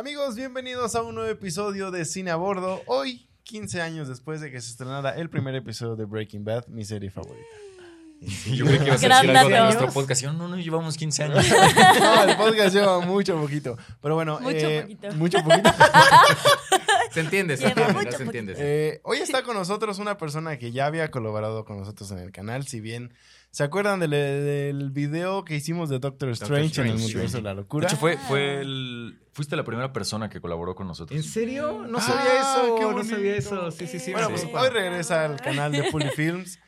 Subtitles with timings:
[0.00, 2.80] Amigos, bienvenidos a un nuevo episodio de Cine a Bordo.
[2.86, 6.86] Hoy, 15 años después de que se estrenara el primer episodio de Breaking Bad, mi
[6.86, 7.44] serie favorita.
[8.46, 10.22] Yo creí que ibas a decir algo de nuestro podcast.
[10.24, 11.44] No, no, no, llevamos 15 años.
[12.00, 13.76] No, el podcast lleva mucho poquito.
[14.00, 15.12] Pero bueno, Mucho eh, poquito.
[15.16, 15.70] mucho poquito.
[17.12, 18.54] Se entiende, se entiende, mucho se entiende.
[18.54, 18.60] sí.
[18.64, 22.30] Eh, hoy está con nosotros una persona que ya había colaborado con nosotros en el
[22.32, 22.66] canal.
[22.66, 23.12] Si bien
[23.50, 27.50] se acuerdan del, del video que hicimos de Doctor Strange, en el multiverso de la
[27.50, 27.88] De locura.
[27.88, 31.16] hecho, fue, fue el, fuiste la primera persona que colaboró con nosotros.
[31.16, 31.84] ¿En serio?
[31.88, 33.70] No Ah, sabía eso, qué no sabía eso.
[33.72, 34.12] Sí, sí, sí.
[34.12, 36.58] Bueno, pues hoy regresa al canal de Puli Films.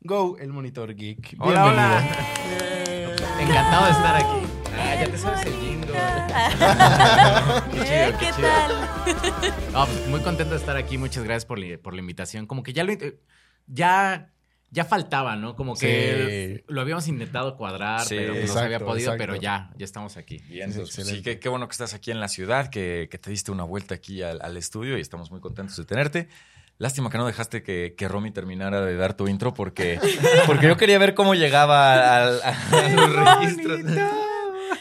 [0.00, 1.34] Go, el monitor geek.
[1.40, 2.08] Hola, hola.
[2.48, 3.10] Bienvenido.
[3.40, 4.47] Encantado de estar aquí.
[4.78, 5.92] Ah, ya te sabes el jingle.
[7.72, 8.14] Qué chido, ¿Eh?
[8.18, 8.48] qué ¿Qué chido.
[8.48, 9.52] tal?
[9.72, 10.98] No, pues, muy contento de estar aquí.
[10.98, 12.46] Muchas gracias por, la- por la invitación.
[12.46, 13.18] Como que ya lo eh,
[13.66, 14.30] ya
[14.70, 15.56] ya faltaba, ¿no?
[15.56, 19.18] Como que lo habíamos intentado cuadrar, Sí, pero no se había podido, exacto.
[19.18, 20.42] pero ya, ya estamos aquí.
[20.46, 21.30] Bien, Sí, pues, sí, excelente.
[21.30, 23.94] qué, qué bueno que estás aquí en la ciudad, que, que te diste una vuelta
[23.94, 26.28] aquí al, al estudio y estamos muy contentos de tenerte.
[26.76, 29.98] Lástima que no dejaste que, que Romy terminara de dar tu intro porque,
[30.46, 33.80] porque yo quería ver cómo llegaba al, a los registros.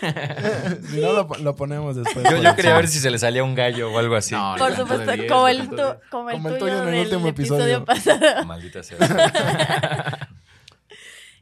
[0.89, 2.29] si no, lo, lo ponemos después.
[2.29, 4.35] Yo, yo quería ver si se le salía un gallo o algo así.
[4.35, 5.75] No, Por de supuesto, diez, como el, tu-
[6.09, 7.85] como el Como el tuyo en el último episodio, episodio.
[7.85, 8.45] pasado.
[8.45, 8.97] Maldita sea.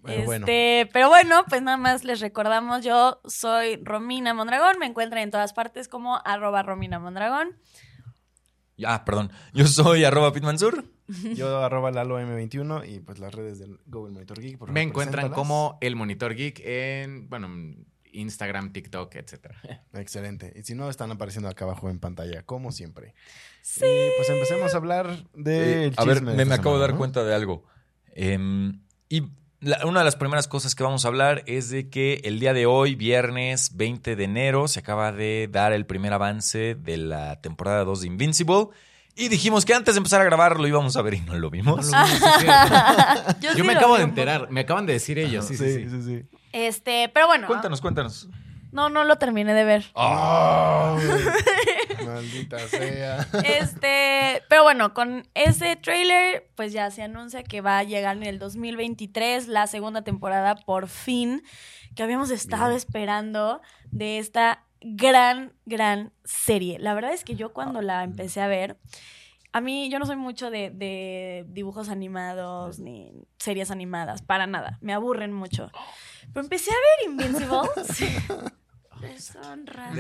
[0.01, 0.45] Bueno, bueno.
[0.45, 5.31] Este, pero bueno, pues nada más les recordamos, yo soy Romina Mondragón, me encuentran en
[5.31, 7.57] todas partes como arroba Romina Mondragón.
[8.85, 9.31] Ah, perdón.
[9.53, 10.85] Yo soy arroba pitmansur.
[11.33, 14.59] Yo arroba Lalo M21 y pues las redes del Go, el monitor geek.
[14.59, 17.47] por Me encuentran como el Monitor Geek en, bueno,
[18.15, 19.55] Instagram, TikTok, etcétera.
[19.93, 20.53] Excelente.
[20.55, 23.13] Y si no, están apareciendo acá abajo en pantalla, como siempre.
[23.61, 23.83] Sí.
[23.85, 25.87] Y pues empecemos a hablar de.
[25.87, 27.63] Eh, a ver, me, me acabo de dar cuenta de algo.
[28.13, 29.23] Em, y
[29.59, 32.53] la- una de las primeras cosas que vamos a hablar es de que el día
[32.53, 37.41] de hoy, viernes 20 de enero, se acaba de dar el primer avance de la
[37.41, 38.67] temporada 2 de Invincible.
[39.17, 41.49] Y dijimos que antes de empezar a grabar lo íbamos a ver y no lo
[41.49, 41.89] vimos.
[43.39, 45.45] Yo, Yo sí me lo acabo vi de enterar, me acaban de decir ellos.
[45.47, 45.89] Sí, sí, sí.
[45.89, 46.23] sí, sí.
[46.55, 47.47] Este, pero bueno.
[47.47, 48.29] Cuéntanos, cuéntanos.
[48.71, 49.85] No, no lo terminé de ver.
[49.93, 51.05] Ay,
[52.05, 53.27] maldita sea.
[53.43, 58.23] Este, pero bueno, con ese trailer, pues ya se anuncia que va a llegar en
[58.23, 61.43] el 2023 la segunda temporada por fin,
[61.93, 62.77] que habíamos estado Bien.
[62.77, 63.61] esperando
[63.91, 66.79] de esta gran, gran serie.
[66.79, 68.77] La verdad es que yo cuando la empecé a ver,
[69.55, 74.77] a mí yo no soy mucho de, de dibujos animados ni series animadas, para nada,
[74.81, 75.71] me aburren mucho.
[76.33, 77.69] Pero empecé a ver Invincible.
[77.93, 78.07] Sí.
[79.01, 79.91] Deshonra.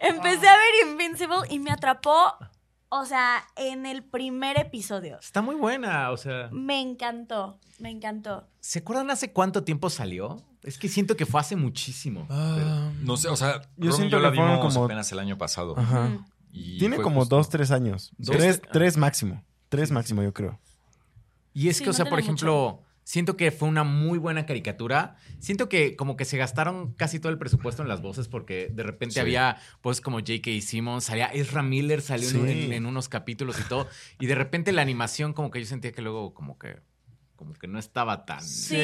[0.00, 2.34] Empecé a ver Invincible y me atrapó,
[2.88, 5.18] o sea, en el primer episodio.
[5.18, 6.48] Está muy buena, o sea.
[6.52, 8.46] Me encantó, me encantó.
[8.60, 10.42] ¿Se acuerdan hace cuánto tiempo salió?
[10.62, 12.26] Es que siento que fue hace muchísimo.
[12.30, 15.36] Ah, No sé, o sea, Yo siento yo la que vimos como- apenas el año
[15.38, 15.74] pasado.
[15.76, 16.10] Ajá.
[16.52, 18.12] Y Tiene como justo- dos, tres años.
[18.18, 19.42] Dos, tres, tres- máximo.
[19.70, 20.60] Tres máximo, yo creo.
[21.54, 25.16] Y es Sí, que, o sea, por ejemplo, siento que fue una muy buena caricatura.
[25.38, 28.82] Siento que como que se gastaron casi todo el presupuesto en las voces porque de
[28.82, 29.20] repente Sí.
[29.20, 30.50] había pues como J.K.
[30.60, 33.88] Simmons, salía Ezra Miller, salió en, en unos capítulos y todo.
[34.20, 36.76] Y de repente la animación como que yo sentía que luego como que
[37.42, 38.42] como que no estaba tan...
[38.42, 38.78] Sí.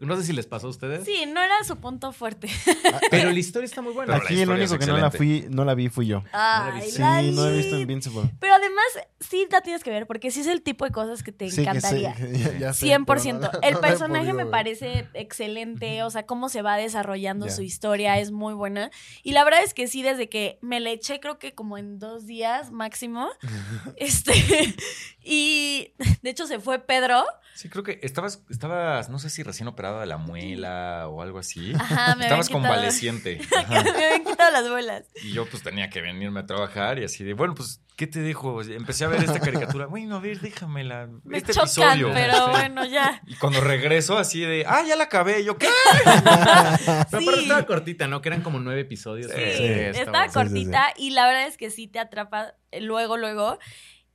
[0.00, 1.04] no sé si les pasó a ustedes.
[1.04, 2.48] Sí, no era su punto fuerte.
[3.10, 4.14] Pero la historia está muy buena.
[4.14, 6.24] Pero Aquí el único que no la, fui, no la vi fui yo.
[6.32, 7.82] Ay, Sí, la no he visto vi.
[7.82, 8.30] Invincible.
[8.40, 8.84] Pero además,
[9.20, 11.60] sí la tienes que ver, porque sí es el tipo de cosas que te Sí,
[11.60, 12.14] encantaría.
[12.14, 13.04] que ya- ya sé, 100%.
[13.06, 14.50] pero no- el no personaje me ver.
[14.50, 17.52] parece excelente, o sea, cómo se va desarrollando Ya.
[17.52, 18.90] su historia es muy buena.
[19.22, 21.98] Y la verdad es que sí, desde que me la eché, creo que como en
[21.98, 23.28] dos días máximo,
[23.96, 24.32] este,
[25.22, 27.24] y de hecho se fue Pedro.
[27.54, 31.38] Sí, creo que estabas, estabas, no sé si recién operada de la muela o algo
[31.38, 31.74] así.
[31.78, 33.40] Ajá, me estabas quitado- convaleciente.
[33.68, 35.04] me habían quitado las bolas.
[35.22, 38.20] Y yo pues tenía que venirme a trabajar y así de, bueno, pues, ¿qué te
[38.20, 38.62] dejo?
[38.62, 39.86] Empecé a ver esta caricatura.
[39.86, 41.08] Bueno, a ver, déjamela.
[41.24, 42.10] Me este chocan, episodio.
[42.14, 42.50] pero Sí.
[42.50, 43.20] bueno, ya.
[43.26, 45.44] Y cuando regreso así de, ah, ya la acabé.
[45.44, 45.68] Yo, ¿qué?
[46.04, 47.42] Pero aparte Sí.
[47.42, 48.22] estaba cortita, ¿no?
[48.22, 49.30] Que eran como nueve episodios.
[49.30, 49.36] Sí.
[49.56, 53.16] Sí, estaba- estaba sí, cortita y la verdad es que sí te atrapa eh, luego,
[53.16, 53.58] luego.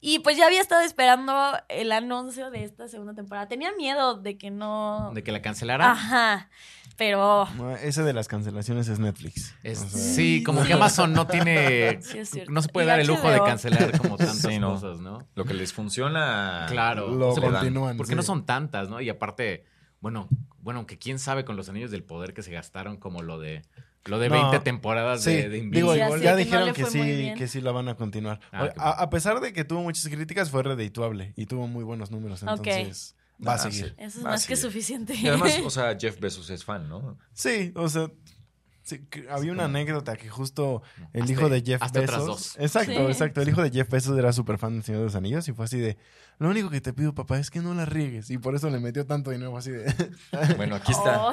[0.07, 1.33] Y pues ya había estado esperando
[1.67, 3.47] el anuncio de esta segunda temporada.
[3.47, 5.11] Tenía miedo de que no...
[5.15, 5.89] De que la cancelaran.
[5.89, 6.49] Ajá,
[6.95, 7.47] pero...
[7.57, 9.55] No, ese de las cancelaciones es Netflix.
[9.63, 11.99] Es- O sea, sí, como que Amazon no tiene.
[12.03, 12.51] Sí, es cierto.
[12.51, 14.73] no se puede Y dar el lujo de cancelar como tantas Sí, no.
[14.75, 15.27] cosas, ¿no?
[15.33, 16.67] Lo que les funciona.
[16.69, 17.09] Claro.
[17.09, 17.97] Lo O sea, continúan.
[17.97, 18.15] Porque sí.
[18.15, 19.01] no son tantas, ¿no?
[19.01, 19.65] Y aparte,
[20.01, 20.27] bueno,
[20.59, 23.63] bueno, aunque quién sabe con los anillos del poder que se gastaron como lo de
[24.05, 24.35] lo de No.
[24.51, 27.89] 20 temporadas Sí, de, de digo, Ya no dijeron que, sí, que sí la van
[27.89, 28.39] a continuar.
[28.51, 32.11] Ah, a, a pesar de que tuvo muchas críticas, fue redituable y tuvo muy buenos
[32.11, 32.41] números.
[32.43, 33.15] Entonces,
[33.45, 33.87] va a Ah, seguir.
[33.87, 33.93] sí.
[33.97, 35.13] Eso es más que suficiente.
[35.15, 37.17] Y además, o sea, Jeff Bezos es fan, ¿no?
[37.33, 38.09] Sí, o sea,
[38.85, 39.01] Sí,
[39.31, 42.25] había una anécdota que justo el hijo de Jeff otras Bezos.
[42.27, 42.55] dos.
[42.59, 42.97] Exacto, Sí.
[43.11, 43.41] exacto.
[43.41, 45.65] El hijo de Jeff Bezos era súper fan del Señor de los Anillos y fue
[45.65, 45.97] así de.
[46.37, 48.29] Lo único que te pido, papá, es que no la riegues.
[48.29, 49.91] Y por eso le metió tanto dinero así de.
[50.57, 51.31] Bueno, aquí está.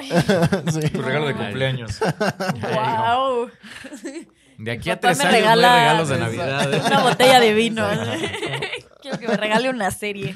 [0.72, 0.88] Sí.
[0.88, 2.00] Tu regalo de cumpleaños.
[2.62, 3.50] wow.
[4.58, 6.74] De aquí a tres me años regala- no hay regalos de Navidad.
[6.74, 6.82] ¿eh?
[6.86, 7.86] Una botella de vino.
[9.02, 10.34] Quiero que me regale una serie.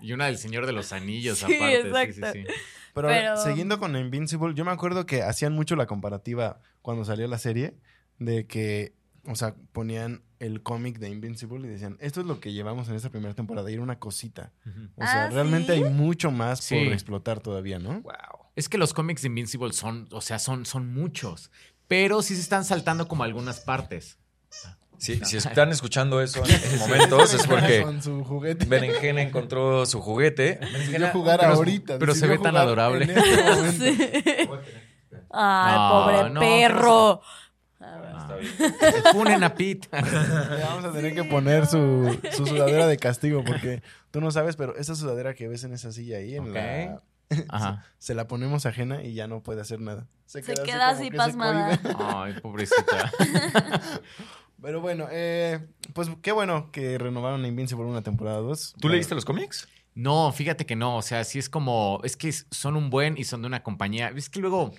[0.00, 1.80] Y una del Señor de los Anillos, Sí, aparte.
[1.80, 2.32] exacto.
[2.32, 2.54] Sí, sí, sí.
[2.94, 7.26] Pero, Pero- siguiendo con Invincible, yo me acuerdo que hacían mucho la comparativa cuando salió
[7.28, 7.74] la serie
[8.18, 8.94] de que,
[9.26, 12.94] o sea, ponían el cómic de Invincible y decían, esto es lo que llevamos en
[12.94, 14.52] esta primera temporada y era una cosita.
[14.96, 15.82] O sea, Ah, realmente ¿sí?
[15.82, 16.76] hay mucho más Sí.
[16.84, 18.00] por explotar todavía, ¿no?
[18.00, 18.14] Wow.
[18.56, 21.50] Es que los cómics de Invincible son, o sea, son, son muchos.
[21.88, 24.18] Pero sí se están saltando como algunas partes.
[25.00, 28.66] Si, si están escuchando eso en estos momentos es porque Con su juguete.
[28.66, 30.60] Berenjena encontró su juguete.
[30.72, 31.98] Decidió jugar pero- ahorita.
[31.98, 33.04] pero se ve tan adorable.
[33.06, 33.84] en este momento.
[35.10, 35.28] Sí.
[35.32, 37.20] Ay, No, pobre no, perro.
[37.80, 38.52] Está bien.
[39.12, 39.88] Funen a Pete.
[40.02, 44.56] Le vamos a tener que poner su, su sudadera de castigo porque tú no sabes,
[44.56, 47.00] pero esa sudadera que ves en esa silla ahí, en la,
[47.48, 47.84] Ajá.
[47.98, 50.06] se la ponemos ajena y ya no puede hacer nada.
[50.26, 51.80] Se queda así como que se pasmada.
[52.14, 53.10] Ay, pobrecita.
[54.62, 55.60] Pero bueno, eh,
[55.94, 58.74] pues qué bueno que renovaron a Invincible una temporada 2.
[58.80, 59.68] ¿Tú leíste los cómics?
[59.94, 60.96] No, fíjate que no.
[60.96, 62.00] O sea, sí es como.
[62.04, 64.12] Es que son un buen y son de una compañía.
[64.14, 64.72] Es que luego.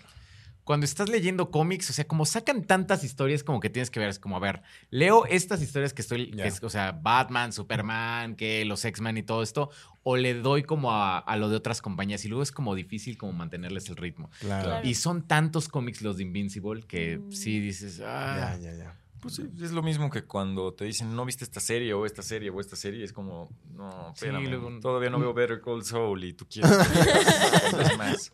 [0.63, 4.09] Cuando estás leyendo cómics, o sea, como sacan tantas historias, como que tienes que ver,
[4.09, 4.61] es como, a ver,
[4.91, 6.45] leo estas historias que estoy, que Ya.
[6.45, 9.71] es, o sea, Batman, Superman, que los X-Men y todo esto,
[10.03, 13.17] o le doy como a, a lo de otras compañías y luego es como difícil
[13.17, 14.29] como mantenerles el ritmo.
[14.39, 14.65] Claro.
[14.69, 14.87] Claro.
[14.87, 17.31] Y son tantos cómics los de Invincible que Mm.
[17.31, 18.97] sí dices, ah, Ya, ya, ya.
[19.21, 22.21] Pues sí, es lo mismo que cuando te dicen no viste esta serie o esta
[22.23, 23.03] serie o esta serie.
[23.03, 26.71] Es como, no, Sí, espérame, luego- todavía no veo Better Call Saul y tú quieres
[26.75, 28.33] que es más.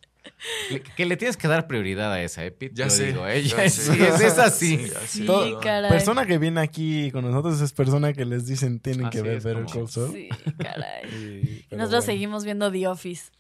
[0.72, 2.74] le- que le tienes que dar prioridad a esa, ¿eh, Pete?
[2.75, 3.07] Ya Yo sé.
[3.07, 3.94] digo, ya ella sé.
[3.94, 4.78] sí, es, es así.
[4.78, 5.19] Sí, así.
[5.19, 5.89] Sí, Todo- caray.
[5.92, 9.42] Persona que viene aquí con nosotros es persona que les dicen tienen Así que ver
[9.42, 10.12] Better como- Call Saul.
[10.13, 11.04] Sí, caray.
[11.72, 12.13] Y- Nosotros bueno.
[12.13, 13.31] seguimos viendo The Office.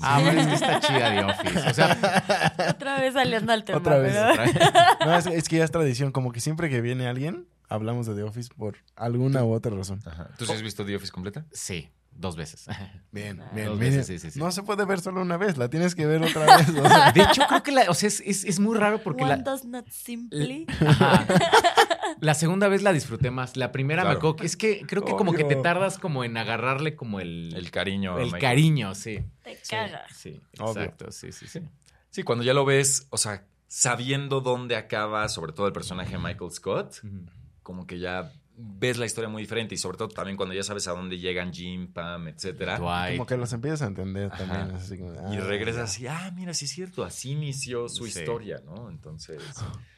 [0.00, 1.70] Ah, bueno, es que está chida The Office.
[1.70, 3.78] O sea, Otra vez saliendo al tema.
[3.78, 4.30] Otra vez, ¿verdad?
[4.32, 4.54] otra vez.
[5.06, 8.14] No, es, es que ya es tradición, como que siempre que viene alguien, hablamos de
[8.14, 10.00] The Office por alguna u otra razón.
[10.06, 10.28] Ajá.
[10.38, 11.44] ¿Tú sí has visto The Office completa?
[11.52, 12.66] Sí, dos veces.
[13.12, 13.50] Bien, Ah.
[13.54, 13.92] bien, Dos bien.
[13.94, 14.38] veces, sí, sí, sí.
[14.38, 16.68] No se puede ver solo una vez, la tienes que ver otra vez.
[16.68, 17.10] o sea.
[17.12, 19.42] De hecho, creo que la, o sea, es, es- es muy raro porque One la,
[19.42, 20.66] does not simply.
[20.86, 21.24] Ajá.
[22.20, 23.56] La segunda vez la disfruté más.
[23.56, 26.36] La primera me acuerdo que es que creo que como que te tardas como en
[26.36, 28.18] agarrarle como el, El cariño.
[28.18, 29.20] el cariño, sí.
[29.42, 30.12] Te Sí, cagas.
[30.16, 30.82] Sí, Obvio.
[30.82, 31.60] exacto, sí, sí, sí.
[32.10, 36.18] Sí, cuando ya lo ves, o sea, sabiendo dónde acaba, sobre todo el personaje de
[36.18, 37.00] Michael Scott,
[37.62, 40.88] como que ya ves la historia muy diferente y sobre todo también cuando ya sabes
[40.88, 42.78] a dónde llegan Jim, Pam, etcétera.
[42.78, 43.16] Dwight.
[43.18, 44.46] Como que los empiezas a entender Ajá.
[44.46, 44.76] también.
[44.76, 48.18] así como, Y ah, regresas así, ah, mira, sí es cierto, así inició su Sí.
[48.18, 48.88] historia, ¿no?
[48.90, 49.42] Entonces,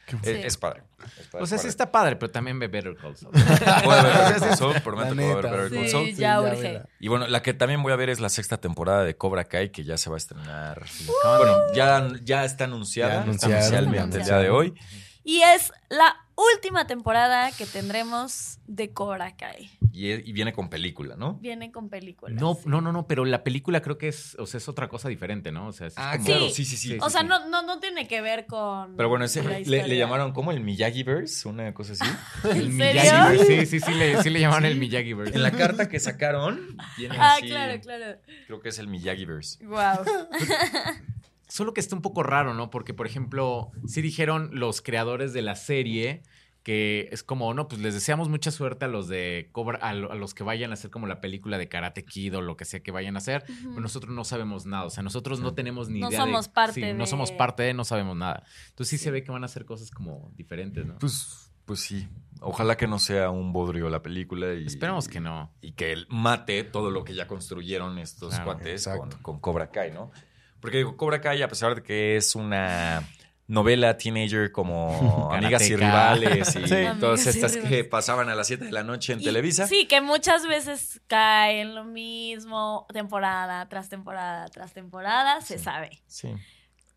[0.06, 0.30] Qué es, Sí.
[0.44, 0.82] es padre.
[1.20, 3.32] es padre, O sea, sí está padre, pero también ve Better Call Saul.
[3.32, 5.44] Voy a ver Better Call Saul, prometo que voy a ver.
[5.44, 6.14] Better Call Sí, Saul.
[6.16, 6.82] ya urge.
[6.98, 9.70] Y bueno, la que también voy a ver es la sexta temporada de Cobra Kai,
[9.70, 10.80] que ya se va a estrenar.
[10.84, 13.58] De- Bueno, ya, ya está anunciada, Ya está anunciaron,
[13.88, 14.74] oficialmente ya el día de hoy.
[15.22, 16.16] Y es la
[16.54, 19.70] última temporada que tendremos de Cobra Kai.
[19.92, 21.34] Y, y viene con película, ¿no?
[21.34, 22.40] Viene con películas.
[22.40, 25.08] No, no, no, no, pero la película creo que es, o sea, es otra cosa
[25.08, 25.66] diferente, ¿no?
[25.68, 26.64] O sea, es Ah, como- claro, Sí.
[26.64, 26.98] sí, sí, sí.
[27.00, 28.96] O sea, no, no, no tiene que ver con.
[28.96, 32.04] Pero bueno, ese, le, le llamaron como el Miyagi-Verse, una cosa así.
[32.50, 33.60] El ¿En Miyagi-Verse, serio?
[33.62, 35.34] sí, sí, sí, le, sí le llamaron el Miyagi-Verse.
[35.34, 37.46] En la carta que sacaron, viene Ah, así.
[37.48, 38.18] claro, claro.
[38.46, 39.64] Creo que es el Miyagi-Verse.
[39.66, 40.04] Wow.
[41.50, 42.70] Solo que está un poco raro, ¿no?
[42.70, 46.22] Porque, por ejemplo, sí dijeron los creadores de la serie
[46.62, 50.12] que es como, no, pues les deseamos mucha suerte a los de Cobra, a, lo-
[50.12, 52.66] a los que vayan a hacer como la película de Karate Kid o lo que
[52.66, 55.88] sea que vayan a hacer, pero nosotros no sabemos nada, o sea, nosotros no tenemos
[55.88, 58.44] ni No idea somos de, parte sí, de- no somos parte de, no sabemos nada.
[58.68, 60.98] Entonces sí, se ve que van a hacer cosas como diferentes, ¿no?
[60.98, 62.06] Pues, pues sí.
[62.42, 64.52] Ojalá que no sea un bodrio la película.
[64.52, 65.54] Y, Esperemos que no.
[65.62, 69.70] Y que él mate todo lo que ya construyeron estos Claro, cuates con, con Cobra
[69.70, 70.10] Kai, ¿no?
[70.60, 73.02] Porque digo, Cobra Kai, a pesar de que es una
[73.46, 75.74] novela teenager como Amigas y.
[75.76, 76.86] Rivales y Sí.
[77.00, 79.66] todas y estas que pasaban a las 7 de la noche en Y- Televisa.
[79.66, 85.64] Sí, que muchas veces cae en lo mismo, temporada tras temporada tras temporada, se Sí.
[85.64, 86.02] sabe.
[86.06, 86.28] Sí.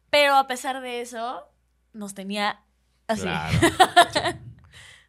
[0.10, 1.44] Pero a pesar de eso,
[1.94, 2.60] nos tenía
[3.08, 3.24] así.
[3.24, 3.58] Claro.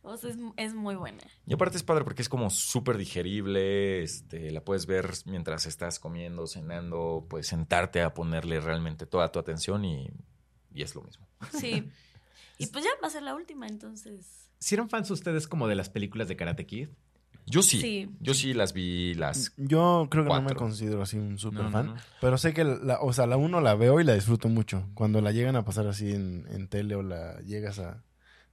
[0.04, 1.22] O sea, es, es muy buena.
[1.46, 5.98] Y aparte es padre porque es como súper digerible, este, la puedes ver mientras estás
[5.98, 10.10] comiendo, cenando, puedes sentarte a ponerle realmente toda tu atención y,
[10.72, 11.26] y es lo mismo.
[11.58, 11.90] Sí.
[12.56, 14.48] Y pues ya va a ser la última, entonces.
[14.60, 16.88] ¿Sí eran fans ustedes como de las películas de Karate Kid?
[17.46, 17.80] Yo sí.
[17.80, 18.10] Sí.
[18.20, 19.52] Yo sí las vi las.
[19.56, 21.96] Yo creo que no me considero así un super No, no, fan, no.
[22.20, 24.88] pero sé que la, o sea, la uno la veo y la disfruto mucho.
[24.94, 28.04] Cuando la llegan a pasar así en, en tele o la llegas a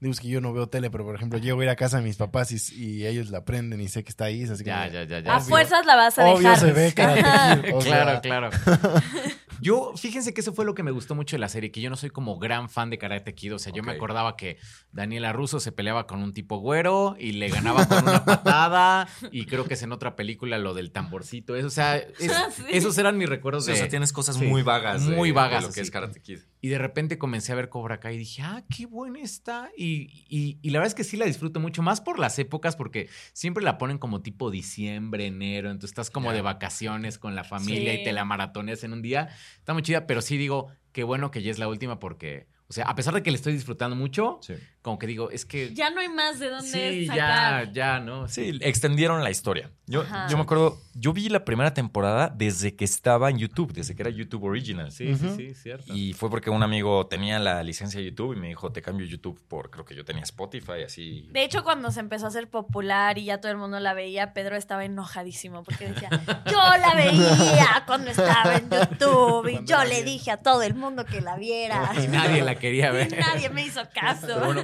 [0.01, 1.98] digo es que yo no veo tele, pero por ejemplo, llego a ir a casa
[1.98, 4.81] de mis papás y, y ellos la prenden y sé que está ahí, así Ya,
[4.81, 5.34] como- ya, ya, ya.
[5.34, 5.48] A Obvio.
[5.48, 6.60] fuerzas la vas a Obvio dejar.
[6.60, 8.50] se ve Karate Kid, o claro, sea, claro.
[9.62, 11.91] Yo, fíjense que eso fue lo que me gustó mucho de la serie, que yo
[11.91, 13.53] no soy como gran fan de Karate Kid.
[13.53, 14.58] O sea, yo me acordaba que
[14.91, 19.08] Daniela Russo se peleaba con un tipo güero y le ganaba con una patada.
[19.31, 21.55] Y creo que es en otra película lo del tamborcito.
[21.55, 22.63] Eso, o sea, es- Ah, sí.
[22.72, 23.77] esos eran mis recuerdos O de.
[23.77, 25.03] sea, tienes cosas sí, muy vagas.
[25.03, 25.81] muy de vagas, lo que sí.
[25.81, 26.39] es Karate Kid.
[26.63, 29.72] Y de repente comencé a ver Cobra Kai y dije, ah, qué buena está.
[29.75, 32.75] Y, y- y la verdad es que sí la disfruto mucho, más por las épocas,
[32.75, 35.72] porque siempre la ponen como tipo diciembre, enero.
[35.72, 38.01] Entonces estás como de vacaciones con la familia Sí.
[38.01, 39.30] y te la maratoneas en un día.
[39.58, 42.74] Está muy chida, pero sí digo, qué bueno que ya es la última porque, o
[42.74, 44.53] sea, a pesar de que le estoy disfrutando mucho, Sí.
[44.82, 45.74] Como que digo, es que...
[45.74, 47.66] Ya no hay más de dónde sí, sacar.
[47.68, 48.28] ya, ya, ¿no?
[48.28, 49.70] Sí, extendieron la historia.
[49.86, 50.28] Yo, Ajá.
[50.30, 54.02] yo me acuerdo, yo vi la primera temporada desde que estaba en YouTube, desde que
[54.04, 54.92] era YouTube Original.
[54.92, 55.94] Sí, sí, sí, cierto.
[55.94, 59.06] Y fue porque un amigo tenía la licencia de YouTube y me dijo, te cambio
[59.06, 61.28] YouTube por, creo que yo tenía Spotify, así.
[61.32, 64.34] De hecho, cuando se empezó a hacer popular y ya todo el mundo la veía,
[64.34, 66.10] Pedro estaba enojadísimo porque decía,
[66.46, 71.06] yo la veía cuando estaba en YouTube y yo le dije a todo el mundo
[71.06, 71.92] que la viera.
[72.02, 73.20] Y nadie la quería Y ver.
[73.20, 74.28] nadie me hizo caso.
[74.28, 74.64] Pero bueno,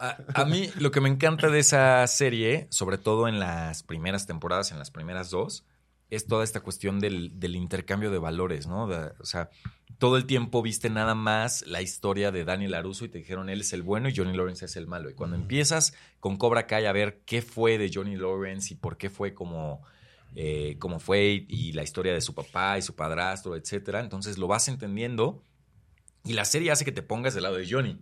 [0.00, 4.26] a, a mí lo que me encanta de esa serie, sobre todo en las primeras
[4.26, 5.64] temporadas, en las primeras dos,
[6.10, 8.86] es toda esta cuestión del, del intercambio de valores, ¿no?
[8.88, 9.50] De- o sea,
[9.98, 13.60] todo el tiempo viste nada más la historia de Daniel Laruso y te dijeron él
[13.60, 15.10] es el bueno y Johnny Lawrence es el malo.
[15.10, 18.96] Y cuando empiezas con Cobra Kai a ver qué fue de Johnny Lawrence y por
[18.96, 19.82] qué fue como,
[20.34, 24.38] eh, como fue y, y la historia de su papá y su padrastro, etcétera, entonces
[24.38, 25.42] lo vas entendiendo
[26.24, 27.98] y la serie hace que te pongas del lado de Johnny.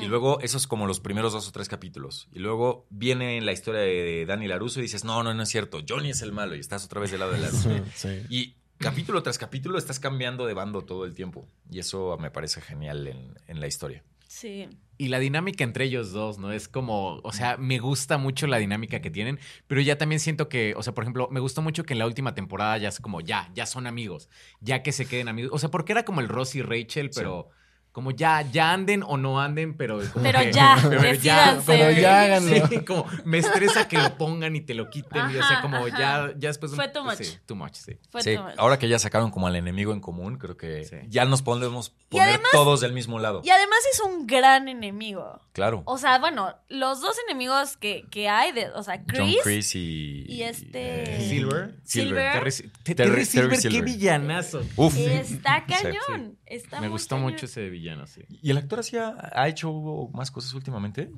[0.00, 2.28] Y luego, eso es como los primeros dos o tres capítulos.
[2.32, 5.80] Y luego viene la historia de Danny Laruso y dices, no, no, no es cierto.
[5.88, 7.70] Johnny es el malo y estás otra vez del lado de Laruso.
[7.94, 8.22] Sí.
[8.28, 11.48] y capítulo tras capítulo estás cambiando de bando todo el tiempo.
[11.70, 14.04] Y eso me parece genial en, en la historia.
[14.32, 14.66] Sí.
[14.96, 16.52] Y la dinámica entre ellos dos, ¿no?
[16.52, 20.48] Es como, o sea, me gusta mucho la dinámica que tienen, pero ya también siento
[20.48, 22.98] que, o sea, por ejemplo, me gustó mucho que en la última temporada ya es
[22.98, 25.50] como, ya, ya son amigos, ya que se queden amigos.
[25.52, 27.50] O sea, porque era como el Ross y Rachel, pero
[27.92, 30.00] como ya, ya anden o no anden, pero...
[30.12, 31.60] como Pero que- ya, pero ya.
[31.66, 32.66] Pero ya háganlo.
[32.68, 35.30] Sí, como me estresa que lo pongan y te lo quiten.
[35.30, 35.88] y, o sea, como ajá.
[35.98, 36.74] ya, ya después...
[36.74, 37.16] Fue too much.
[37.18, 37.98] Sí, too much, sí.
[38.10, 38.54] Fue Sí, too much.
[38.56, 40.96] ahora que ya sacaron como al enemigo en común, creo que Sí.
[41.08, 43.42] ya nos podemos poner además- todos del mismo lado.
[43.44, 45.40] Y además es un gran enemigo.
[45.52, 45.82] Claro.
[45.84, 49.74] O sea, bueno, los dos enemigos que, que hay, de, o sea, John Chris, Chris
[49.74, 50.24] y...
[50.28, 51.74] y este- Silver.
[51.84, 52.32] Silver.
[52.32, 52.50] Terry,
[52.82, 53.84] Terry Terry Silver, qué Silver.
[53.84, 54.62] villanazo.
[54.76, 54.96] Uf.
[54.96, 56.38] está cañón.
[56.54, 57.32] Está Me muy gustó cañón.
[57.32, 58.22] mucho ese villano, sí.
[58.42, 59.72] ¿Y el actor así ha, hecho
[60.12, 61.10] más cosas últimamente?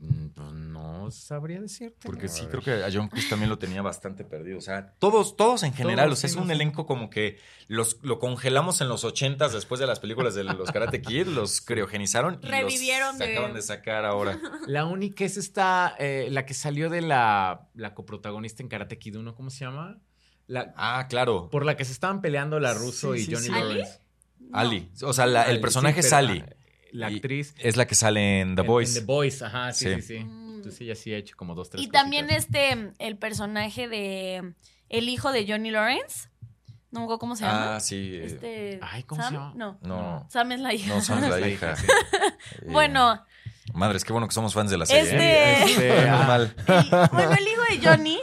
[0.00, 1.98] Mm, Pues no sabría decirte.
[2.06, 4.58] Porque sí, creo que a John Chris también lo tenía bastante perdido.
[4.58, 6.06] O sea, todos, todos en general.
[6.06, 7.38] Todos, o sea, sí, es un elenco como que
[7.68, 11.60] los, lo congelamos en los ochentas después de las películas de los Karate Kid, los
[11.60, 14.38] criogenizaron y Revivieron los de- acaban de sacar ahora.
[14.66, 19.16] La única es esta, eh, la que salió de la, la coprotagonista en Karate Kid
[19.16, 19.98] 1, ¿cómo se llama?
[20.46, 21.48] La, Ah, claro.
[21.48, 23.52] por la que se estaban peleando la Russo Sí, y sí, Johnny sí.
[23.54, 23.74] ¿Ali?
[23.76, 24.00] Lawrence.
[24.40, 24.58] No.
[24.58, 24.90] Ali.
[25.02, 26.44] O sea, la- el personaje sí, es Ali.
[26.46, 26.54] ah,
[26.92, 27.54] La Y actriz.
[27.58, 28.98] Es la que sale en The Voice.
[28.98, 29.94] en The Boys, ajá, sí, Sí.
[30.00, 30.24] sí, sí.
[30.24, 30.54] Mm.
[30.56, 34.54] Entonces ella sí ha hecho como dos, tres Y también este, el personaje de
[34.88, 36.28] el hijo de Johnny Lawrence.
[36.92, 37.74] No me acuerdo cómo se llama.
[37.76, 38.16] Ah, sí.
[38.22, 39.30] Este, Ay, ¿cómo ¿Sam?
[39.32, 39.52] se llama?
[39.56, 39.78] No.
[39.82, 40.26] No.
[40.30, 40.94] Sam es la hija.
[40.94, 41.74] No, Sam es la hija.
[41.76, 41.86] sí.
[42.62, 43.24] Eh, bueno,
[43.72, 45.02] Madres, qué bueno que somos fans de la serie.
[45.02, 45.64] Este- ¿eh?
[45.64, 46.54] Este, ah, el,
[47.10, 48.20] bueno, el hijo de Johnny,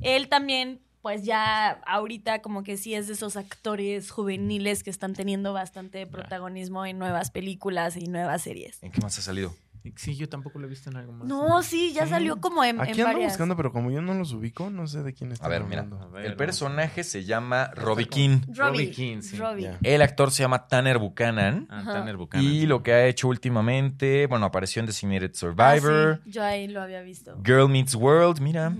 [0.00, 5.14] él también, pues ya ahorita como que sí es de esos actores juveniles que están
[5.14, 8.82] teniendo bastante protagonismo en nuevas películas y nuevas series.
[8.82, 9.54] ¿En qué más ha salido?
[9.96, 11.26] Sí, yo tampoco lo he visto en algo más.
[11.28, 12.10] No, sí, ya Sí.
[12.10, 13.32] salió como en, en Aquí ando varias.
[13.32, 15.80] buscando, pero como yo no los ubico, no sé de quién está A ver, mira.
[15.82, 16.04] hablando.
[16.04, 18.40] A ver, El personaje se llama Robbie King.
[18.54, 18.90] Robbie.
[18.90, 19.38] King, sí.
[19.38, 19.70] Robbie.
[19.82, 21.66] El actor se llama Tanner Buchanan.
[21.70, 21.84] Ah.
[21.86, 22.44] Tanner Buchanan.
[22.44, 22.66] Y sí.
[22.66, 26.82] lo que ha hecho últimamente, bueno, apareció en Designated Ah, Survivor, sí, yo ahí lo
[26.82, 27.40] había visto.
[27.42, 28.74] Girl Meets World, mira.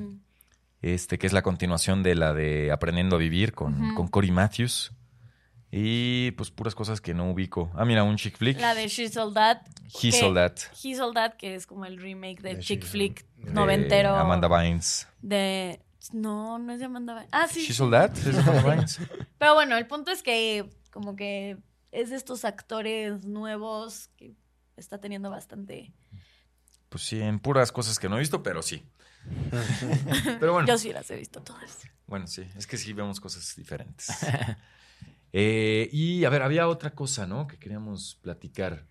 [0.83, 3.95] Este que es la continuación de la de Aprendiendo a Vivir con, Ujú.
[3.95, 4.93] con Cory Matthews.
[5.71, 7.71] Y pues puras cosas que no ubico.
[7.75, 8.59] Ah, mira, un chick flick.
[8.59, 9.63] La de She's All That.
[10.03, 10.55] He que- Sold That.
[10.83, 14.15] He's All That, que es como el remake de De chick flick noventero.
[14.15, 15.07] De Amanda Bynes.
[15.21, 15.81] De.
[16.13, 17.29] No, no es de Amanda Bynes.
[17.33, 17.61] Ah, sí.
[17.61, 17.73] She sí.
[17.75, 18.13] Sold That.
[18.17, 18.99] ¿Es de Amanda Bynes?
[19.39, 21.59] Pero bueno, el punto es que como que
[21.93, 24.33] es de estos actores nuevos que
[24.77, 25.93] está teniendo bastante.
[26.89, 28.83] Pues sí, en puras cosas que no he visto, pero sí.
[30.41, 30.67] Pero bueno.
[30.69, 31.79] Yo sí las he visto todas.
[32.07, 34.09] Bueno, sí, es que sí vemos cosas diferentes.
[35.31, 37.47] Eh, y a ver, había otra cosa, ¿no?
[37.47, 38.87] Que queríamos platicar.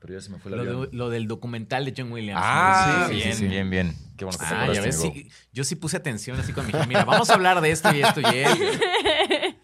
[0.00, 2.42] Pero ya se me fue la Lo, de- lo del documental de John Williams.
[2.44, 3.46] Ah, Sí, sí, bien, sí, sí.
[3.46, 3.96] bien, bien.
[4.16, 6.70] Qué bueno que te Ah, ya acordaste, ves, yo sí puse atención así con mi
[6.72, 6.84] hija.
[6.84, 8.64] Mira, vamos a hablar de esto y esto y esto.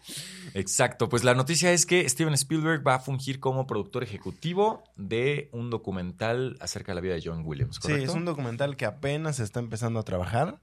[0.57, 5.49] Exacto, pues la noticia es que Steven Spielberg va a fungir como productor ejecutivo de
[5.51, 9.39] un documental acerca de la vida de John Williams, Sí, es un documental que apenas
[9.41, 10.59] está empezando a trabajar,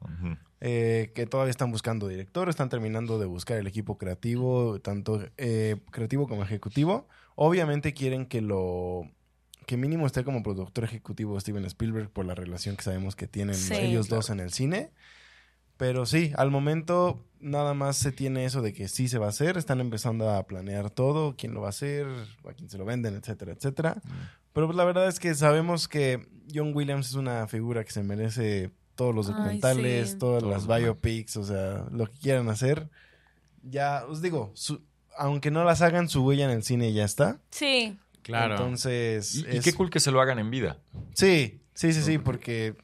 [0.61, 5.77] eh, que todavía están buscando director, están terminando de buscar el equipo creativo, tanto eh,
[5.91, 7.07] creativo como ejecutivo.
[7.35, 9.03] Obviamente quieren que lo
[9.67, 13.55] que mínimo esté como productor ejecutivo Steven Spielberg por la relación que sabemos que tienen
[13.55, 13.75] Sí.
[13.75, 14.91] ellos dos en el cine.
[15.77, 19.31] Pero sí, al momento nada más se tiene eso de que sí se va a
[19.31, 22.07] hacer, están empezando a planear todo, quién lo va a hacer,
[22.49, 24.01] a quién se lo venden, etcétera, etcétera.
[24.53, 28.03] Pero pues, la verdad es que sabemos que John Williams es una figura que se
[28.05, 30.19] merece todos los Ay, documentales, sí.
[30.19, 32.89] todas Todos las los biopics, o sea, lo que quieran hacer.
[33.63, 34.83] Ya, os digo, su-
[35.17, 37.41] aunque no las hagan, su huella en el cine ya está.
[37.51, 37.99] Sí.
[38.23, 38.55] Claro.
[38.55, 40.79] Entonces, Y, y es- qué cool que se lo hagan en vida.
[41.15, 42.77] Sí, sí, sí, sí, porque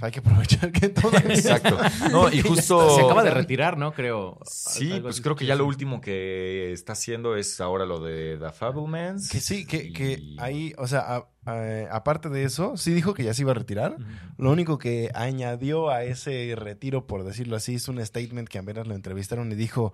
[0.00, 1.78] hay que aprovechar que todavía Exacto.
[2.10, 2.94] No, y justo...
[2.96, 3.92] Se acaba de retirar, ¿no?
[3.92, 4.38] Creo.
[4.44, 8.36] Sí, Algo pues creo que ya lo último que está haciendo es ahora lo de
[8.38, 9.28] The Fablemans.
[9.30, 13.24] Que sí, que, que ahí, o sea, a- a- aparte de eso, sí dijo que
[13.24, 13.96] ya se iba a retirar.
[14.38, 18.86] Lo único que añadió a ese retiro, por decirlo así, es un statement que apenas
[18.86, 19.92] lo entrevistaron y dijo,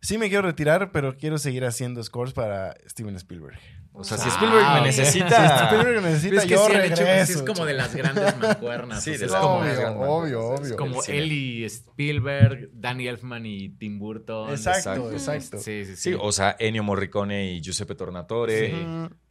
[0.00, 3.58] sí me quiero retirar, pero quiero seguir haciendo scores para Steven Spielberg.
[4.00, 5.58] O sea, Ah, si Spielberg me necesita...
[5.58, 7.26] Si Spielberg me necesita, Es que yo sí, hecho- regreso.
[7.26, 9.02] sí es como de las grandes mancuernas.
[9.02, 10.08] Sí, o de sea, es como, obvio, grandes.
[10.08, 10.76] obvio, Es obvio.
[10.76, 14.50] como él y Spielberg, Danny Elfman y Tim Burton.
[14.50, 15.12] Exacto, Exacto.
[15.12, 15.58] exacto.
[15.58, 16.10] Sí, sí, sí.
[16.12, 18.72] Sí, o sea, Ennio Morricone y Giuseppe Tornatore.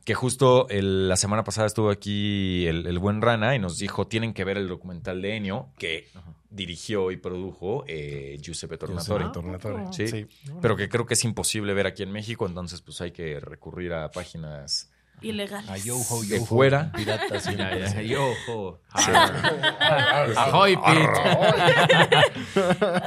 [0.04, 4.08] Que justo el- la semana pasada estuvo aquí el, el buen Rana y nos dijo,
[4.08, 6.34] tienen que ver el documental de Ennio que Ajá.
[6.50, 9.26] Dirigió y produjo eh, Giuseppe Tornatore.
[9.26, 9.84] Giuseppe Tornatore.
[9.88, 10.08] Ah, Sí.
[10.08, 10.28] Sí.
[10.62, 13.94] Pero que creo que es imposible ver aquí en México, entonces pues hay que recurrir
[13.94, 14.90] a páginas
[15.20, 15.68] Ilegal.
[15.68, 16.92] A Yoho, de Yoho, fuera.
[16.96, 17.46] Piratas.
[17.58, 18.80] ya, yo, jo.
[20.36, 21.08] Ahoy, Pete.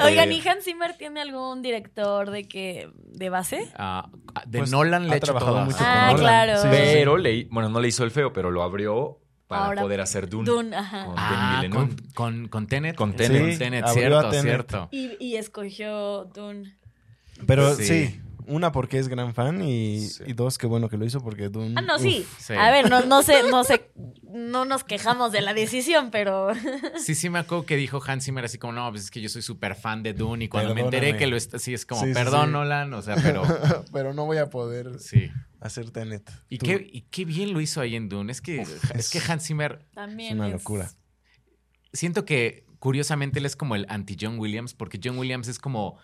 [0.04, 3.68] Oigan, Eh, ¿y Hans Zimmer tiene algún director de que de base?
[3.76, 4.08] Ah,
[4.46, 5.66] de Pues, Nolan le ha trabajado todas.
[5.66, 6.46] mucho Ah, con Nolan.
[6.46, 6.62] claro.
[6.62, 6.90] Sí, sí, sí.
[6.94, 9.20] Pero, le, bueno, no le hizo el feo, pero lo abrió
[9.50, 10.44] para Ahora, poder hacer Dune.
[10.48, 11.04] Dune, ajá.
[11.06, 12.94] Con Ah, con, con, con Tenet.
[12.94, 13.84] Con Sí, Tenet.
[13.84, 14.42] Abrió cierto, a Tenet.
[14.44, 14.88] cierto.
[14.92, 16.78] Y, y escogió Dune.
[17.46, 17.84] Pero Sí.
[17.84, 18.20] sí.
[18.46, 20.22] una porque es gran fan y, Sí.
[20.28, 21.74] y dos, qué bueno que lo hizo porque Dune...
[21.76, 22.24] Ah, no, sí.
[22.38, 22.52] sí.
[22.54, 23.90] A ver, no, no sé, no sé,
[24.24, 26.48] no nos quejamos de la decisión, pero
[26.98, 29.28] Sí, sí me acuerdo que dijo Hans Zimmer así como, no, pues es que yo
[29.28, 32.00] soy súper fan de Dune y cuando me enteré que lo está, sí es como,
[32.02, 32.52] Sí, sí, perdón sí.
[32.52, 33.42] Nolan, o sea, pero
[33.92, 35.30] Pero no voy a poder sí.
[35.60, 36.30] Hacer Tenet.
[36.48, 36.66] Y Tú.
[36.66, 38.30] qué, y qué bien lo hizo ahí en Dune.
[38.32, 38.62] Es que,
[38.94, 40.90] es que Hans Zimmer, también Es una es- locura.
[41.92, 45.98] siento que curiosamente él es como el anti-John Williams, porque John Williams es como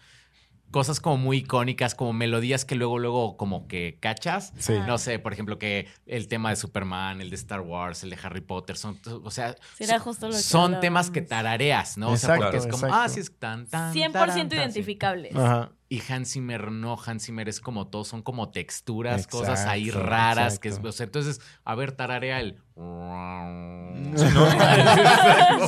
[0.73, 4.53] cosas como muy icónicas, como melodías que luego, luego como que cachas.
[4.59, 4.75] Sí.
[4.87, 8.19] No sé, por ejemplo, que el tema de Superman, el de Star Wars, el de
[8.23, 12.11] Harry Potter, son, o sea, son- justo lo que son temas que tarareas, ¿no?
[12.11, 12.97] O sea, Exacto, porque es como, exacto.
[12.97, 13.95] ah, sí es tan, tan.
[13.95, 14.57] 100% taran, tan, sí.
[14.57, 15.37] identificables.
[15.37, 15.71] Ajá.
[15.89, 20.07] Y Hans Zimmer no, Hans Zimmer es como todo, son como texturas, cosas ahí Exacto,
[20.09, 20.59] raras.
[20.59, 20.89] Que es, exacto.
[20.89, 22.57] o sea, entonces, a ver, tararea el.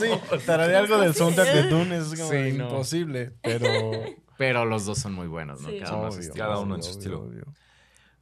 [0.00, 2.64] sí, tararé algo del soundtrack de Dune es como Sí, no.
[2.68, 3.66] imposible, pero...
[4.38, 5.68] Pero los dos son muy buenos, ¿no?
[5.68, 5.80] Sí.
[5.80, 6.32] Cada uno Obvio.
[6.32, 7.20] Cada uno en su obvio, estilo.
[7.22, 7.44] obvio.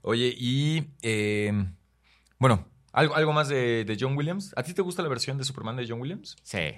[0.01, 1.53] Oye, y eh,
[2.39, 4.55] bueno, ¿algo, algo más de, de John Williams.
[4.57, 6.35] ¿A ti te gusta la versión de Superman de John Williams?
[6.43, 6.73] Sí.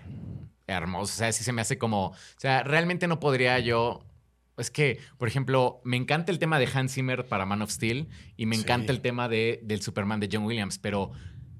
[0.67, 1.13] Hermoso.
[1.13, 2.07] O sea, sí se me hace como.
[2.07, 4.05] O sea, realmente no podría yo.
[4.59, 8.09] Es que, por ejemplo, me encanta el tema de Hans Zimmer para Man of Steel
[8.37, 8.63] y me Sí.
[8.63, 11.13] encanta el tema de, del Superman de John Williams, pero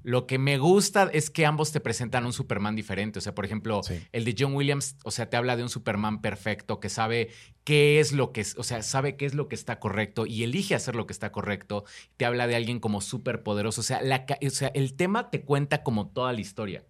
[0.09, 3.19] lo que me gusta es que ambos te presentan un Superman diferente.
[3.19, 4.01] O sea, por ejemplo, Sí.
[4.11, 7.29] el de John Williams, o sea, te habla de un Superman perfecto que sabe
[7.63, 10.43] qué es lo que es, o sea, sabe qué es lo que está correcto y
[10.43, 11.83] elige hacer lo que está correcto.
[12.17, 13.81] Te habla de alguien como súper poderoso.
[13.81, 16.83] O sea, la o sea, el tema te cuenta como toda la historia.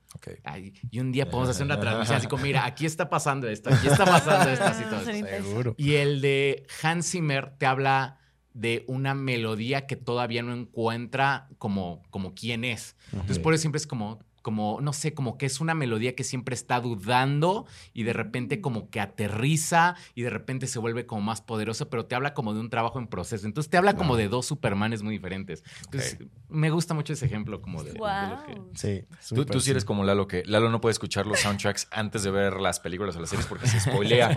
[0.46, 3.70] Ay, y un día podemos hacer una transmisión así como, mira, aquí está pasando esto,
[3.74, 4.46] aquí está pasando.
[4.56, 5.44] Sería interesante.
[5.44, 5.76] Seguro.
[5.78, 8.19] Y el de Hans Zimmer te habla
[8.60, 12.96] de una melodía que todavía no encuentra como, como quién es.
[13.14, 14.20] Entonces, por eso siempre es como,
[14.50, 18.62] como, no sé, como que es una melodía que siempre está dudando y de repente
[18.62, 22.56] como que aterriza y de repente se vuelve como más poderoso, pero te habla como
[22.56, 23.46] de un trabajo en proceso.
[23.46, 25.64] Entonces te habla como de dos Supermanes muy diferentes.
[25.86, 28.62] Entonces, me gusta mucho ese ejemplo como de, de lo que...
[28.74, 32.24] Sí, Tú, tú sí eres como Lalo, que Lalo no puede escuchar los soundtracks antes
[32.24, 34.30] de ver las películas o las series porque se spoilea.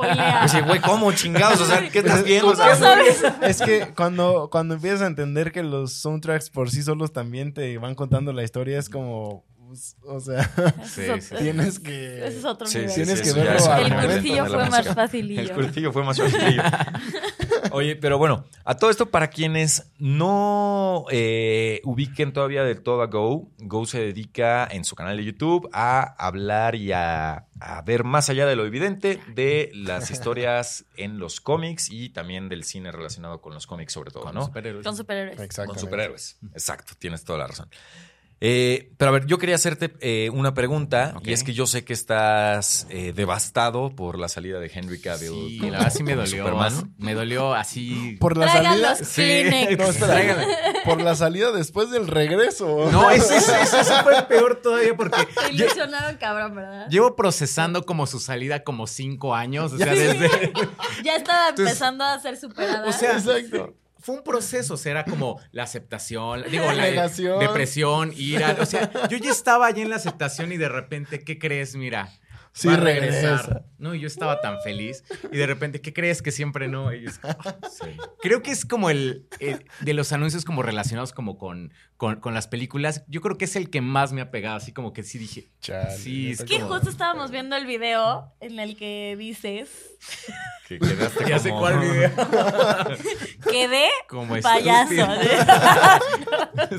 [0.42, 1.58] Decía, güey, ¿cómo chingados?
[1.62, 2.48] O sea, ¿qué estás viendo?
[2.48, 3.22] O sea, ¿Cómo sabes?
[3.40, 7.78] Es que cuando, cuando empiezas a entender que los soundtracks por sí solos también te
[7.78, 9.46] van contando la historia, es como.
[9.72, 10.44] Pues, O sea,
[10.84, 11.34] Sí, sí.
[11.36, 12.26] tienes que.
[12.26, 12.90] ese es otro Sí, nivel.
[12.90, 15.40] sí, Tienes sí, que eso ya verlo al El cursillo fue más facilillo.
[15.40, 16.62] El cursillo fue más facilillo.
[17.70, 23.06] Oye, pero bueno, a todo esto, para quienes no eh, ubiquen todavía del todo a
[23.06, 28.04] Go, Go se dedica en su canal de YouTube a hablar y a, a ver
[28.04, 32.92] más allá de lo evidente de las historias en los cómics y también del cine
[32.92, 34.44] relacionado con los cómics, sobre todo, ¿no?
[34.44, 34.84] Superhéroes.
[34.84, 35.56] Con superhéroes.
[35.66, 36.38] Con superhéroes.
[36.52, 37.68] Exacto, tienes toda la razón.
[38.44, 41.84] Eh, pero a ver, yo quería hacerte eh, una pregunta y es que yo sé
[41.84, 45.28] que estás eh, devastado por la salida de Henry Cavill.
[45.30, 46.44] Sí, como- la verdad sí me dolió.
[46.44, 46.94] Superman.
[46.98, 48.16] Me dolió así.
[48.18, 48.90] Por la Traigan salida.
[48.98, 49.44] los Sí.
[49.78, 50.44] No, espera.
[50.84, 52.88] Por la salida después del regreso.
[52.90, 56.88] No, ese, ese- ese fue peor todavía porque ilusionaron, cabrón, ¿verdad?
[56.88, 59.72] llevo procesando como su salida como cinco años.
[59.72, 60.52] O sea, desde.
[61.04, 62.88] Ya estaba Entonces- empezando a ser superada.
[62.88, 63.74] O sea, Exacto.
[64.02, 67.38] Fue un proceso, o sea, era como la aceptación, digo, la Negación.
[67.38, 68.56] depresión, ira.
[68.60, 71.76] O sea, yo ya estaba allí en la aceptación y de repente, ¿qué crees?
[71.76, 72.10] Mira.
[72.54, 73.22] Sí, va a regresar.
[73.40, 73.64] regresa.
[73.78, 75.04] No, y yo estaba tan feliz.
[75.32, 76.92] Y de repente, ¿qué crees que siempre no?
[76.92, 77.18] Y es-
[78.20, 82.34] Creo que es como el, el- de los anuncios como relacionados como con, con, con
[82.34, 83.04] las películas.
[83.08, 84.56] Yo creo que es el que más me ha pegado.
[84.56, 85.50] Así como que sí dije.
[85.60, 89.70] Chale, Sí, es que como- justo estábamos viendo el video en el que dices,
[90.68, 92.10] Que quedaste Ya sé como- cuál video.
[93.50, 94.90] quedé Como payaso.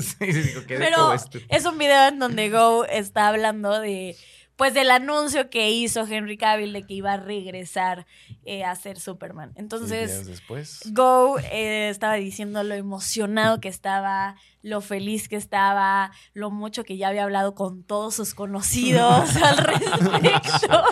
[0.32, 1.14] sí, digo, quedé Pero como
[1.48, 4.16] es un video en donde Go está hablando de,
[4.56, 8.06] pues, del anuncio que hizo Henry Cavill de que iba a regresar
[8.44, 9.52] eh, a ser Superman.
[9.56, 10.80] Entonces, después.
[10.92, 16.96] Go eh, estaba diciendo lo emocionado que estaba, lo feliz que estaba, lo mucho que
[16.96, 20.82] ya había hablado con todos sus conocidos al respecto.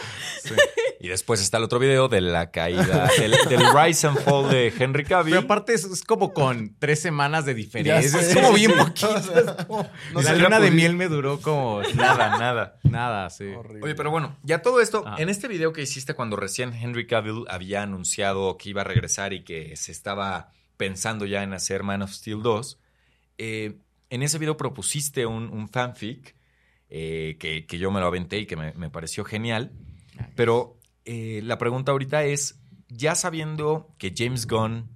[1.00, 4.72] Y después está el otro video de la caída, del, del rise and fall de
[4.78, 5.32] Henry Cavill.
[5.34, 8.02] Pero aparte es, es como con tres semanas de diferencia.
[8.20, 9.08] sé, Es como bien poquito.
[9.16, 12.76] O sea, es como- no la luna de miel me duró como nada, nada.
[12.82, 13.46] nada, sí.
[13.56, 13.80] Horrible.
[13.84, 15.16] Oye, pero bueno, ya todo esto, Ah.
[15.18, 19.32] en este video que hiciste cuando recién Henry Cavill había anunciado que iba a regresar
[19.32, 22.78] y que se estaba pensando ya en hacer Man of Steel 2,
[23.38, 23.78] eh,
[24.10, 26.36] en ese video propusiste un, un fanfic
[26.88, 29.72] eh, que, que yo me lo aventé y que me, me pareció genial.
[30.36, 34.90] Pero eh, la pregunta ahorita es, ya sabiendo que James Gunn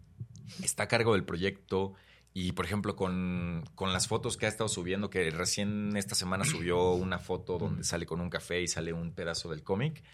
[0.63, 1.95] está a cargo del proyecto
[2.35, 6.45] y, por ejemplo, con, con las fotos que ha estado subiendo, que recién esta semana
[6.45, 10.05] subió una foto donde sale con un café y sale un pedazo del cómic,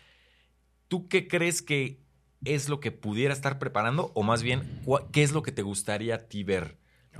[0.86, 2.00] ¿tú qué crees que
[2.44, 4.12] es lo que pudiera estar preparando?
[4.14, 4.80] O más bien,
[5.10, 6.78] ¿qué es lo que te gustaría a ti ver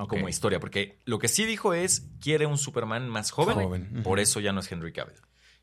[0.09, 0.59] Como historia?
[0.61, 3.57] Porque lo que sí dijo es, quiere un Superman más joven,
[4.03, 5.17] por eso ya no es Henry Cavill.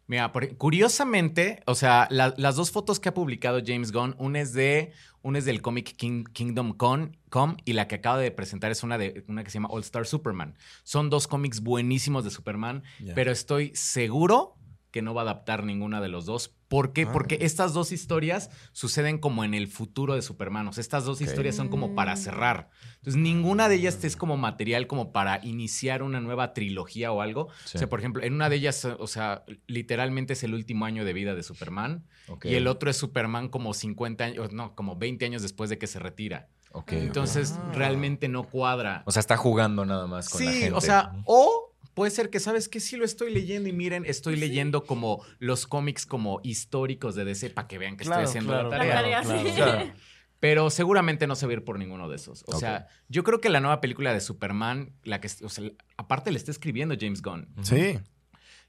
[0.07, 4.39] Mira, por- curiosamente, o sea, la- las dos fotos que ha publicado James Gunn, una
[4.41, 8.31] es de una es del cómic King- Kingdom Con, Come y la que acaba de
[8.31, 10.57] presentar es una de una que se llama All Star Superman.
[10.83, 12.83] Son dos cómics buenísimos de Superman,
[13.15, 14.55] pero estoy seguro
[14.91, 16.55] que no va a adaptar ninguna de los dos.
[16.67, 17.03] ¿Por qué?
[17.03, 17.11] Ah.
[17.11, 20.67] Porque estas dos historias suceden como en el futuro de Superman.
[20.67, 22.69] O sea, estas dos historias son como para cerrar.
[22.97, 27.49] Entonces, ninguna de ellas es como material como para iniciar una nueva trilogía o algo.
[27.65, 27.77] Sí.
[27.77, 31.05] O sea, por ejemplo, en una de ellas, o sea, literalmente es el último año
[31.05, 32.05] de vida de Superman.
[32.43, 35.87] Y el otro es Superman como 50 años, no, como 20 años después de que
[35.87, 36.49] se retira.
[36.71, 36.91] Ok, ok.
[36.93, 37.71] Entonces, Ah.
[37.73, 39.01] realmente no cuadra.
[39.07, 41.68] O sea, está jugando nada más con la Sí, o sea, o
[41.99, 42.79] puede ser que, ¿sabes qué?
[42.79, 47.49] Sí lo estoy leyendo y miren, estoy leyendo como los cómics como históricos de DC
[47.49, 49.21] para que vean que Claro, estoy haciendo claro, la La tarea.
[49.21, 49.51] tarea, sí.
[49.53, 49.91] claro.
[50.39, 52.45] Pero seguramente no se va a ir por ninguno de esos.
[52.47, 56.31] O sea, yo creo que la nueva película de Superman, la que, o sea, aparte
[56.31, 57.49] le está escribiendo James Gunn.
[57.63, 57.99] Sí.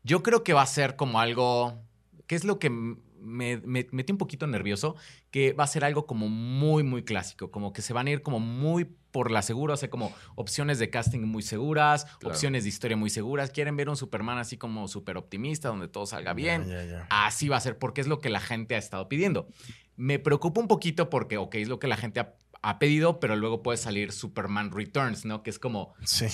[0.03, 1.85] Yo creo que va a ser como algo.
[2.27, 4.96] ¿Qué es lo que me, me metí un poquito nervioso?
[5.30, 7.50] Que va a ser algo como muy, muy clásico.
[7.50, 9.74] Como que se van a ir como muy por la segura.
[9.74, 12.28] O sea, como opciones de casting muy seguras, Claro.
[12.35, 13.50] opciones de historia muy seguras.
[13.50, 16.66] Quieren ver un Superman así como súper optimista, donde todo salga bien.
[17.11, 19.48] Así va a ser, porque es lo que la gente ha estado pidiendo.
[19.96, 23.37] Me preocupa un poquito porque, ok, es lo que la gente ha, ha pedido, pero
[23.37, 25.42] luego puede salir Superman Returns, ¿no?
[25.42, 26.27] Que es como Sí.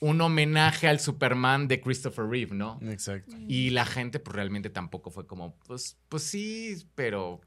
[0.00, 2.78] Un homenaje al Superman de Christopher Reeve, ¿no?
[2.82, 3.36] Exacto.
[3.48, 7.40] Y la gente, pues realmente tampoco fue como, pues, pues sí, pero.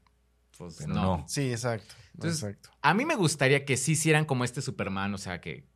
[0.58, 1.02] Pues Pero no.
[1.18, 1.24] no.
[1.28, 1.94] Sí, exacto.
[2.14, 2.70] Entonces, exacto.
[2.82, 5.66] A mí me gustaría que sí hicieran como este Superman, o sea, que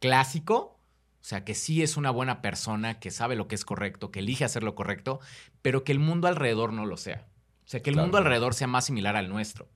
[0.00, 0.78] clásico,
[1.20, 4.20] o sea, que sí es una buena persona, que sabe lo que es correcto, que
[4.20, 5.20] elige hacer lo correcto,
[5.60, 7.26] pero que el mundo alrededor no lo sea.
[7.66, 8.06] O sea, que el Claro.
[8.06, 9.68] mundo alrededor sea más similar al nuestro.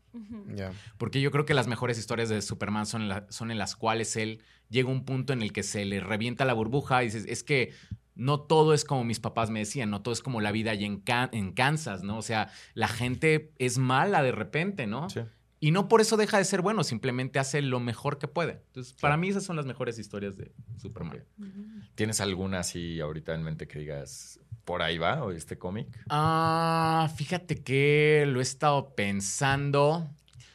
[0.96, 4.16] Porque yo creo que las mejores historias de Superman son, la- son en las cuales
[4.16, 7.26] él llega a un punto en el que se le revienta la burbuja y dices,
[7.28, 7.72] es que
[8.14, 10.86] no todo es como mis papás me decían, no todo es como la vida allá
[10.86, 12.18] en, Can- en Kansas, ¿no?
[12.18, 15.08] O sea, la gente es mala de repente, ¿no?
[15.10, 15.20] Sí.
[15.58, 18.62] Y no por eso deja de ser bueno, simplemente hace lo mejor que puede.
[18.68, 21.24] Entonces, para mí esas son las mejores historias de Superman.
[21.94, 25.88] ¿Tienes alguna así ahorita en mente que digas, por ahí va, o este cómic?
[26.10, 30.08] Ah, fíjate que lo he estado pensando.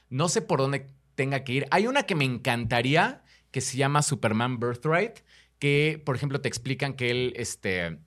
[0.10, 1.67] No sé por dónde tenga que ir.
[1.69, 5.19] Hay una que me encantaría que se llama Superman Birthright,
[5.60, 7.99] que, por ejemplo, te explican que él, este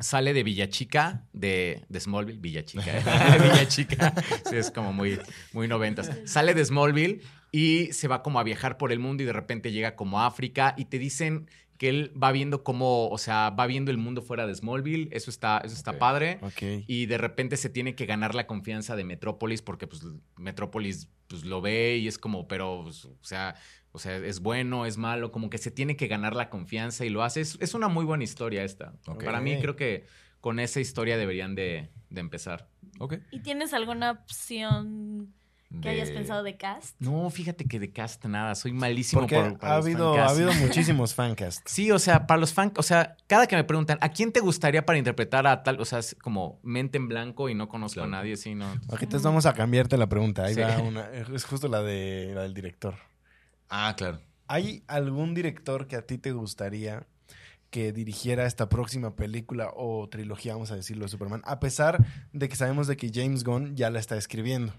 [0.00, 3.38] sale de Villachica, de, de Smallville, Villachica, ¿eh?
[3.40, 4.14] Villachica,
[4.50, 5.20] sí, es como muy,
[5.52, 6.10] muy noventas.
[6.24, 7.20] Sale de Smallville
[7.52, 10.26] y se va como a viajar por el mundo y de repente llega como a
[10.26, 11.48] África y te dicen
[11.78, 15.30] que él va viendo cómo, o sea, va viendo el mundo fuera de Smallville, eso
[15.30, 16.40] está, eso está padre.
[16.86, 20.02] Y de repente se tiene que ganar la confianza de Metrópolis porque pues
[20.36, 23.56] Metrópolis pues lo ve y es como, pero, pues, o sea,
[23.92, 27.10] o sea, es bueno, es malo, como que se tiene que ganar la confianza y
[27.10, 27.40] lo hace.
[27.40, 28.94] Es, una muy buena historia esta.
[29.24, 30.04] Para mí creo que
[30.40, 32.68] con esa historia deberían de, de empezar.
[33.30, 35.15] ¿Y tienes alguna opción
[35.82, 36.98] ¿Qué hayas pensado de cast?
[37.00, 41.62] No, fíjate que de cast nada, soy malísimo Porque ha habido, ha habido muchísimos fancasts.
[41.66, 44.40] Sí, o sea, para los fans, o sea, cada que me preguntan, ¿a quién te
[44.40, 45.80] gustaría para interpretar a tal?
[45.80, 48.72] O sea, es como mente en blanco y no conozco a nadie, sí, no.
[48.88, 50.44] Ok, entonces vamos a cambiarte la pregunta.
[50.44, 52.94] Ahí va una, es justo la, de, la del director.
[53.68, 54.20] Ah, claro.
[54.46, 57.06] ¿Hay algún director que a ti te gustaría
[57.70, 61.42] que dirigiera esta próxima película o trilogía, vamos a decirlo, de Superman?
[61.44, 64.72] A pesar de que sabemos de que James Gunn ya la está escribiendo.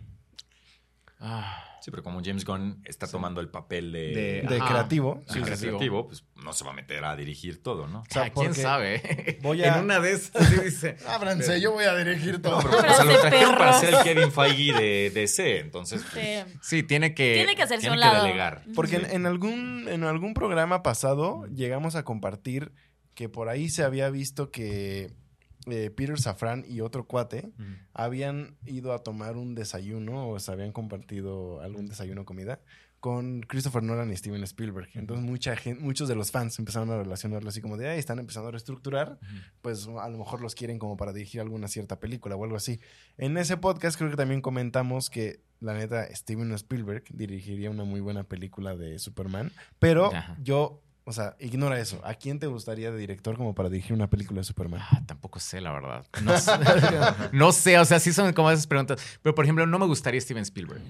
[1.19, 1.63] Ah.
[1.81, 6.25] Sí, pero como James Gunn está tomando el papel de, de, creativo, sí, creativo, pues
[6.35, 7.99] no se va a meter a dirigir todo, ¿no?
[7.99, 9.39] O sea, ¿quién sabe?
[9.41, 9.77] Voy a...
[9.77, 10.97] En una de esas sí dice.
[11.07, 12.59] Ábranse, yo voy a dirigir todo.
[12.61, 16.03] pero, o sea, lo trajeron para ser el Kevin Feige de DC, entonces.
[16.11, 16.83] Pues, sí.
[16.83, 17.35] tiene que.
[17.35, 18.25] Tiene que hacerse un lado.
[18.25, 18.63] delegar.
[18.75, 22.73] Porque en, algún, en algún programa pasado llegamos a compartir
[23.13, 25.13] que por ahí se había visto que
[25.69, 27.51] eh, Peter Safran y otro cuate
[27.93, 32.59] habían ido a tomar un desayuno o se habían compartido algún desayuno comida
[32.99, 34.89] con Christopher Nolan y Steven Spielberg.
[34.95, 38.19] Entonces mucha gente, muchos de los fans empezaron a relacionarlo así como de, ahí están
[38.19, 39.19] empezando a reestructurar,
[39.61, 42.79] pues a lo mejor los quieren como para dirigir alguna cierta película o algo así.
[43.17, 47.99] En ese podcast creo que también comentamos que la neta Steven Spielberg dirigiría una muy
[47.99, 52.01] buena película de Superman, pero yo o sea, ignora eso.
[52.03, 54.81] ¿A quién te gustaría de director como para dirigir una película de Superman?
[54.91, 56.05] Ah, tampoco sé, la verdad.
[56.21, 56.51] No sé.
[57.31, 59.01] no sé, o sea, sí son como esas preguntas.
[59.21, 60.81] Pero, por ejemplo, no me gustaría Steven Spielberg.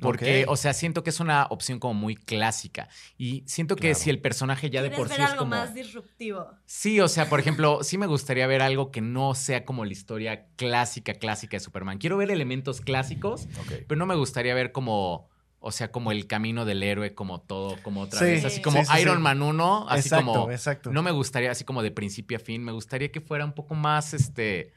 [0.00, 2.88] Porque, o sea, siento que es una opción como muy clásica.
[3.18, 6.46] Y siento que si el personaje ya de por sí ver es algo más disruptivo.
[6.66, 9.90] Sí, o sea, por ejemplo, sí me gustaría ver algo que no sea como la
[9.92, 11.98] historia clásica, clásica de Superman.
[11.98, 13.48] Quiero ver elementos clásicos,
[13.88, 15.33] pero no me gustaría ver como
[15.66, 18.44] o sea, como el camino del héroe, como todo, como otra vez.
[18.44, 20.50] Así como Iron Man 1, así como.
[20.50, 20.92] Exacto.
[20.92, 22.62] No me gustaría así como de principio a fin.
[22.62, 24.74] Me gustaría que fuera un poco más este.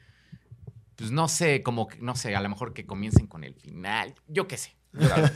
[0.96, 4.14] Pues no sé, como, no sé, a lo mejor que comiencen con el final.
[4.28, 4.76] Yo qué sé.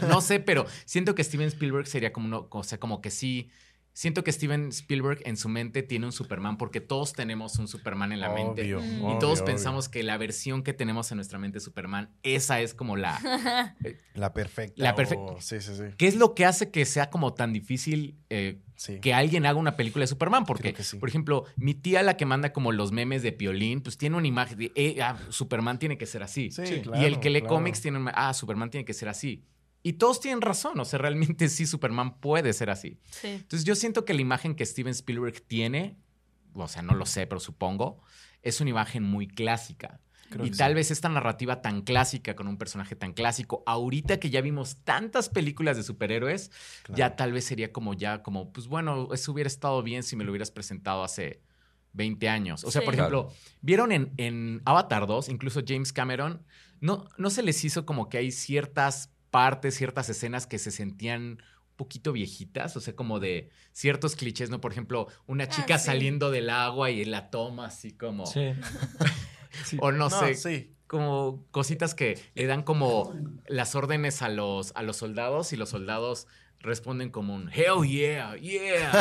[0.09, 3.51] no sé, pero siento que Steven Spielberg sería como uno, o sea, como que sí
[3.95, 8.13] Siento que Steven Spielberg en su mente tiene un Superman porque todos tenemos un Superman
[8.13, 8.67] en la mente.
[8.67, 12.75] y todos pensamos que la versión que tenemos en nuestra mente de Superman, esa es
[12.75, 13.21] como la...
[13.85, 14.83] Eh, la perfecta.
[14.83, 15.35] La perfecta.
[15.41, 15.85] Sí, sí, sí.
[15.97, 18.61] ¿Qué es lo que hace que sea como tan difícil eh,
[19.01, 20.45] que alguien haga una película de Superman?
[20.45, 24.17] Porque, por ejemplo, mi tía, la que manda como los memes de Piolín, pues tiene
[24.17, 26.51] una imagen de, eh, ah, Superman tiene que ser así.
[26.95, 29.45] y el que lee cómics tiene, ah, Superman tiene que ser así.
[29.83, 32.99] Y todos tienen razón, o sea, realmente sí, Superman puede ser así.
[33.23, 35.97] Entonces yo siento que la imagen que Steven Spielberg tiene,
[36.55, 38.01] o sea, no lo sé, pero supongo,
[38.43, 40.01] es una imagen muy clásica.
[40.43, 44.41] y tal vez esta narrativa tan clásica con un personaje tan clásico, ahorita que ya
[44.41, 46.51] vimos tantas películas de superhéroes,
[46.95, 50.25] ya tal vez sería como ya, como, pues bueno, eso hubiera estado bien si me
[50.25, 51.43] lo hubieras presentado hace
[51.93, 52.65] 20 años.
[52.65, 56.43] O sea, por ejemplo, vieron en, en, Avatar 2, incluso James Cameron,
[56.81, 61.23] no, no se les hizo como que hay ciertas partes, ciertas escenas que se sentían
[61.23, 64.61] un poquito viejitas, o sea, como de ciertos clichés, ¿no?
[64.61, 68.27] Por ejemplo, una ah, chica saliendo del agua y la toma así como...
[68.27, 68.53] Sí.
[69.81, 70.71] o no, sé.
[70.87, 73.15] Como cositas que le dan como
[73.49, 76.29] las órdenes a los, a los soldados y los soldados
[76.61, 78.93] responden como un hell yeah, yeah.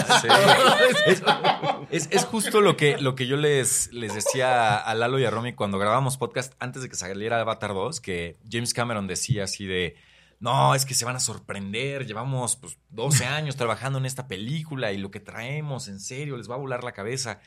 [1.92, 5.54] Es, justo lo que, lo que yo les, les decía a Lalo y a Romy
[5.54, 9.96] cuando grabamos podcast antes de que saliera Avatar 2, que James Cameron decía así de
[10.42, 14.92] no, es que se van a sorprender, llevamos pues, 12 años trabajando en esta película
[14.92, 17.40] y lo que traemos, en serio, les va a volar la cabeza.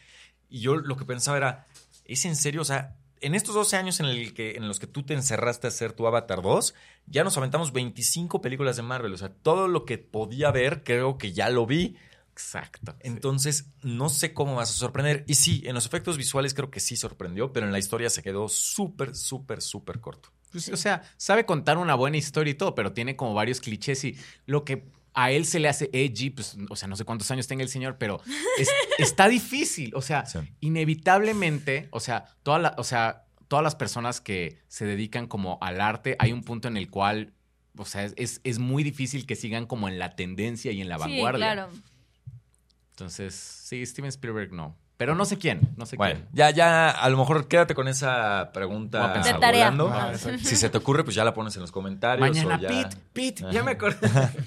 [0.48, 1.66] Y yo lo que pensaba era,
[2.04, 2.60] ¿es en serio?
[2.60, 5.66] O sea, en estos 12 años en, el que, en los que tú te encerraste
[5.66, 6.72] a hacer tu Avatar 2,
[7.06, 9.12] ya nos aventamos 25 películas de Marvel.
[9.12, 11.96] O sea, todo lo que podía ver, creo que ya lo vi.
[12.30, 12.94] Exacto.
[13.00, 15.24] Entonces, no sé cómo vas a sorprender.
[15.26, 18.22] Y sí, en los efectos visuales creo que sí sorprendió, pero en la historia se
[18.22, 20.30] quedó súper, súper, súper corto.
[20.54, 24.04] Pues, o sea, sabe contar una buena historia y todo, pero tiene como varios clichés
[24.04, 27.28] y lo que a él se le hace edgy, pues, o sea, no sé cuántos
[27.32, 28.20] años tenga el señor, pero
[28.98, 29.92] está difícil.
[29.96, 30.24] O sea,
[30.60, 36.14] inevitablemente, o sea, toda o sea, todas las personas que se dedican como al arte,
[36.20, 37.32] hay un punto en el cual
[37.76, 40.94] o sea, es, es muy difícil que sigan como en la tendencia y en la
[40.96, 41.38] Sí, vanguardia.
[41.52, 41.70] claro.
[42.90, 44.76] Entonces, sí, Steven Spielberg no.
[44.96, 46.28] Pero no sé quién, no sé Bueno, quién.
[46.32, 49.34] ya, ya, a lo mejor quédate con esa pregunta a pensar.
[49.34, 49.70] De tarea.
[49.70, 49.88] volando.
[49.92, 50.12] Ah.
[50.16, 52.28] Si se te ocurre, pues ya la pones en los comentarios.
[52.28, 52.68] Mañana, o ya...
[52.68, 54.08] Pete, Pete, ya me acordé.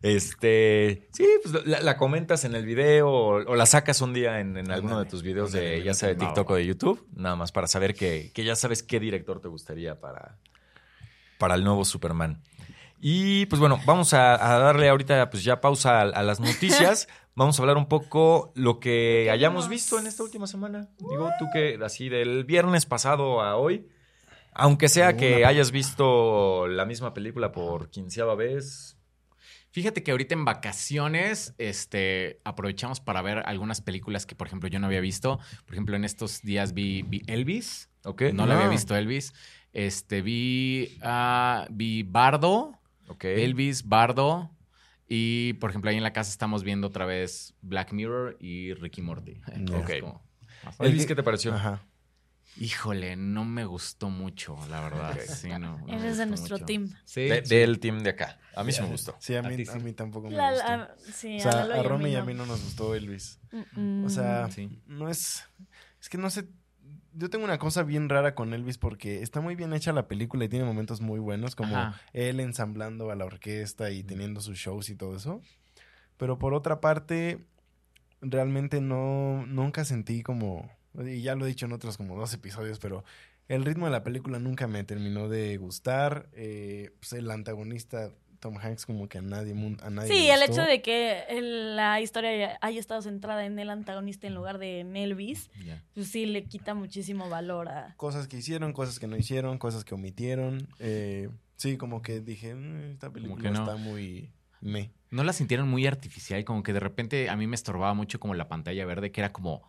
[0.00, 4.38] Este, sí, pues la, la comentas en el video o, o la sacas un día
[4.38, 7.34] en, en alguno de tus videos de ya sea de TikTok o de YouTube, nada
[7.34, 10.36] más para saber que, que ya sabes qué director te gustaría para,
[11.38, 12.40] para el nuevo Superman.
[13.00, 17.08] Y pues bueno, vamos a, a darle ahorita pues ya pausa a, a las noticias.
[17.38, 20.88] Vamos a hablar un poco lo que hayamos visto en esta última semana.
[20.98, 23.86] Digo, tú que así del viernes pasado a hoy,
[24.52, 28.96] aunque sea que hayas visto la misma película por quinceava vez,
[29.70, 34.80] Fíjate que ahorita en vacaciones, este, aprovechamos para ver algunas películas que, por ejemplo, yo
[34.80, 35.38] no había visto.
[35.66, 37.88] Por ejemplo, en estos días vi, vi Elvis.
[38.04, 38.22] ¿ok?
[38.32, 38.70] No la había Ah.
[38.70, 39.34] visto Elvis.
[39.74, 42.72] Este, vi, ah, vi Bardo.
[43.08, 43.24] Ok.
[43.26, 44.50] Elvis, Bardo.
[45.08, 49.00] Y, por ejemplo, ahí en la casa estamos viendo otra vez Black Mirror y Ricky
[49.02, 49.40] Morty.
[49.74, 49.90] Ok.
[49.90, 50.22] Es como-
[50.80, 51.54] Elvis, ¿qué te pareció?
[51.54, 51.82] Ajá.
[52.60, 55.12] Híjole, no me gustó mucho, la verdad.
[55.12, 55.20] Ok.
[55.20, 56.66] Sí, no, Eres de nuestro mucho.
[56.66, 56.92] team.
[57.04, 57.54] Sí, De- sí.
[57.54, 58.38] Del team de acá.
[58.56, 59.14] A mí sí me gustó.
[59.20, 60.66] Sí, a A mí, ti a mí tampoco me gustó.
[60.66, 63.38] la- sí, o sea, Lalo a Romy y a mí no nos gustó Elvis.
[63.76, 64.68] Mm, O sea, Sí.
[64.86, 65.44] no es...
[66.00, 66.48] Es que no sé...
[67.18, 70.44] Yo tengo una cosa bien rara con Elvis porque está muy bien hecha la película
[70.44, 72.00] y tiene momentos muy buenos, como Ajá.
[72.12, 75.42] él ensamblando a la orquesta y teniendo sus shows y todo eso.
[76.16, 77.44] Pero por otra parte,
[78.20, 79.44] realmente no...
[79.48, 80.70] Nunca sentí como...
[80.94, 83.02] Y ya lo he dicho en otros como dos episodios, pero
[83.48, 86.28] el ritmo de la película nunca me terminó de gustar.
[86.34, 90.40] Eh, pues el antagonista Tom Hanks como que a nadie, a nadie Sí, le el
[90.40, 90.52] gustó.
[90.52, 94.80] hecho de que el- la historia haya- estado centrada en el antagonista en lugar de
[94.80, 95.50] en Elvis,
[95.94, 97.94] pues sí le quita muchísimo valor a...
[97.96, 100.68] cosas que hicieron, cosas que no hicieron, cosas que omitieron.
[100.78, 103.60] Eh, sí, como que dije, "Mm, esta película que no.
[103.64, 104.90] está muy me.
[105.10, 106.44] ¿No la sintieron muy artificial?
[106.44, 109.32] Como que de repente a mí me estorbaba mucho como la pantalla verde, que era
[109.32, 109.62] como,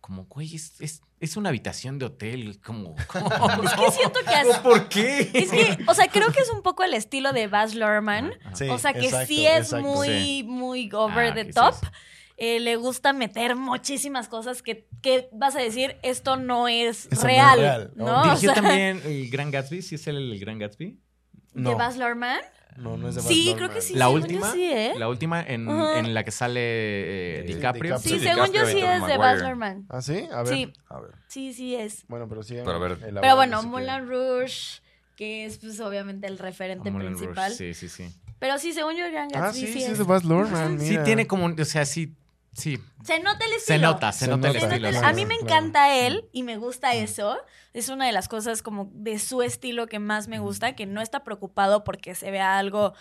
[0.00, 2.60] como, güey, es, es, es una habitación de hotel.
[2.64, 5.30] Como, como- Es que siento que así- ¿Por qué?
[5.34, 8.32] Es que, o sea, creo que es un poco el estilo de Baz Luhrmann.
[8.54, 9.86] Sí, o sea, que exacto, sí es exacto.
[9.86, 10.44] muy, Sí.
[10.46, 11.74] muy over Ah, the sí top.
[11.74, 11.80] es.
[12.42, 17.08] Eh, le gusta meter muchísimas cosas que, que vas a decir, esto no es Eso
[17.10, 17.58] no es real.
[17.60, 17.92] real.
[17.96, 18.20] ¿no?
[18.20, 19.82] O ¿Dirigió sea, también el Gran Gatsby?
[19.82, 20.86] ¿Sí es él el, Gran Gatsby?
[21.52, 22.40] ¿De No, Baz Luhrmann?
[22.76, 23.94] No, no es de Sí, creo que sí.
[23.94, 24.92] la según yo última, sí, ¿eh?
[24.96, 25.98] la última en, Ajá.
[25.98, 26.60] en la que sale
[27.40, 27.98] eh, DiCaprio.
[27.98, 29.42] Sí, Sí, según yo DiCaprio y sí Tobey es de Maguire.
[29.44, 29.86] Luhrmann.
[29.88, 30.28] ¿Ah, sí?
[30.32, 30.54] A ver.
[30.54, 30.72] Sí.
[30.88, 31.10] A ver.
[31.28, 32.04] Sí, sí es.
[32.08, 32.54] Bueno, pero sí.
[32.54, 32.98] Pero a ver.
[33.20, 34.80] Pero bueno, Moulin Rouge,
[35.16, 37.52] que es pues obviamente el referente Moulin Rouge, principal.
[37.52, 38.08] Sí, sí, sí.
[38.38, 39.98] Pero sí, según yo, Gran Ah, Gatsby sí, sí, sí, es.
[39.98, 42.16] de Baz Luhrmann, Sí tiene como, un- o sea, sí,
[42.52, 42.78] sí.
[43.04, 43.92] Se nota el Se estilo.
[43.92, 44.50] nota, se, Se nota.
[44.52, 44.76] Se estilo.
[44.76, 45.44] nota el- sí, A mí me claro.
[45.56, 47.38] encanta él y me gusta eso.
[47.72, 51.00] Es una de las cosas como de su estilo que más me gusta, que no
[51.00, 52.94] está preocupado porque se vea algo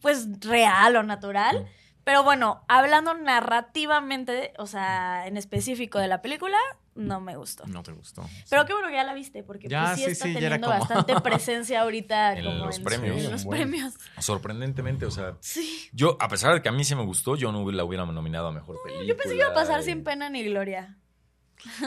[0.00, 1.66] pues real o natural.
[2.04, 6.56] Pero bueno, hablando narrativamente, o sea, en específico de la película,
[6.94, 7.66] no me gustó.
[7.66, 8.28] No te gustó.
[8.48, 10.38] Pero qué bueno que ya la viste, porque Ya, pues, sí, sí, está sí, ya
[10.38, 13.24] era teniendo como- bastante presencia ahorita En como los en, premios.
[13.24, 13.62] en los Bueno.
[13.62, 13.94] premios.
[14.18, 15.88] Sorprendentemente, o sea, Sí.
[15.92, 18.48] yo, a pesar de que a mí sí me gustó, yo no la hubiera nominado
[18.48, 19.06] a mejor película.
[19.06, 20.96] Yo pensé que iba a pasar y- sin pena ni gloria.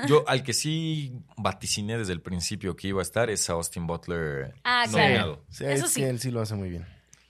[0.08, 3.88] Yo, al que sí vaticiné desde el principio que iba a estar es a Austin
[3.88, 4.54] Butler.
[4.64, 5.44] Ah, claro.
[5.50, 6.02] Sí, Eso es sí.
[6.02, 6.86] que él sí lo hace muy bien.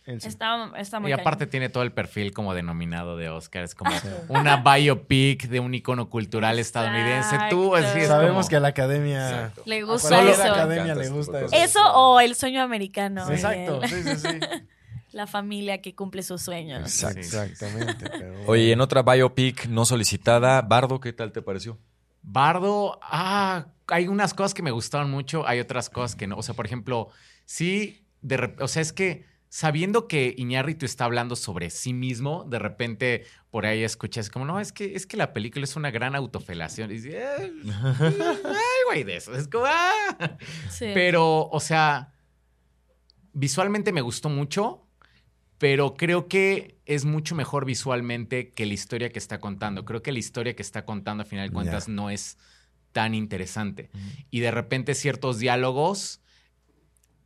[0.05, 0.27] Sí.
[0.27, 1.49] Está, está muy Y aparte cañón.
[1.51, 3.63] tiene todo el perfil como denominado de Oscar.
[3.63, 3.91] Es como
[4.27, 7.37] una biopic de un icono cultural estadounidense.
[7.49, 9.29] Tú, así es Sabemos como- que a la academia...
[9.29, 9.63] Exacto.
[9.65, 10.43] Le a gusta cualquier eso.
[10.53, 11.55] academia Me le gusta eso.
[11.55, 13.29] Eso o el sueño americano.
[13.29, 14.39] Exacto, sí, sí, sí.
[15.13, 16.81] la familia que cumple sus sueños.
[16.81, 17.19] Exacto.
[17.19, 18.09] Exactamente.
[18.09, 21.79] pero Oye, en otra biopic no solicitada, Bardo, ¿qué tal te pareció?
[22.23, 26.37] Bardo, ah, hay unas cosas que me gustaron mucho, hay otras cosas que no.
[26.37, 27.09] O sea, por ejemplo,
[27.45, 32.57] sí, de o sea, es que sabiendo que Iñárritu está hablando sobre sí mismo, de
[32.57, 36.15] repente por ahí escuchas como, no, es que, es que la película es una gran
[36.15, 36.89] autofelación.
[36.89, 37.53] Y dices, "Eh,
[38.45, 39.35] ay, güey, de eso.
[39.35, 40.37] Es como, ah.
[40.71, 40.87] Sí.
[40.95, 42.15] Pero, o sea,
[43.33, 44.87] visualmente me gustó mucho,
[45.59, 49.85] pero creo que es mucho mejor visualmente que la historia que está contando.
[49.85, 52.39] Creo que la historia que está contando, a final de cuentas, no es
[52.91, 53.91] tan interesante.
[54.31, 56.22] Y de repente ciertos diálogos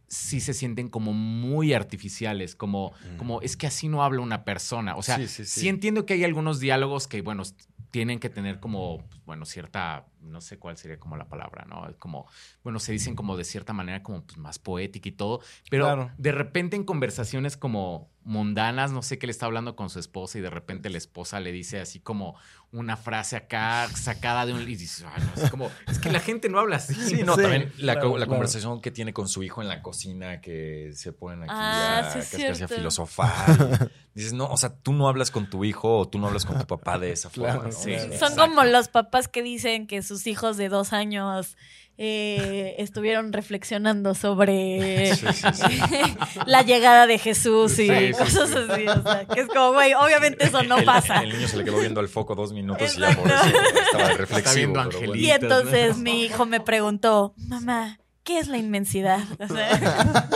[0.08, 4.96] sí se sienten como muy artificiales, como, como es que así no habla una persona.
[4.96, 5.68] O sea, Sí, sí, sí, sí.
[5.68, 7.44] entiendo que hay algunos diálogos que, bueno,
[7.92, 11.88] tienen que tener como, pues, bueno, cierta, no sé cuál sería como la palabra, ¿no?
[12.00, 12.28] Como,
[12.64, 16.12] bueno, se dicen como de cierta manera como pues, más poética y todo, pero Claro.
[16.18, 20.38] de repente en conversaciones como mundanas, no sé qué le está hablando con su esposa
[20.38, 22.36] y de repente la esposa le dice así como
[22.74, 24.62] una frase acá sacada de un...
[24.64, 26.94] Y dices, "Ay, no, es como, es que la gente no habla así.
[26.96, 28.30] Sí, no, Sí, también la, claro, co- la claro.
[28.38, 32.12] conversación que tiene con su hijo en la cocina, que se ponen aquí Ah, a,
[32.12, 33.92] sí, es cascarse a filosofar.
[34.14, 36.60] Dices, no, o sea, tú no hablas con tu hijo o tú no hablas con
[36.60, 37.70] tu papá de esa Claro, forma.
[37.70, 37.82] ¿no?
[37.82, 38.36] Son Exacto.
[38.42, 41.56] como los papás que dicen que sus hijos de dos años
[42.00, 45.82] eh, estuvieron reflexionando sobre Sí, sí, sí.
[46.46, 48.56] la llegada de Jesús y cosas sí.
[48.58, 48.88] así.
[48.88, 51.22] O sea, que es como, güey, obviamente eso no el, pasa.
[51.24, 53.44] El niño se le quedó viendo al foco dos minutos y ya por eso
[53.84, 54.74] estaba reflexivo.
[54.74, 55.16] bueno.
[55.16, 59.22] Y entonces mi hijo me preguntó, mamá, ¿qué es la inmensidad?
[59.40, 60.30] O sea,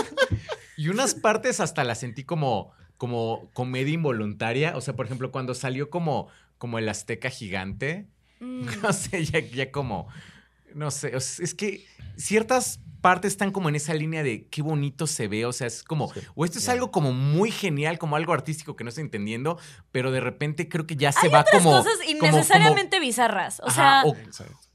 [0.77, 4.75] Y unas partes hasta las sentí como, como comedia involuntaria.
[4.75, 8.07] O sea, por ejemplo, cuando salió como, como el Azteca gigante.
[8.39, 10.07] mm, No sé, ya, ya como.
[10.75, 11.15] No sé.
[11.15, 11.85] es que
[12.17, 15.45] ciertas partes están como en esa línea de qué bonito se ve.
[15.45, 16.11] O sea, es como.
[16.35, 19.57] O esto es algo como muy genial, como algo artístico que no estoy entendiendo.
[19.91, 21.77] Pero de repente creo que ya se hay va otras como.
[21.77, 23.59] cosas como- innecesariamente bizarras.
[23.61, 24.15] O Ajá, sea, o-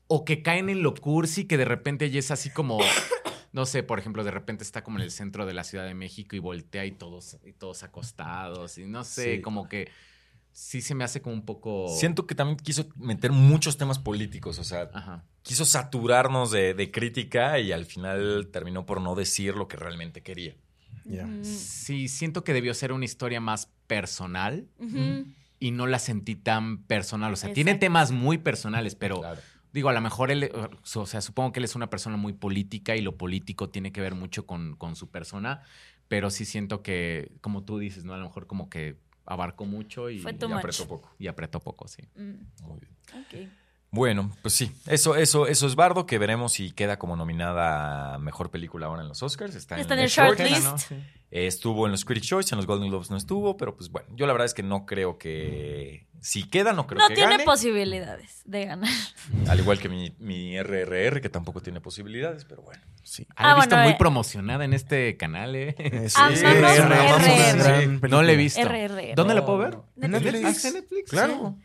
[0.09, 2.79] o que caen en lo cursi, que de repente ya es así como,
[3.53, 5.95] no sé, por ejemplo, de repente está como en el centro de la Ciudad de
[5.95, 9.41] México y voltea y todos, y todos acostados, y no sé, Sí.
[9.43, 9.89] como que
[10.57, 11.87] sí se me hace como un poco...
[11.99, 15.23] Siento que también quiso meter muchos temas políticos, o sea, Ajá.
[15.43, 20.23] quiso saturarnos de, de crítica y al final terminó por no decir lo que realmente
[20.23, 20.57] quería.
[21.05, 24.67] Mm, Sí, siento que debió ser una historia más personal
[25.61, 27.35] y no la sentí tan personal.
[27.35, 29.41] O sea, tiene temas muy personales, pero Claro.
[29.75, 30.51] Digo, a lo mejor él,
[30.95, 34.01] o sea, supongo que él es una persona muy política y lo político tiene que
[34.01, 35.61] ver mucho con, con su persona,
[36.09, 38.15] pero sí siento que, como tú dices, ¿no?
[38.15, 38.97] A lo mejor como que
[39.27, 41.15] abarcó mucho y, apretó poco.
[41.19, 42.03] y apretó poco, sí.
[42.15, 43.53] Mm, Muy bien.
[43.91, 48.19] Bueno, pues sí, eso, eso, eso es Bardo, que veremos si queda como nominada a
[48.19, 49.55] mejor película ahora en los Oscars.
[49.55, 50.39] Está, Está en el el short.
[50.39, 50.65] shortlist.
[50.65, 50.79] ¿no?
[50.79, 50.97] Sí.
[51.31, 54.09] Eh, estuvo en los Critics' Choice, en los Golden Globes no estuvo, pero pues bueno,
[54.15, 56.07] yo la verdad es que no creo que.
[56.21, 57.45] Si queda, no creo No que tiene gane.
[57.45, 58.91] posibilidades de ganar.
[59.49, 62.81] Al igual que mi, mi RRR, que tampoco tiene posibilidades, pero bueno.
[63.03, 63.27] Sí.
[63.37, 63.97] Ah, la he Ah, visto bueno, muy eh.
[63.99, 65.75] promocionada en este canal, ¿eh?
[66.09, 66.89] Sí, Amamos sí, es una- RR.
[66.89, 68.61] vamos a una gran No la he visto.
[68.61, 69.13] RR.
[69.15, 69.79] ¿Dónde la puedo ver?
[69.97, 70.45] Netflix.
[70.45, 71.11] Ah, ¿está en Netflix?
[71.11, 71.57] Claro.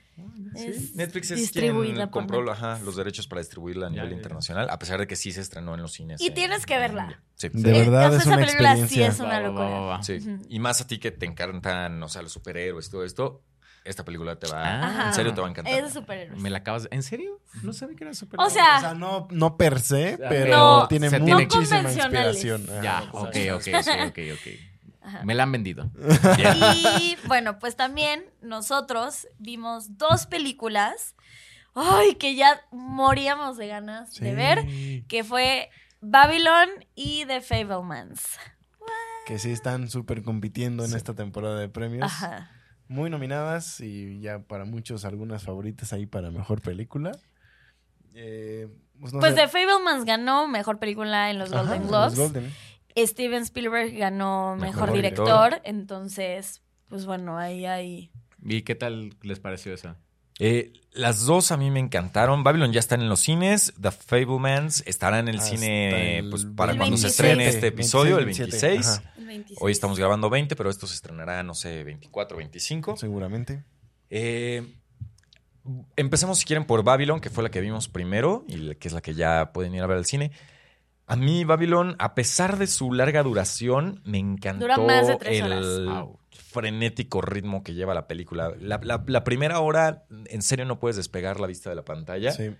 [0.55, 4.18] Es Netflix es distribuida quien compró ajá, los derechos para distribuirla a nivel ya, ya.
[4.18, 6.20] internacional, a pesar de que sí se estrenó en los cines.
[6.20, 7.22] Y en- tienes que verla.
[7.49, 7.61] Sí.
[7.61, 9.07] De verdad es esa una sí experiencia.
[9.07, 9.65] es una Va, va, locura.
[9.65, 10.03] va, va, va.
[10.03, 10.17] Sí.
[10.17, 10.39] Ujú.
[10.49, 13.43] Y más a ti que te encantan, o sea, los superhéroes y todo esto,
[13.83, 15.07] esta película te va, Ah.
[15.07, 15.73] en serio te va a encantar.
[15.73, 16.39] Es de superhéroes.
[16.39, 16.89] Me la acabas de...
[16.91, 17.41] ¿En serio?
[17.63, 18.39] No sabía que era súper...
[18.39, 22.67] O sea, O sea, no, no per se, pero No, tiene se muchísima No inspiración.
[22.69, 22.81] Ajá.
[22.83, 23.67] Ya, ok, ok,
[24.07, 24.47] ok, ok.
[25.03, 25.23] Ajá.
[25.25, 25.89] Me la han vendido.
[27.01, 31.15] Y bueno, pues también nosotros vimos dos películas.
[31.73, 34.65] Ay, que ya moríamos de ganas de ver.
[35.07, 35.69] Que fue
[36.02, 38.38] Babylon y The Fablemans.
[39.26, 40.97] Que sí están súper compitiendo en Sí.
[40.97, 42.04] esta temporada de premios.
[42.06, 42.49] Ajá.
[42.88, 47.12] Muy nominadas y ya para muchos algunas favoritas ahí para mejor película.
[48.14, 48.68] Eh,
[48.99, 49.36] pues no Pues.
[49.36, 52.18] The Fablemans ganó mejor película en los Ajá, Golden los Globes.
[52.18, 52.54] Golden.
[52.97, 55.26] Steven Spielberg ganó mejor, Mejor director.
[55.26, 55.62] director.
[55.64, 58.12] Entonces, pues bueno, ahí hay.
[58.43, 59.97] ¿Y qué tal les pareció esa?
[60.43, 62.43] Eh, las dos a mí me encantaron.
[62.43, 63.73] Babylon ya están en los cines.
[63.79, 67.07] The Fablemans estará en el Hasta cine el pues, para cuando se 27.
[67.09, 68.61] estrene este episodio, el 26.
[68.61, 68.87] 26.
[68.99, 69.59] Ajá, el 26.
[69.61, 72.97] Hoy estamos grabando 20, pero esto se estrenará, no sé, 24, 25.
[72.97, 73.63] seguramente.
[74.09, 74.73] Eh,
[75.95, 78.93] empecemos, si quieren, por Babylon, que fue la que vimos primero y la- que es
[78.93, 80.31] la que ya pueden ir a ver al cine.
[81.07, 85.39] A mí, Babylon, a pesar de su larga duración, me encantó Dura más de tres
[85.41, 85.45] el
[85.87, 86.07] horas.
[86.52, 88.54] Frenético ritmo que lleva la película.
[88.60, 92.32] La, la- la primera hora, en serio, no puedes despegar la vista de la pantalla.
[92.32, 92.52] Sí.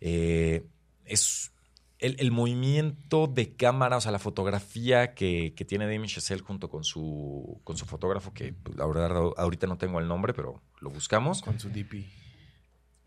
[0.00, 0.66] Eh,
[1.04, 1.52] es
[1.98, 6.68] el, el movimiento de cámara, o sea, la fotografía que, que tiene Damien Chazelle junto
[6.68, 10.62] con su, con su fotógrafo, que pues, la verdad ahorita no tengo el nombre, pero
[10.80, 12.04] lo buscamos, Con su DP.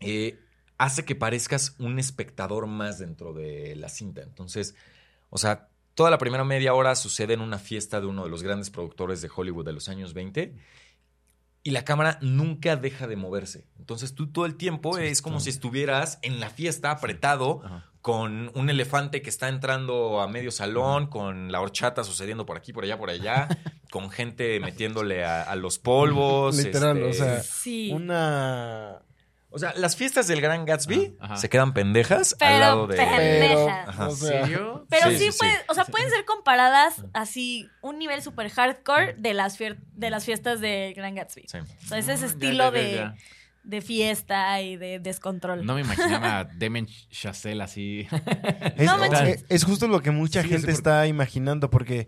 [0.00, 0.38] eh,
[0.78, 4.22] hace que parezcas un espectador más dentro de la cinta.
[4.22, 4.74] Entonces,
[5.30, 5.68] o sea,
[5.98, 9.20] toda la primera media hora sucede en una fiesta de uno de los grandes productores
[9.20, 10.54] de Hollywood de los años 20
[11.64, 13.66] y la cámara nunca deja de moverse.
[13.80, 17.90] Entonces tú todo el tiempo Sí, es como si estuvieras en la fiesta apretado Ajá.
[18.00, 22.72] con un elefante que está entrando a medio salón, con la horchata sucediendo por aquí,
[22.72, 23.48] por allá, por allá,
[23.90, 26.56] con gente metiéndole a, a los polvos.
[26.58, 27.90] Literal, este, o sea, Sí.
[27.92, 29.02] una...
[29.50, 32.96] o sea, las fiestas del Gran Gatsby se quedan pendejas Pero al lado de.
[32.96, 33.48] pendejas.
[33.48, 34.08] Pero, Ajá.
[34.08, 34.86] o sea, serio?
[34.90, 35.38] Pero Sí, sí, sí, sí.
[35.38, 40.10] puede- o sea, pueden ser comparadas así un nivel super hardcore de las, fier- de
[40.10, 41.44] las fiestas de Gran Gatsby.
[41.48, 41.58] Sí.
[41.58, 43.14] O sea, es ese Ah, ya, estilo ya, ya, de, ya.
[43.64, 45.64] de fiesta y de descontrol.
[45.66, 48.06] No me imaginaba a Demen Chazelle así.
[48.76, 49.28] Es, No manches.
[49.28, 52.06] es- es justo lo que mucha Sí, gente sí, está imaginando, porque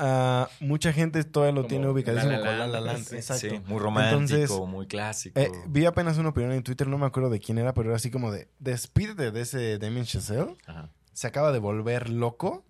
[0.00, 3.12] mm, ah, mucha gente todavía lo Como tiene ubicadísimo La La con La Land.
[3.12, 3.48] Exacto.
[3.48, 5.38] Sí, muy romántico, Entonces, muy clásico.
[5.40, 7.96] Eh, vi apenas una opinión en Twitter, no me acuerdo de quién era, pero era
[7.96, 10.56] así como de, despídete de ese Damien Chazelle.
[10.66, 10.90] Ajá.
[11.12, 12.64] Se acaba de volver loco,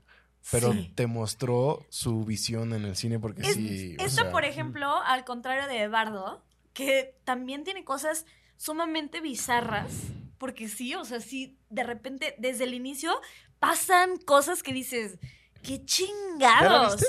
[0.50, 0.92] pero Sí.
[0.94, 3.96] te mostró su visión en el cine porque Es- sí...
[4.00, 8.24] o Esta, sea, por ejemplo, al contrario de Bardo, que también tiene cosas
[8.56, 9.90] sumamente bizarras,
[10.38, 13.12] porque sí, o sea, sí, de repente, desde el inicio,
[13.58, 15.18] pasan cosas que dices,
[15.62, 16.96] ¡qué chingados!
[16.96, 17.06] viste?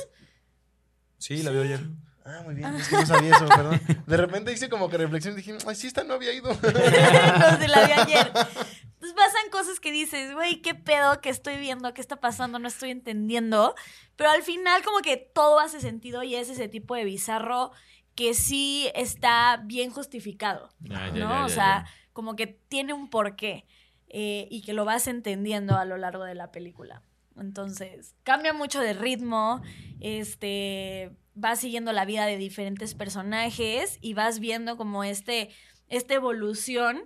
[1.17, 1.81] Sí, la vio ayer.
[2.23, 3.81] Ah, muy bien, es que no sabía eso, perdón.
[4.07, 6.49] De repente hice como que reflexión y dije, ay, sí, esta no había ido.
[6.61, 8.27] Los de la vi ayer.
[8.27, 12.67] Entonces pasan cosas que dices, güey, qué pedo que estoy viendo, qué está pasando, no
[12.67, 13.75] estoy entendiendo.
[14.15, 17.71] Pero al final como que todo hace sentido y es ese tipo de bizarro
[18.13, 20.69] que sí está bien justificado.
[20.79, 21.29] Ya, ya, ¿no?
[21.29, 21.91] ya, o sea, ya.
[22.13, 23.65] como que tiene un porqué
[24.09, 27.01] eh, y que lo vas entendiendo a lo largo de la película.
[27.41, 29.61] Entonces, cambia mucho de ritmo,
[29.99, 35.49] este, vas siguiendo la vida de diferentes personajes y vas viendo como este,
[35.87, 37.01] esta evolución.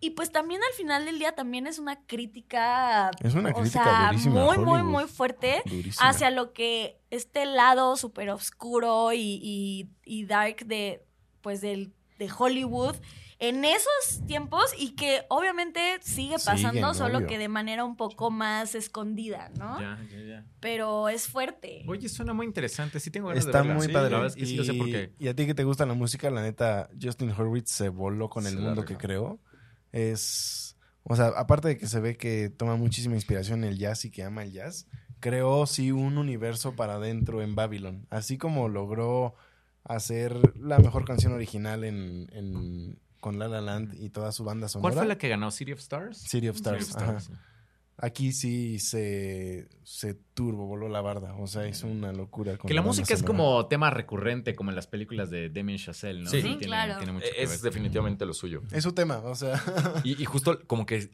[0.00, 3.84] Y pues también al final del día también es una crítica, Es una o crítica
[3.84, 6.08] sea, durísima muy, muy, muy fuerte Durísima.
[6.08, 11.04] hacia lo que este lado súper oscuro y, y- y dark de,
[11.40, 12.96] pues del, de Hollywood
[13.42, 17.26] en esos tiempos y que obviamente sigue pasando, Siguen, solo obvio.
[17.26, 19.80] que de manera un poco más escondida, ¿no?
[19.80, 20.46] Ya, ya, ya.
[20.60, 21.84] Pero es fuerte.
[21.88, 23.00] Oye, suena muy interesante.
[23.00, 23.74] Sí tengo ganas Está de verla.
[23.78, 24.10] muy Sí, padre.
[24.10, 25.12] La verdad es que sí, no sé por Y- qué.
[25.18, 28.46] Y a ti que te gusta la música, la neta, Justin Hurwitz se voló con
[28.46, 29.40] el Se la mundo que creó.
[29.90, 30.76] Es.
[31.02, 34.12] O sea, aparte de que se ve que toma muchísima inspiración en el jazz y
[34.12, 34.86] que ama el jazz,
[35.18, 38.06] creó sí un universo para adentro en Babylon.
[38.08, 39.34] Así como logró
[39.82, 44.68] hacer la mejor canción original en, en- con La La Land y toda su banda
[44.68, 44.92] sonora.
[44.92, 45.52] ¿Cuál fue la que ganó?
[45.52, 46.18] ¿City of Stars?
[46.18, 46.86] City of Stars.
[46.86, 47.18] City of ajá.
[47.18, 47.38] Stars.
[47.98, 51.36] Aquí sí se, se turbo, voló la barda.
[51.36, 52.58] O sea, es una locura.
[52.58, 56.20] con Que la música es como tema recurrente, como en las películas de Damien Chazelle,
[56.24, 56.28] ¿no?
[56.28, 56.38] Sí.
[56.38, 56.96] Sí, tiene, claro.
[56.96, 57.60] tiene mucho que Es ver.
[57.60, 58.62] definitivamente lo suyo.
[58.72, 59.62] Es su tema, o sea.
[60.02, 61.10] Y, y justo como que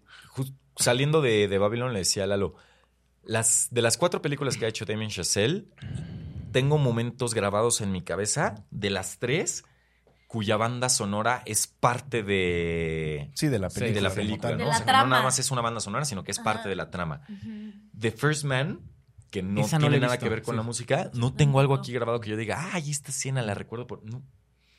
[0.76, 2.54] saliendo de, de Babylon le decía a Lalo,
[3.22, 5.66] las, de las cuatro películas que ha hecho Damien Chazelle,
[6.52, 9.62] tengo momentos grabados en mi cabeza de las tres
[10.28, 13.94] cuya banda sonora es parte de, Sí, de la Sí, película.
[13.96, 14.48] de la como película.
[14.50, 14.58] tal.
[14.58, 14.68] De ¿no?
[14.70, 15.10] la O sea, que no trama.
[15.10, 16.68] nada más es una banda sonora, sino que es parte Ajá.
[16.68, 17.22] de la trama.
[17.98, 18.80] The First Man,
[19.30, 20.56] que no Esa no tiene nada visto, que ver con sí.
[20.58, 21.80] la música, no tengo algo No.
[21.80, 24.04] aquí grabado que yo diga, ay, esta escena la recuerdo por...
[24.04, 24.22] No.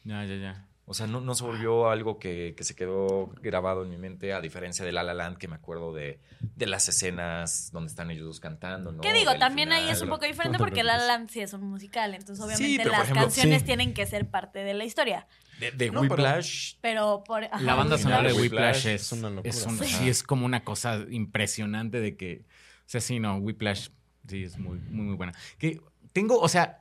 [0.06, 0.66] Ya, ya, ya.
[0.92, 4.34] O sea, no, no se volvió algo que, que se quedó grabado en mi mente,
[4.34, 6.20] a diferencia de La La Land, que me acuerdo de,
[6.56, 9.02] de las escenas donde están ellos dos cantando, ¿no?
[9.02, 9.30] ¿Qué digo?
[9.30, 11.06] Del también ahí es un poco diferente No porque La La.
[11.06, 13.66] Land sí es un musical, entonces Sí, obviamente pero, las ejemplo, canciones sí.
[13.68, 15.28] tienen que ser parte de la historia.
[15.60, 19.30] De, de No, Whiplash, Pero por ajá, La banda sonora de Whiplash es, es una
[19.30, 19.48] locura.
[19.50, 19.86] es un- Sí.
[19.86, 23.90] sí, es como una cosa impresionante de que, o sea, sí, no, Whiplash
[24.28, 25.34] sí es muy, muy, muy buena.
[25.60, 25.80] Que
[26.14, 26.80] tengo, o sea,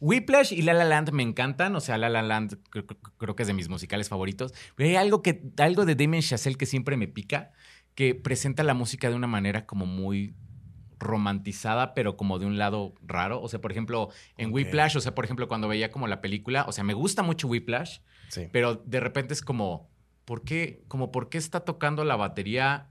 [0.00, 2.58] Whiplash y La La Land me encantan, o sea, La La Land
[3.18, 6.56] creo, que es de mis musicales favoritos, pero hay algo, que, algo de Damien Chazelle
[6.56, 7.52] que siempre me pica,
[7.94, 10.34] que presenta la música de una manera como muy
[10.98, 13.40] romantizada, pero como de un lado raro.
[13.42, 14.52] O sea, por ejemplo, en.
[14.52, 17.48] Whiplash, o sea, por ejemplo, cuando veía como la película, o sea, me gusta mucho
[17.48, 18.48] Whiplash, Sí.
[18.52, 19.90] pero de repente es como,
[20.24, 22.89] ¿por qué, como, ¿por qué está tocando la batería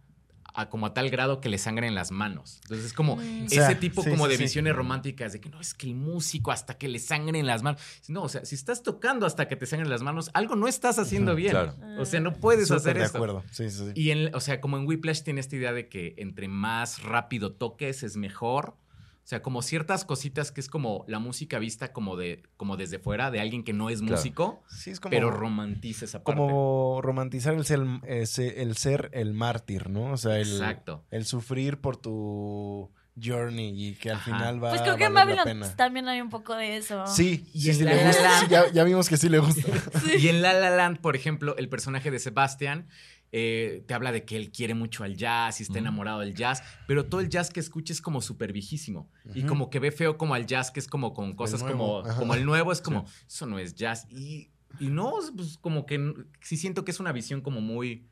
[0.60, 2.60] a, como a tal grado que le sangren las manos?
[2.64, 3.46] Entonces es como Mm.
[3.46, 4.44] ese O sea, tipo sí, como sí, de sí.
[4.44, 7.82] visiones románticas de que no, es que el músico hasta que le sangren las manos.
[8.08, 11.00] No, o sea, si estás tocando hasta que te sangren las manos, algo no estás
[11.00, 11.52] haciendo bien.
[11.52, 11.76] claro.
[11.98, 13.18] O sea, no puedes Súper hacer de esto.
[13.18, 13.44] acuerdo.
[13.52, 13.92] Sí, sí, sí.
[13.96, 17.52] Y en, o sea, como en Whiplash tiene esta idea de que entre más rápido
[17.54, 18.76] toques es mejor.
[19.24, 22.98] O sea, como ciertas cositas que es como la música vista como de como desde
[22.98, 24.16] fuera de alguien que no es Claro.
[24.16, 26.40] músico, Sí, es como, pero romantiza esa parte.
[26.40, 30.12] como romantizar el ser, ese- el ser el mártir, ¿no?
[30.14, 31.06] O sea, el, Exacto.
[31.12, 32.90] el sufrir por tu
[33.22, 34.26] journey y que al Ajá.
[34.26, 37.06] final va Pues creo que a en la Babylon también hay un poco de eso.
[37.06, 38.24] Sí, Y sí, en sí La le La gusta.
[38.24, 38.40] Land.
[38.44, 39.62] Sí, ya, ya vimos que sí le gusta.
[40.20, 42.88] Y en La La Land, por ejemplo, el personaje de Sebastian
[43.32, 46.64] eh, te habla de que él quiere mucho al jazz y está enamorado del jazz,
[46.88, 49.10] pero todo el jazz que escucha es como súper viejísimo.
[49.36, 52.18] Y como que ve feo como al jazz que es como con cosas como, ajá.
[52.18, 54.08] como el nuevo, es como, eso no es jazz.
[54.10, 54.50] Y,
[54.80, 58.08] y no, pues como que sí siento que es una visión como muy,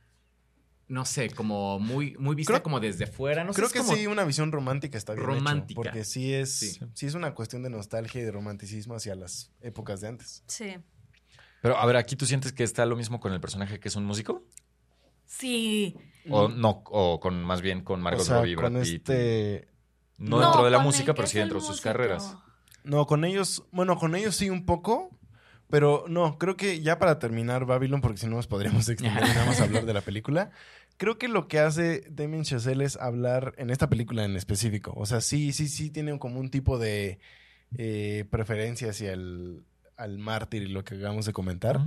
[0.87, 3.43] no sé, como muy, muy vista Creo- como desde fuera.
[3.43, 5.81] No sé, Creo es que como- sí, una visión romántica está bien hecho, Romántica.
[5.81, 6.79] porque sí es, Sí.
[6.93, 7.05] sí.
[7.07, 10.43] es una cuestión de nostalgia y de romanticismo hacia las épocas de antes.
[10.47, 10.75] Sí.
[11.61, 13.95] Pero a ver, aquí tú sientes que está lo mismo con el personaje que es
[13.95, 14.45] un músico?
[15.27, 15.95] Sí.
[16.29, 18.95] O no, o con más bien con Margot o sea, Robbie, Brad con Pitt.
[18.95, 19.67] este...
[20.17, 21.89] No, dentro de la música, pero sí dentro de sus músico.
[21.89, 22.35] carreras.
[22.83, 25.11] No, con ellos, bueno, con ellos sí un poco,
[25.69, 29.27] pero no, creo que ya para terminar Babylon, porque si no nos podríamos extender y
[29.27, 30.49] nada más hablar de la película,
[30.97, 34.93] creo que lo que hace Damien Chazelle es hablar en esta película en específico.
[34.95, 37.19] O sea, sí, sí, sí tiene como un tipo de
[37.77, 39.63] eh, preferencia hacia el
[39.97, 41.79] al mártir y lo que acabamos de comentar.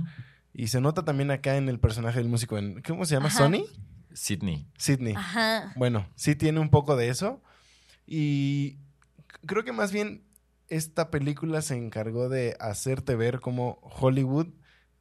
[0.53, 2.57] Y se nota también acá en el personaje del músico.
[2.57, 3.27] En, ¿Cómo se llama?
[3.27, 3.37] Ajá.
[3.37, 3.65] ¿Sony?
[4.13, 4.67] Sydney.
[4.77, 5.13] Sidney.
[5.15, 5.73] Ajá.
[5.75, 7.41] Bueno, sí tiene un poco de eso.
[8.05, 8.77] Y
[9.45, 10.23] creo que más bien
[10.67, 14.47] esta película se encargó de hacerte ver cómo Hollywood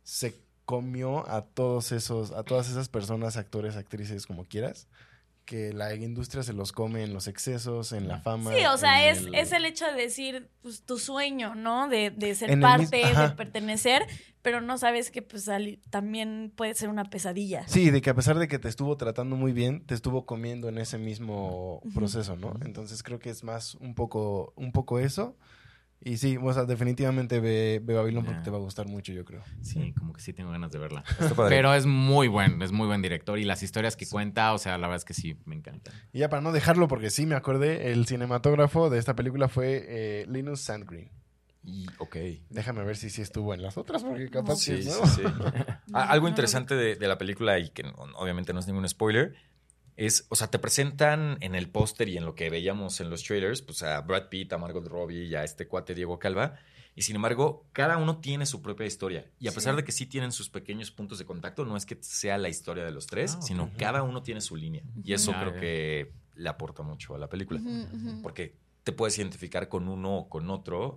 [0.03, 4.88] se comió a todos esos, a todas esas personas, actores, actrices, como quieras,
[5.51, 8.53] que la industria se los come en los excesos, en la fama.
[8.55, 11.88] Sí, o sea, es, el- es el hecho de decir pues, tu sueño, ¿no?
[11.88, 14.07] De, de ser En parte, mismo- de pertenecer,
[14.42, 17.66] pero no sabes que pues al- también puede ser una pesadilla.
[17.66, 20.68] Sí, de que a pesar de que te estuvo tratando muy bien, te estuvo comiendo
[20.68, 22.55] en ese mismo proceso, ¿no?
[22.64, 25.36] Entonces creo que es más un poco, un poco eso.
[26.03, 29.24] Y sí, o sea, definitivamente ve, ve Babylon porque te va a gustar mucho, yo
[29.26, 29.42] creo.
[29.61, 31.05] Sí, como que sí tengo ganas de verla.
[31.48, 34.78] Pero es muy buen, es muy buen director y las historias que cuenta, o sea,
[34.78, 35.92] la verdad es que sí, me encantan.
[36.12, 39.84] Y ya para no dejarlo, porque sí me acordé, el cinematógrafo de esta película fue
[39.88, 41.11] eh, Linus Sandgreen.
[41.62, 42.16] Y, ok.
[42.48, 45.07] Déjame ver si sí estuvo en las otras, porque capaz Sí, que sí, no.
[45.07, 45.22] sí.
[45.22, 45.53] No,
[45.92, 47.82] Ah, Algo interesante de, de la película y que
[48.16, 49.34] obviamente no es ningún spoiler
[49.97, 53.22] es, o sea, te presentan en el póster y en lo que veíamos en los
[53.22, 56.57] trailers, pues a Brad Pitt, a Margot Robbie y a este cuate Diego Calva.
[56.97, 59.30] Y sin embargo, cada uno tiene su propia historia.
[59.38, 59.57] Y a Sí.
[59.57, 62.49] pesar de que sí tienen sus pequeños puntos de contacto, no es que sea la
[62.49, 63.72] historia de los tres, Ah, sino Ujú.
[63.78, 64.82] cada uno tiene su línea.
[65.05, 65.61] Y eso creo ya.
[65.61, 67.61] que le aporta mucho a la película.
[68.22, 70.97] Porque te puedes identificar con uno o con otro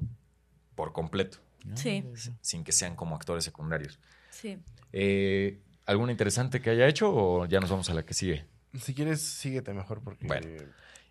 [0.76, 1.38] por completo,
[1.76, 2.04] Sí.
[2.42, 4.00] sin que sean como actores secundarios.
[4.32, 4.58] Sí.
[4.94, 8.46] Eh, ¿Alguna interesante que haya hecho o ya nos vamos a la que sigue?
[8.80, 10.26] Si quieres, síguete mejor porque...
[10.28, 10.48] Bueno.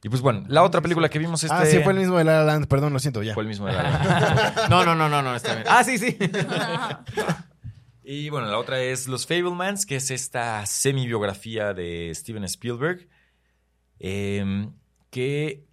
[0.04, 2.24] Y pues bueno, la otra película que vimos este Ah, sí, fue el mismo de
[2.24, 3.34] La La Land, perdón, lo siento, ya.
[3.34, 5.66] fue el mismo de la- No, no, no, no, no, está bien.
[5.68, 6.18] Ah, sí, sí.
[8.04, 13.08] Y bueno, la otra es Los Fablemans, que es esta semi-biografía de Steven Spielberg,
[14.00, 14.68] eh,
[15.10, 15.64] que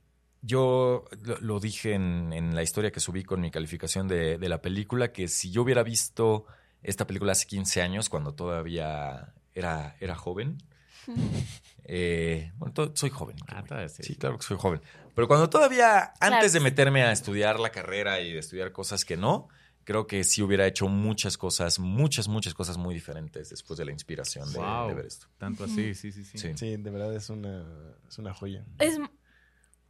[0.42, 4.48] yo lo, lo dije en, en la historia que subí con mi calificación de, de
[4.50, 6.46] la película, que si yo hubiera visto
[6.84, 10.60] esta película hace 15 años, cuando todavía era, era joven,
[11.92, 13.36] eh, bueno, soy joven.
[13.48, 14.04] Ah, todavía sí.
[14.04, 14.80] Sí, claro que soy joven.
[15.16, 19.18] Pero cuando todavía, antes de meterme a estudiar la carrera y de estudiar cosas que
[19.18, 19.48] no,
[19.86, 23.92] creo que sí hubiera hecho muchas cosas, muchas, muchas cosas muy diferentes después de la
[23.92, 24.90] inspiración de, Wow.
[24.90, 25.28] de ver esto.
[25.40, 26.38] Tanto así, sí, sí, sí.
[26.38, 26.52] Sí.
[26.56, 27.66] Sí, de verdad es una,
[28.08, 28.64] es una joya.
[28.78, 29.00] Es,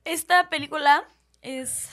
[0.05, 1.03] esta película
[1.41, 1.89] es,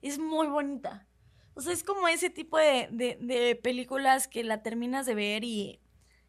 [0.00, 1.06] es muy bonita.
[1.54, 5.44] O sea, es como ese tipo de, de- de películas que la terminas de ver
[5.44, 5.80] y,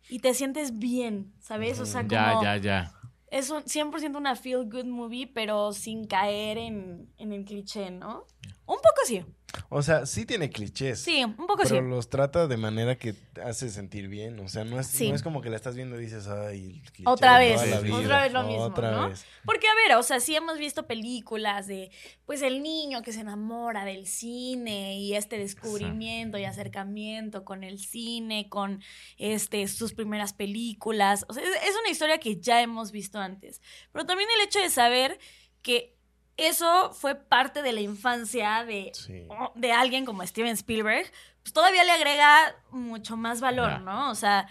[0.10, 1.80] y te sientes bien, ¿sabes?
[1.80, 2.94] O sea, como Ya, ya, ya.
[3.28, 8.26] es un 100% una feel good movie, pero sin caer en, en el cliché, ¿no?
[8.66, 9.26] Un poco sí.
[9.70, 11.00] O sea, sí tiene clichés.
[11.00, 11.82] Sí, un poco Pero sí.
[11.88, 14.40] los trata de manera que te hace sentir bien.
[14.40, 15.10] O sea, no es, Sí.
[15.10, 17.78] no es como que la estás viendo y dices, ay, cliché Otra vez, toda la
[17.78, 17.96] sí, vida".
[17.98, 19.10] otra vez lo mismo, Otra ¿no?
[19.10, 19.26] vez.
[19.46, 21.92] Porque, a ver, o sea, sí hemos visto películas de,
[22.26, 27.78] pues, el niño que se enamora del cine y este descubrimiento y acercamiento con el
[27.80, 28.82] cine, con
[29.18, 31.26] este, sus primeras películas.
[31.30, 33.62] O sea, es, es una historia que ya hemos visto antes.
[33.92, 35.20] Pero también el hecho de saber
[35.62, 35.96] que
[36.38, 39.28] eso fue parte de la infancia de, Sí.
[39.56, 41.06] de alguien como Steven Spielberg,
[41.44, 43.82] pues todavía le agrega mucho más valor.
[43.82, 44.10] ¿no?
[44.10, 44.48] O sea,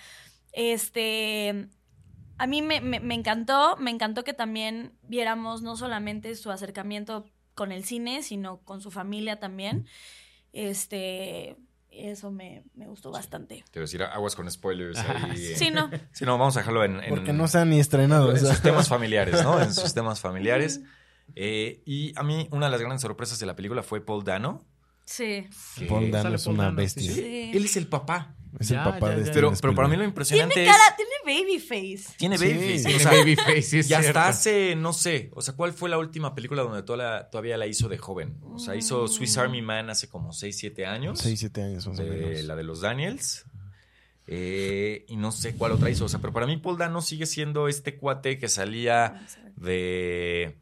[0.52, 1.68] este,
[2.38, 7.24] a mí me, me- me encantó, me encantó que también viéramos no solamente su acercamiento
[7.54, 9.86] con el cine, sino con su familia también.
[10.52, 11.56] Este,
[11.90, 13.64] eso me, me gustó bastante.
[13.70, 15.46] Te voy a decir, aguas con spoilers ahí.
[15.52, 15.56] eh.
[15.56, 15.90] Sí, no.
[16.12, 18.28] Sí, no, vamos a dejarlo en, en- Porque no se han ni estrenado.
[18.28, 18.50] o en sea.
[18.52, 19.60] sus temas familiares, ¿no?
[19.60, 20.80] En sus temas familiares.
[21.34, 24.64] Eh, y a mí, una de las grandes sorpresas de la película fue Paul Dano.
[25.04, 25.46] Sí.
[25.78, 27.02] que- Paul Dano Sale es Paul una Dano, sí, bestia.
[27.02, 27.14] sí.
[27.14, 27.50] Sí.
[27.54, 28.36] Él es el papá.
[28.60, 29.32] Es Ya, el papá ya, de ya.
[29.32, 30.76] Steven Pero, pero para mí lo impresionante Tiene es...
[30.76, 31.10] cara, tiene
[31.42, 32.14] baby face.
[32.18, 32.44] Tiene Sí.
[32.44, 32.82] baby face.
[32.84, 34.20] Tiene O sea, baby face, sí es y hasta cierto.
[34.20, 37.66] hace, no sé, o sea, ¿cuál fue la última película donde toda la- todavía la
[37.66, 38.36] hizo de joven?
[38.42, 41.18] O sea, hizo Swiss Army Man hace como 6, 7 años.
[41.20, 42.44] 6, 7 años más o de menos.
[42.44, 43.44] la de los Daniels.
[44.26, 46.04] Eh, y no sé cuál otra hizo.
[46.04, 49.26] O sea, pero para mí Paul Dano sigue siendo este cuate que salía
[49.56, 50.56] ver.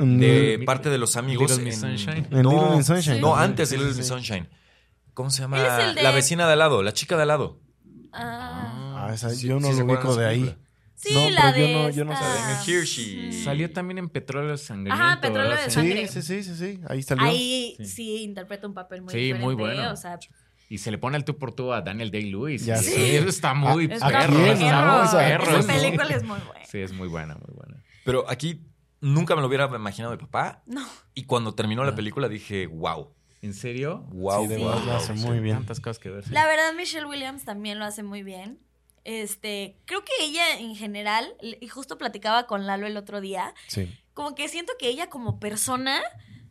[0.00, 1.50] De, Mm, parte de los amigos.
[1.50, 2.26] Little Miss Sunshine.
[2.30, 3.20] En No, Little Miss Sunshine.
[3.20, 3.42] no, Sí.
[3.42, 4.12] antes de Sí, Little sí, Miss sí.
[4.12, 4.48] Sunshine.
[5.14, 5.58] ¿Cómo se llama?
[5.88, 7.60] El de- La vecina de al lado, la chica de al lado.
[8.12, 9.06] Ah.
[9.08, 10.56] Ah, esa- Sí, yo no sí se lo ubico de ahí.
[10.94, 12.84] Sí, No, la pero de yo no- yo no sabía.
[12.84, 13.32] Sí.
[13.42, 15.02] Salió también en Petróleo Sangriento.
[15.02, 16.08] Ajá, Petróleo de Sí, Sangre.
[16.08, 16.80] sí, sí, sí, sí.
[16.88, 17.24] Ahí salió.
[17.24, 17.86] Ahí sí.
[17.86, 18.22] Sí.
[18.22, 19.44] interpreta un papel muy Sí, diferente.
[19.46, 19.92] muy bueno.
[19.92, 20.18] O sea,
[20.68, 22.64] Y se le pone al tú por tú a Daniel Day-Lewis.
[22.64, 23.16] Ya sé.
[23.16, 24.34] Eso está muy es ¿A una perro.
[24.34, 26.64] está muy perro, esa película es muy buena.
[26.66, 27.82] Sí, es muy buena, muy buena.
[28.04, 28.60] Pero aquí
[29.00, 30.62] nunca me lo hubiera imaginado de papá.
[30.66, 30.86] No.
[31.14, 33.12] Y cuando terminó la película dije, wow.
[33.42, 34.04] ¿En serio?
[34.10, 35.56] Wow, Sí, de wow, verdad lo hace muy bien.
[35.56, 36.24] Tantas cosas que ver.
[36.24, 36.30] sí.
[36.32, 38.58] La verdad, Michelle Williams también lo hace muy bien.
[39.04, 43.88] Este, creo que ella en general, y justo platicaba con Lalo el otro día, Sí.
[44.12, 46.00] como que siento que ella como persona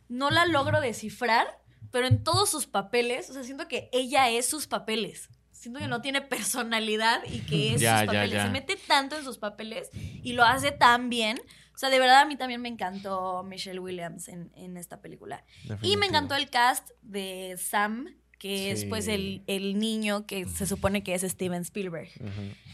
[0.08, 1.46] no la logro descifrar,
[1.92, 5.28] pero en todos sus papeles, o sea, siento que ella es sus papeles.
[5.52, 8.32] Siento que no tiene personalidad y que es Ya, sus ya, papeles.
[8.32, 8.44] ya.
[8.46, 11.40] Se mete tanto en sus papeles y lo hace tan bien.
[11.80, 15.44] O sea, de verdad a mí también me encantó Michelle Williams en, en esta película.
[15.80, 20.66] Y me encantó el cast de Sam, que es pues el, el niño que se
[20.66, 22.10] supone que es Steven Spielberg.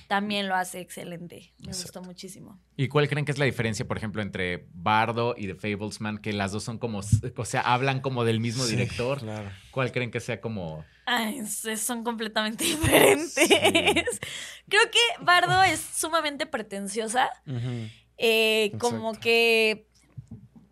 [0.09, 1.53] También lo hace excelente.
[1.59, 2.01] Me Exacto.
[2.01, 2.61] gustó muchísimo.
[2.77, 6.19] ¿Y cuál creen que es la diferencia, por ejemplo, entre Bardo y The Fablesman?
[6.19, 6.99] Que las dos son como,
[7.37, 9.21] o sea, hablan como del mismo Sí, director.
[9.21, 9.53] Claro.
[9.71, 10.85] ¿Cuál creen que sea como...
[11.07, 14.21] Ay, son completamente diferentes.
[14.69, 17.31] Creo que Bardo es sumamente pretenciosa.
[17.47, 17.89] Ujú.
[18.19, 19.87] Eh, como que,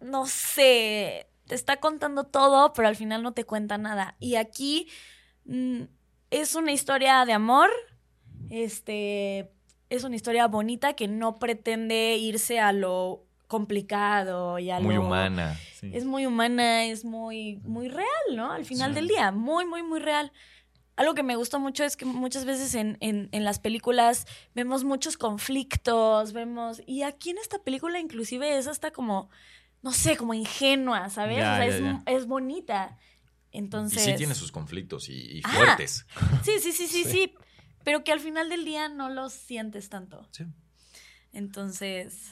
[0.00, 4.16] no sé, te está contando todo, pero al final no te cuenta nada.
[4.20, 4.88] Y aquí
[5.44, 5.82] mm,
[6.30, 7.70] es una historia de amor,
[8.50, 9.50] este,
[9.90, 15.02] es una historia bonita que no pretende irse a lo complicado y a Muy lo...
[15.02, 15.56] humana.
[15.74, 15.90] Sí.
[15.92, 18.50] Es muy humana, es muy, muy real, ¿no?
[18.52, 18.94] Al final Sí.
[18.96, 20.32] del día, muy, muy, muy real.
[20.96, 24.84] Algo que me gustó mucho es que muchas veces en, en- en las películas vemos
[24.84, 26.80] muchos conflictos, vemos...
[26.86, 29.28] Y aquí en esta película inclusive es hasta como,
[29.82, 31.38] no sé, como ingenua, ¿sabes?
[31.38, 32.02] Ya, o sea, ya, es, ya.
[32.06, 32.96] es bonita.
[33.50, 34.02] Y Entonces...
[34.04, 35.48] sí tiene sus conflictos y, y Ah.
[35.48, 36.06] fuertes.
[36.44, 37.10] Sí, sí, sí, sí, Sí.
[37.10, 37.34] sí.
[37.84, 40.26] Pero que al final del día no los sientes tanto.
[40.30, 40.44] Sí.
[41.32, 42.30] Entonces,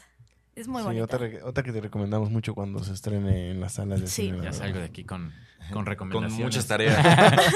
[0.54, 1.04] es muy Sí, bonita.
[1.04, 4.22] otra, re- otra que te recomendamos mucho cuando se estrene en las salas de Sí.
[4.26, 4.38] cine.
[4.42, 5.32] Ya salgo de aquí con,
[5.68, 6.44] con Con recomendaciones.
[6.44, 6.98] muchas tareas.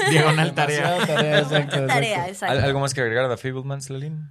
[0.09, 1.05] Diagonal tarea.
[1.05, 1.85] Tarea, exacto.
[1.87, 2.57] Tarea, exacto.
[2.57, 4.29] ¿Al- ¿Algo más que agregar a The Fablemans, Lalín?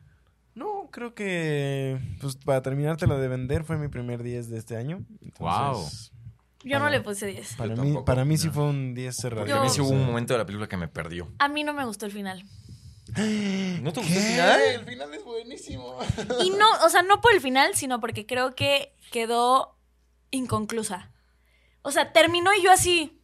[0.54, 4.76] No, creo que pues para terminarte lo de vender fue mi primer 10 de este
[4.76, 5.04] año.
[5.22, 6.12] Entonces,
[6.64, 7.54] Yo no le puse 10.
[7.56, 8.52] Para Yo mí, tampoco, para mí sí no.
[8.54, 9.42] fue un 10 cerrado.
[9.46, 11.30] Porque a mí sí hubo un momento de la película que me perdió.
[11.38, 12.44] A mí no me gustó el final.
[13.08, 14.30] ¿No te gustó el ¿Qué?
[14.32, 14.60] final?
[14.60, 15.98] El final es buenísimo.
[16.42, 19.76] Y no, o sea, no por el final, sino porque creo que quedó
[20.30, 21.10] inconclusa.
[21.82, 23.15] O sea, terminó y yo así.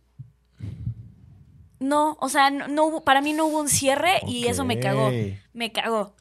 [1.83, 4.79] No, o sea, no, no hubo, para mí no hubo un cierre y eso me
[4.79, 5.11] cagó.
[5.53, 6.15] Me cagó.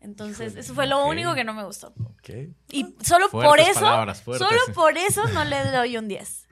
[0.00, 1.94] Entonces, eso fue lo único que no me gustó.
[2.04, 2.30] Ok.
[2.70, 4.46] Y solo Fuertes por eso, palabras, fuertes.
[4.46, 6.46] solo por eso no le doy un 10.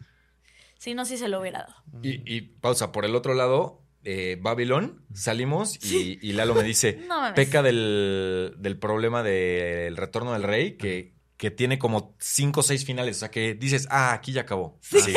[0.78, 1.74] Si no, sí se lo hubiera dado.
[2.02, 7.04] Y, y pausa, por el otro lado, eh, Babylon, salimos y, y Lalo me dice,
[7.08, 11.11] No peca del, del problema del retorno del rey, que,
[11.42, 13.16] que tiene como cinco o seis finales.
[13.16, 14.78] O sea, que dices, ah, aquí ya acabó.
[14.80, 15.00] Sí.
[15.00, 15.12] Sí,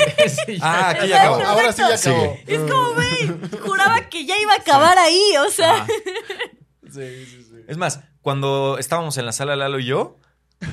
[0.59, 1.35] Ah, aquí ya acabó.
[1.43, 2.15] Ahora sí ya Sigue.
[2.15, 2.37] acabó.
[2.47, 5.83] Es como, güey, juraba que ya iba a acabar ahí, o sea.
[5.83, 5.87] Ah,
[6.91, 7.55] Sí, sí, sí.
[7.67, 10.17] Es más, cuando estábamos en la sala Lalo y yo,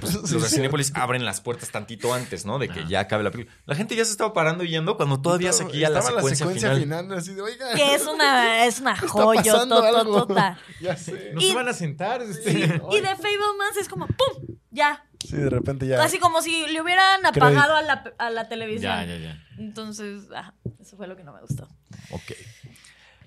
[0.01, 0.55] pues, Sí, los de sí.
[0.57, 2.59] Cinépolis abren las puertas tantito antes, ¿no?
[2.59, 2.87] De que Ah.
[2.89, 3.55] ya acabe la película.
[3.67, 6.47] La gente ya se estaba parando y yendo cuando todavía Estaba- seguía la estaba secuencia,
[6.75, 7.13] final.
[7.13, 9.85] así de, oiga, Que es una, es una joya, algo.
[10.05, 10.59] tototota.
[10.81, 11.33] Ya sé.
[11.35, 12.23] no Y- se van a sentar.
[12.23, 12.53] este.
[12.53, 14.47] Sí, y de Fablemans es como ¡pum!
[14.71, 15.05] Ya.
[15.29, 16.03] Sí, de repente ya.
[16.03, 18.93] Así como si le hubieran apagado a la, a la televisión.
[18.93, 19.45] Ya, ya, ya.
[19.59, 21.69] Entonces, ah, eso fue lo que no me gustó.
[22.11, 22.33] Ok.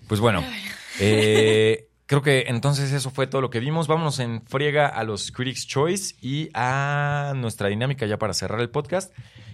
[0.08, 0.44] Pues bueno,
[1.00, 3.88] eh, creo que entonces eso fue todo lo que vimos.
[3.88, 8.70] Vámonos en friega a los Critics' Choice y a nuestra dinámica ya para cerrar el
[8.70, 9.12] podcast.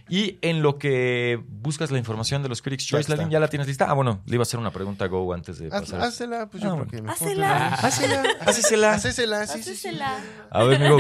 [0.09, 3.15] Y en lo que buscas la información de los Critics' Ya Choice.
[3.15, 3.85] Lalín, ¿ya la tienes lista?
[3.89, 6.01] Ah, bueno, le iba a hacer una pregunta a Go antes de Haz- pasar.
[6.01, 6.91] Hácela, pues yo Ah, creo bueno.
[6.91, 7.67] que me Hácela.
[7.75, 8.99] Hácela.
[8.99, 9.23] Sí, sí.
[9.23, 10.17] Hácesela.
[10.49, 10.97] A ver, amigo.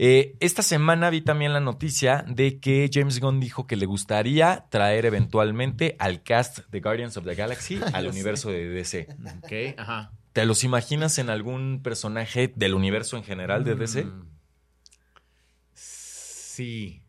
[0.00, 4.66] Eh, esta semana vi también la noticia de que James Gunn dijo que le gustaría
[4.70, 9.08] traer eventualmente al cast de Guardians of the Galaxy al universo de DC.
[9.42, 10.12] Ok, ajá.
[10.32, 14.04] ¿Te los imaginas en algún personaje del universo en general de DC?
[14.04, 14.28] Mm.
[15.74, 17.02] Sí,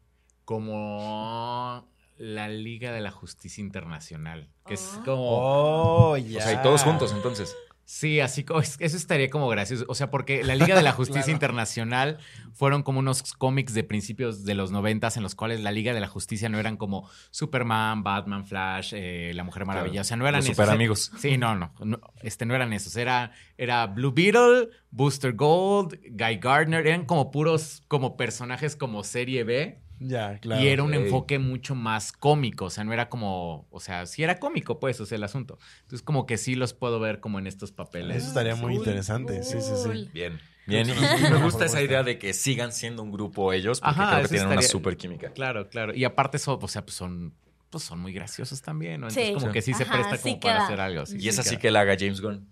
[0.46, 1.88] como
[2.18, 5.04] la Liga de la Justicia Internacional, que es Oh.
[5.06, 5.28] como...
[5.30, 6.40] Oh, ya.
[6.40, 7.56] O sea, y todos juntos entonces.
[7.92, 8.46] Sí, así
[8.78, 9.84] eso estaría como gracioso.
[9.88, 11.32] O sea, porque la Liga de la Justicia Claro.
[11.34, 12.20] Internacional
[12.54, 16.00] fueron como unos cómics de principios de los noventas en los cuales la Liga de
[16.00, 20.02] la Justicia no eran como Superman, Batman, Flash, eh, la Mujer Maravilla.
[20.02, 20.56] O sea, no eran Los esos.
[20.58, 21.12] super amigos.
[21.18, 22.96] Sí, no, no, no, Este no eran esos.
[22.96, 26.86] Era, era Blue Beetle, Booster Gold, Guy Gardner.
[26.86, 29.82] Eran como puros como personajes como serie B.
[30.00, 30.62] Ya, claro.
[30.64, 34.24] y era un enfoque mucho más cómico, o sea, no era como, o sea, sí
[34.24, 35.60] era cómico, pues, o sea, el asunto.
[35.82, 38.18] Entonces, como que sí los puedo ver como en estos papeles.
[38.18, 39.44] Eso estaría muy Cool, interesante.
[39.44, 40.10] Sí, sí, sí.
[40.14, 40.40] Bien.
[40.66, 40.88] Bien.
[40.88, 44.12] Y, y me gusta esa idea de que sigan siendo un grupo ellos, porque Ajá,
[44.18, 45.32] creo que tienen una super química.
[45.34, 45.96] Claro, claro.
[45.96, 47.34] Y aparte, son, o sea, pues son,
[47.72, 49.08] pues son muy graciosos también, ¿no?
[49.08, 49.34] Entonces, Sí.
[49.34, 50.66] como que sí se Ajá, presta sí como para queda.
[50.66, 51.06] hacer algo.
[51.08, 51.60] sí, Y sí es así queda.
[51.60, 52.48] que la haga James Gunn.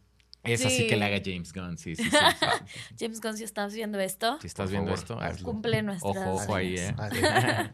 [0.53, 0.87] Es así Sí.
[0.87, 2.09] que la haga James Gunn, sí, sí, sí.
[2.99, 5.45] James Gunn, si estás viendo esto, Si estás viendo esto, hazlo.
[5.45, 6.75] cumple nuestras Ojo, ojo ahí.
[6.77, 6.95] ¿eh?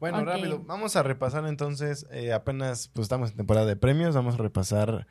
[0.00, 0.60] Bueno, rápido.
[0.66, 2.06] Vamos a repasar entonces.
[2.10, 4.14] eh, apenas pues estamos en temporada de premios.
[4.14, 5.06] Vamos a repasar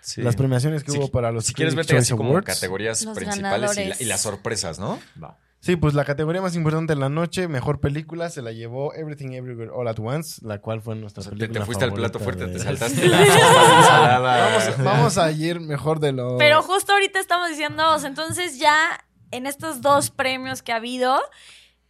[0.00, 0.22] Sí.
[0.22, 3.84] las premiaciones que hubo para los Si quieres vete así como categorías Los principales y,
[3.84, 4.98] la- y las sorpresas, ¿no?
[5.22, 5.36] Va.
[5.60, 9.32] Sí, pues la categoría más importante de la noche, mejor película, se la llevó Everything
[9.32, 12.20] Everywhere All at Once, la cual fue nuestra O sea, película te fuiste al plato
[12.20, 14.18] fuerte, de- te saltaste la ensalada.
[14.20, 16.38] Vamos, vamos a ir mejor de lo...
[16.38, 21.18] Pero justo ahorita estamos diciendo, entonces ya en estos dos premios que ha habido,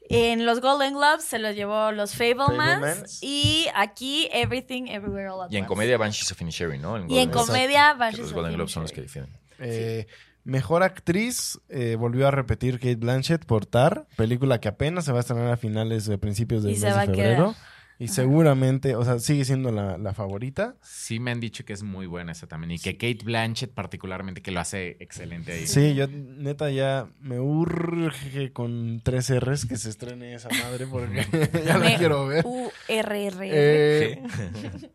[0.08, 3.18] en los Golden Globes se los llevó los Fablemans, Fablemans.
[3.22, 5.68] y aquí Everything Everywhere All at Y en Once.
[5.68, 7.06] comedia Banshees of Inisherin, ¿no?
[7.06, 9.28] Y en comedia, Banshees Los of Golden Globes son los que definen.
[9.58, 10.06] Eh,
[10.48, 15.18] mejor actriz, eh, volvió a repetir Kate Blanchett por Tar, película que apenas se va
[15.18, 17.54] a estrenar a finales o principios del Y se mes va de febrero.
[18.00, 20.76] Y seguramente, o sea, sigue siendo la, la favorita.
[20.82, 22.70] Sí me han dicho que es muy buena esa también.
[22.70, 25.66] Y que Kate Blanchett particularmente que lo hace excelente ahí.
[25.66, 31.26] Sí, yo neta ya me urge con tres R's que se estrene esa madre porque
[31.66, 32.46] ya la quiero ver.
[32.46, 33.50] U-R-R.
[33.52, 34.22] Eh,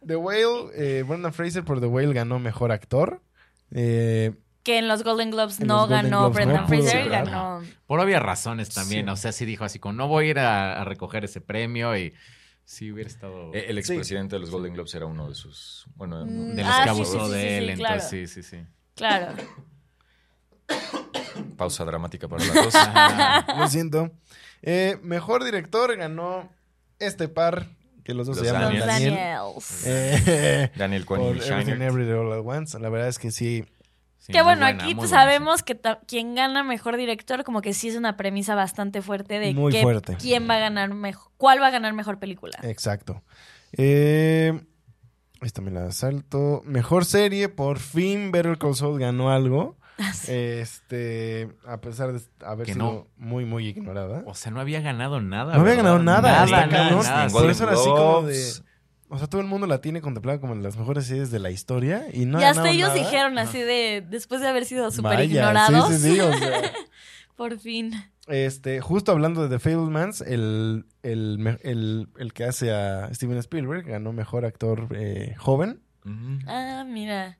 [0.07, 3.21] The Whale, eh, Brendan Fraser por The Whale ganó mejor actor.
[3.71, 4.31] Eh,
[4.63, 7.61] que en los Golden Globes En no Golden ganó Globes Brendan no Fraser, ganó.
[7.85, 9.05] Por obvias razones también.
[9.07, 9.11] Sí.
[9.11, 11.95] O sea, sí dijo así como, no voy a ir a, a recoger ese premio
[11.97, 12.13] y
[12.63, 13.53] sí hubiera estado...
[13.53, 15.85] Eh, El expresidente de los Golden Globes era uno de sus.
[15.95, 17.65] Bueno, Mm, de los Ah, que abusó sí, sí, de sí, él.
[17.65, 18.01] sí, entonces, claro.
[18.09, 18.57] sí, sí, sí.
[18.95, 19.33] Claro.
[21.57, 22.53] pausa dramática para las
[23.47, 23.57] dos.
[23.57, 24.11] lo siento.
[24.61, 26.49] Eh, mejor director ganó
[26.99, 27.67] este par,
[28.03, 28.85] que los dos Los se llaman Daniels.
[28.87, 29.13] Daniel.
[29.15, 29.83] Daniels.
[29.87, 31.81] Eh, Daniel por Kwan y Everything.
[31.81, 32.79] Everywhere All at Once.
[32.79, 33.65] La verdad es que sí.
[34.25, 37.73] Sí, que bueno, buena, aquí buena, sabemos que ta- quien gana mejor director, como que
[37.73, 40.15] sí es una premisa bastante fuerte de Muy que- fuerte.
[40.17, 42.57] quién va a ganar mejor, cuál va a ganar mejor película.
[42.63, 43.21] Exacto.
[43.73, 44.61] Eh,
[45.41, 46.61] esta me la salto.
[46.63, 49.77] Mejor serie, por fin Better Call Saul ganó algo.
[50.27, 53.07] Este, a pesar de haber Que sido no.
[53.17, 54.23] muy, muy ignorada.
[54.25, 55.55] O sea, no había ganado nada.
[55.55, 57.03] No había ganado nada, nada, cabrón.
[57.03, 57.27] nada.
[57.27, 58.53] Ni Por eso era así como de-
[59.13, 61.51] O sea, todo el mundo la tiene contemplada como de las mejores series de la
[61.51, 62.99] historia y no y hasta ellos nada.
[62.99, 66.61] dijeron así de, después de haber sido súper ignorados, Sí, sí, sí, o sea,
[67.35, 67.93] por fin.
[68.27, 73.85] este, justo hablando de The Fablemans, el, el, el, el que hace a Steven Spielberg
[73.85, 75.81] ganó mejor actor eh, joven.
[76.47, 77.37] Ah, mira.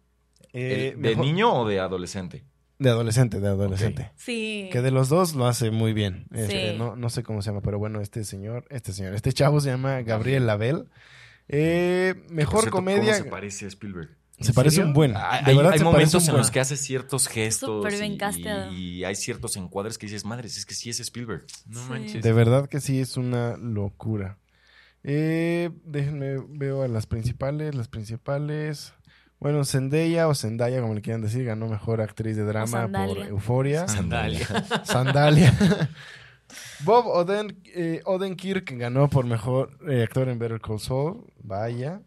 [0.54, 2.44] Eh, ¿El- ¿De mejor- niño o de adolescente?
[2.80, 4.12] De adolescente, de adolescente.
[4.16, 4.70] Sí.
[4.72, 6.28] Que de los dos lo hace muy bien.
[6.34, 6.78] Este, Sí.
[6.78, 9.70] no, no sé cómo se llama, pero bueno, este señor, este señor, este chavo se
[9.70, 10.90] llama Gabriel Label.
[11.50, 13.14] Eh, mejor cierto, comedia.
[13.14, 14.10] ¿Cómo se parece a Spielberg?
[14.40, 15.14] Se parece un buen.
[15.16, 17.86] Hay, de hay- verdad hay se parece momentos en los que hace ciertos gestos
[18.72, 21.46] y- y, hay ciertos encuadres que dices, madres, es que sí es Spielberg.
[21.68, 21.90] No Sí.
[21.90, 22.24] manches.
[22.24, 24.38] De verdad que sí es una locura.
[25.04, 28.94] Eh, déjenme, veo a las principales, las principales.
[29.40, 33.18] Bueno, Zendaya o Zendaya, como le quieran decir, ganó mejor actriz de drama por.
[33.20, 33.88] Euforia.
[33.88, 34.48] Sandalia.
[34.84, 35.54] Sandalia.
[36.84, 41.26] Bob Oden, eh, Odenkirk ganó por mejor eh, actor en Better Call Saul.
[41.42, 42.02] Vaya.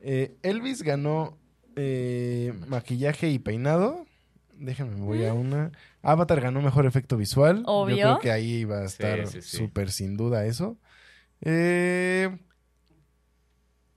[0.00, 1.38] Eh, Elvis ganó
[1.76, 4.06] eh, maquillaje y peinado.
[4.54, 5.72] Déjenme, me voy a una.
[6.02, 7.62] Avatar ganó mejor efecto visual.
[7.66, 7.96] Obvio.
[7.96, 9.56] Yo creo que ahí iba a estar sí, sí.
[9.56, 10.78] súper sin duda eso.
[11.40, 12.38] Eh,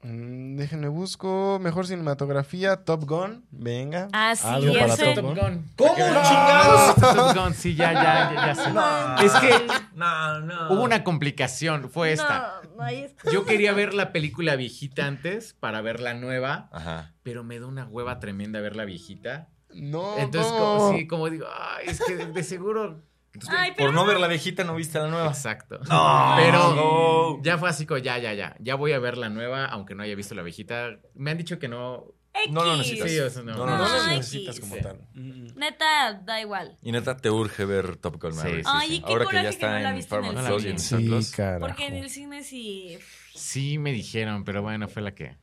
[0.06, 1.60] mm, déjenme busco.
[1.62, 3.46] Mejor cinematografía, Top Gun.
[3.52, 4.08] Venga.
[4.14, 5.66] Ah, sí, Algo para ese- Top Gun.
[5.76, 6.96] ¿Cómo chingados?
[6.96, 9.26] Top Gun, sí, ya, ya, ya, ya sé.
[9.26, 10.74] Es que No, no.
[10.74, 12.62] hubo una complicación, fue esta.
[12.78, 17.14] No, ahí Yo quería ver la película viejita antes para ver la nueva, Ajá.
[17.24, 19.50] pero me da una hueva tremenda ver la viejita.
[19.74, 20.58] No, Entonces, no.
[20.60, 23.02] como, sí, como digo, ay, es que de seguro.
[23.36, 25.28] Entonces, Ay, pero por no ver la viejita no viste la nueva.
[25.28, 25.80] Exacto.
[25.90, 27.44] No, Pero no.
[27.44, 28.56] ya fue así como, ya, ya, ya.
[28.60, 30.98] Ya voy a ver la nueva, aunque no haya visto la viejita.
[31.14, 32.06] Me han dicho que no.
[32.50, 33.10] No lo necesitas.
[33.12, 33.54] Sí, o sea, no.
[33.56, 34.82] No, No, no, no Ay, necesitas como Sí.
[34.82, 35.00] tal.
[35.14, 36.78] Neta, da igual.
[36.82, 38.66] Y neta, te urge ver Top Gun Maverick.
[38.66, 40.70] sí, Ay, qué Ahora que ya que está en Paramount Plus y cine.
[40.72, 41.32] en Star Sí, Plus.
[41.32, 41.60] carajo.
[41.62, 42.98] Porque en el cine sí.
[43.36, 45.38] Sí me dijeron, pero bueno, fue la que.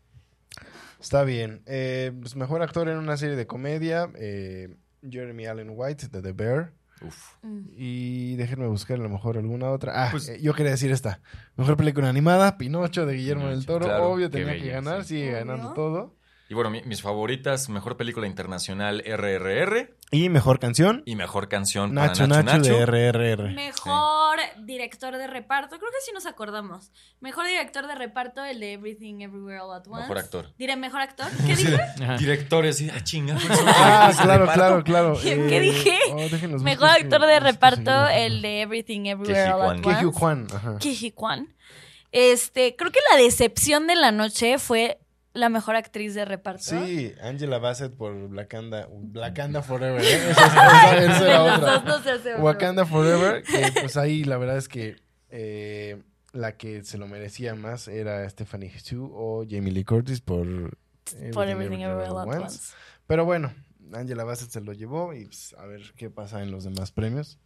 [1.01, 1.63] Está bien.
[1.67, 4.69] Eh, pues, mejor actor en una serie de comedia, eh,
[5.09, 6.73] Jeremy Allen White, de The Bear.
[7.05, 7.35] Uf.
[7.43, 7.61] Mm.
[7.77, 10.05] Y déjenme buscar a lo mejor alguna otra.
[10.07, 11.21] Ah, Pues- eh, yo quería decir esta.
[11.57, 13.87] Mejor película animada, Pinocho de Guillermo del Toro.
[13.87, 14.11] claro.
[14.11, 15.17] Obvio tenía que ganar, sí.
[15.17, 16.15] sigue ganando todo.
[16.53, 21.95] Y bueno, mi- mis favoritas, mejor película internacional RRR Y mejor canción, y mejor canción
[21.95, 23.55] Nacho para Nacho, Nacho, de RRR.
[23.55, 25.79] Mejor director de reparto.
[25.79, 26.93] Creo que sí nos acordamos.
[27.21, 30.03] Mejor director de reparto, el de Everything Everywhere All at Once.
[30.03, 30.53] Mejor actor.
[30.59, 31.27] Diré mejor actor.
[31.47, 31.79] ¿Qué dije?
[32.19, 33.33] Directores, y ah, chinga.
[33.37, 35.19] ¿cuáles son los Ah, claro, claro, claro.
[35.23, 35.99] ¿Qué Eh, dije?
[36.11, 40.13] oh, Mejor actor de reparto, el de Everything Everywhere All at Once.
[40.13, 40.79] Kwan, ajá.
[41.15, 41.49] Kwan.
[42.11, 44.99] Este, creo que la decepción de la noche fue
[45.35, 46.63] la mejor actriz de reparto.
[46.63, 50.03] Sí, Angela Bassett por Blackanda, Blackanda Forever.
[50.03, 50.15] ¿eh?
[50.31, 51.83] Esa, esa- esa era los otra.
[51.83, 52.45] no se hace otro.
[52.45, 54.97] Wakanda Forever, que pues ahí la verdad es que
[55.31, 56.03] eh,
[56.33, 60.47] la que se lo merecía más era Stephanie Hsu o Jamie Lee Curtis por
[61.33, 62.73] For Everything Everywhere All at Once.
[63.07, 63.53] Pero bueno,
[63.93, 67.39] Angela Bassett se lo llevó y pues, a ver qué pasa en los demás premios.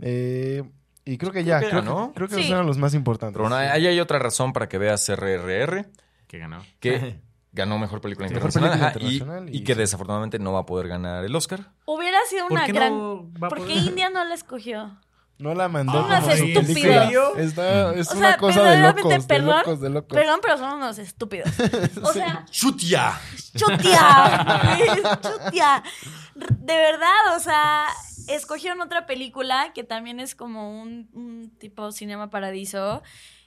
[0.00, 0.62] Eh,
[1.04, 2.40] y creo que ya, Creo que creo, que, creo que Sí.
[2.42, 3.36] esos eran los más importantes.
[3.36, 5.86] Pero no, ahí hay otra razón para que veas RRR,
[6.32, 6.64] Que ganó.
[6.80, 7.20] que
[7.52, 10.60] ganó Mejor Película Sí, mejor Internacional, película y- internacional y, y- que desafortunadamente no va
[10.60, 11.70] a poder ganar el Oscar.
[11.84, 12.92] Hubiera sido ¿Por una qué gran.
[12.98, 13.74] no va ¿Por qué?
[13.74, 14.98] India no la escogió?
[15.38, 17.36] No la mandó Son unos estúpidos.
[17.38, 20.16] Está, es O una sea, cosa de perdón, locos, de locos.
[20.18, 21.50] Perdón, pero son unos estúpidos.
[22.02, 23.20] O sea, ¡Chutia!
[23.56, 24.46] chutia.
[25.20, 25.82] chutia.
[26.34, 27.86] De verdad, o sea,
[28.28, 33.02] escogieron otra película que también es como un, un tipo Cinema Paradiso.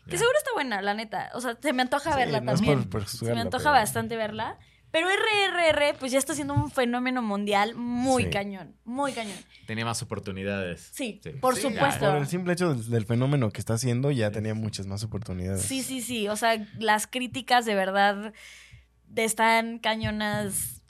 [0.07, 1.31] Que seguro está buena, la neta.
[1.33, 2.81] O sea, se me antoja Sí, verla no también.
[2.83, 4.57] por- por se me antoja pero- bastante verla.
[4.91, 8.29] Pero RRR, pues ya está siendo un fenómeno mundial muy Sí.
[8.29, 8.77] cañón.
[8.85, 9.35] Muy cañón.
[9.67, 10.89] Tenía más oportunidades.
[10.93, 12.05] Sí, por Sí, supuesto.
[12.05, 15.63] Por el simple hecho del, del fenómeno que está haciendo, ya tenía muchas más oportunidades.
[15.63, 16.29] Sí, sí, sí.
[16.29, 18.31] O sea, las críticas de verdad
[19.15, 20.81] están cañonas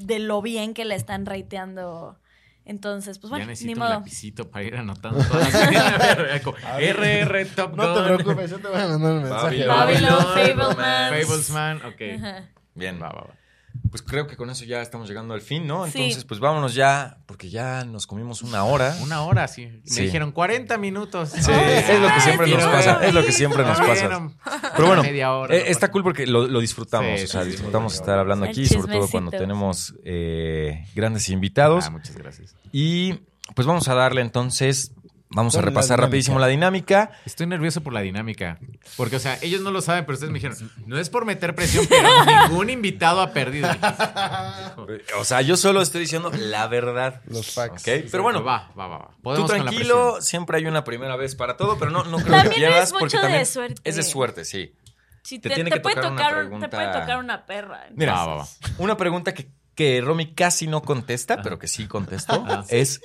[0.00, 2.18] de lo bien que la están raiteando.
[2.68, 3.90] Entonces, pues ya bueno, necesito ni un modo.
[3.90, 6.42] lapicito para ir anotando todas las.
[6.42, 8.04] RR Top No te Gun.
[8.16, 9.66] preocupes, yo te voy a mandar un mensaje.
[9.66, 11.26] Babylon, Fablemans.
[11.26, 12.00] Fablesman, ok.
[12.74, 13.34] Bien, Va, va, va.
[13.96, 15.86] Pues creo que con eso ya estamos llegando al fin, ¿no?
[15.86, 15.92] Sí.
[15.96, 18.94] Entonces, pues vámonos ya, porque ya nos comimos una hora.
[19.00, 19.70] Una hora, sí.
[19.96, 21.30] Me dijeron 40 minutos.
[21.30, 24.28] Sí, es lo que siempre nos pasa, es lo que siempre nos pasa.
[24.76, 27.94] Pero bueno, media hora, eh, está cool porque lo, lo disfrutamos, Sí, o sea, disfrutamos
[27.94, 28.00] sí.
[28.00, 31.86] estar hablando aquí, sobre todo cuando tenemos eh, grandes invitados.
[31.86, 32.54] Ah, muchas gracias.
[32.72, 33.14] Y
[33.54, 34.92] pues vamos a darle entonces,
[35.28, 37.10] vamos a la repasar rapidísimo la dinámica.
[37.24, 38.58] Estoy nervioso por la dinámica.
[38.96, 41.54] Porque, o sea, ellos no lo saben, pero ustedes me dijeron, no es por meter
[41.54, 42.08] presión, pero
[42.48, 43.68] ningún invitado ha perdido.
[45.18, 47.20] O sea, yo solo estoy diciendo la verdad.
[47.26, 47.82] Los facts.
[47.84, 48.98] Pero bueno, va, va, va.
[48.98, 49.08] va.
[49.08, 52.18] tú Podemos con la tranquilo, siempre hay una primera vez para todo, pero no, no
[52.18, 53.80] creo También que pierdas es mucho de suerte.
[53.84, 54.74] es de suerte, sí.
[55.22, 57.46] Sí, Te te, tiene te que puede tocar una tocar, pregunta- te puede tocar una
[57.46, 57.86] perra.
[57.94, 58.48] Mira, Va, va, va.
[58.78, 62.64] Una pregunta que, que Romy casi no contesta, pero que sí contestó, Ajá.
[62.68, 63.00] es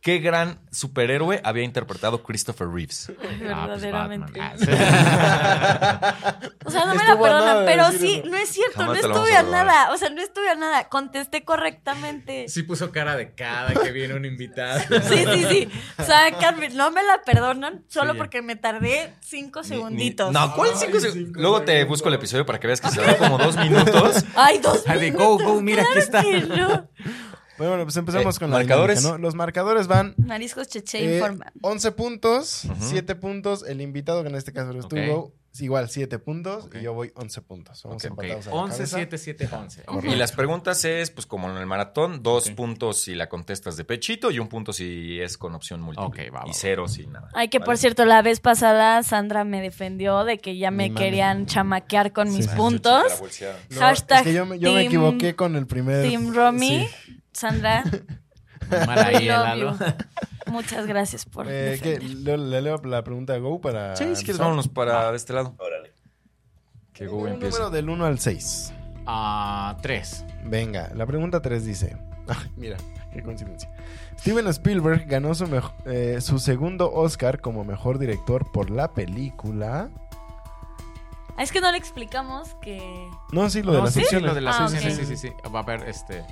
[0.00, 3.10] ¿qué gran superhéroe había interpretado Christopher Reeves?
[3.10, 3.14] Ah,
[3.66, 4.40] pues verdaderamente.
[4.40, 4.54] Ah,
[6.66, 8.28] O sea, no me la perdonan, pero sí, eso.
[8.30, 9.92] no es cierto, Jamás no estuve a nada.
[9.92, 10.88] O sea, no estuve a nada.
[10.88, 12.48] Contesté correctamente.
[12.48, 14.80] Sí puso cara de cada que viene un invitado.
[15.02, 15.68] Sí, sí, sí.
[15.98, 18.18] O sea, Carmen, no me la perdonan solo Sí.
[18.18, 20.28] porque me tardé cinco Ni- segunditos.
[20.28, 21.88] ni- no, ¿cuál cinco Ay, seg- cinco Luego te segundos.
[21.88, 24.24] busco el episodio para que veas que se da como dos minutos.
[24.34, 25.42] Ay, dos Ay, de minutos.
[25.42, 26.22] go, go, mira, aquí está.
[26.22, 26.88] que no.
[27.58, 28.98] Bueno, pues empezamos Eh, con ¿marcadores?
[28.98, 29.22] dinámica, ¿no?
[29.22, 31.52] Los marcadores van Mariscos Cheche eh, informan.
[31.62, 32.74] 11 puntos, Ujú.
[32.80, 33.64] 7 puntos.
[33.66, 35.06] El invitado, que en este caso eres tú, Ok.
[35.06, 36.64] Go, es igual 7 puntos.
[36.64, 36.74] Ok.
[36.80, 37.80] Y yo voy 11 puntos.
[37.84, 38.96] Vamos Ok, Ok, empatados a la 11, cabeza.
[38.96, 39.82] 7, 7, 11.
[39.86, 40.04] Ok.
[40.06, 43.84] Y las preguntas es, pues como en el maratón, dos puntos si la contestas de
[43.84, 46.30] pechito y un punto si es con opción múltiple.
[46.30, 47.28] Va, va, y cero si nada.
[47.34, 47.66] Ay, que ¿vale?
[47.66, 52.12] por cierto, la vez pasada Sandra me defendió de que ya me Mi querían chamaquear
[52.12, 52.56] con mis Sí.
[52.56, 53.04] puntos.
[53.08, 53.58] La bolseada.
[53.70, 56.02] No, Hashtag es que yo, me- yo me team- equivoqué con el primer.
[56.08, 57.20] Team Romy, Sí.
[57.34, 57.84] Sandra,
[58.70, 59.72] Mal ahí, I el love Lalo.
[59.78, 60.52] you.
[60.52, 61.98] Muchas gracias por Eh, ¿qué?
[61.98, 63.94] ¿Le, le leo la pregunta a Go para.
[63.96, 65.54] Sí, si quieres, vámonos para de este lado.
[65.58, 65.92] Órale.
[66.92, 67.50] Que Go empiece.
[67.58, 68.72] número del 1 al 6.
[69.06, 70.24] Ah, 3.
[70.44, 71.96] Venga, la pregunta 3 dice.
[72.28, 72.76] Ay, mira,
[73.12, 73.68] qué coincidencia.
[74.18, 75.46] Steven Spielberg ganó su,
[75.86, 79.90] eh, su segundo Oscar como mejor director por la película.
[81.36, 82.80] Ah, Es que no le explicamos que.
[83.32, 84.28] No, sí, lo de No, las sí, sí, opciones.
[84.28, 85.00] lo de las Ah, opciones, ok.
[85.04, 85.32] sí, sí, sí.
[85.52, 86.24] Va a haber este.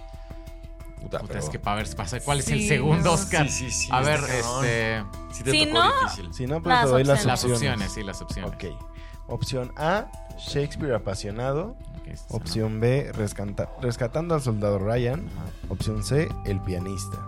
[1.03, 3.13] Puta, puta, pero- es que para ver, para saber cuál es el segundo no.
[3.13, 3.49] Oscar.
[3.49, 5.05] Sí, sí, sí, a ver, este.
[5.33, 6.35] Sí te Si tocó no- difícil.
[6.35, 7.59] Si no, pues Las te doy las Las opciones.
[7.59, 8.53] opciones, sí, las opciones.
[8.53, 8.65] Ok.
[9.29, 10.07] Opción A,
[10.39, 11.77] Shakespeare apasionado.
[12.01, 15.29] Ok, esta es Opción B, rescata- rescatando al soldado Ryan.
[15.37, 15.45] Ajá.
[15.71, 17.19] Opción C, el pianista.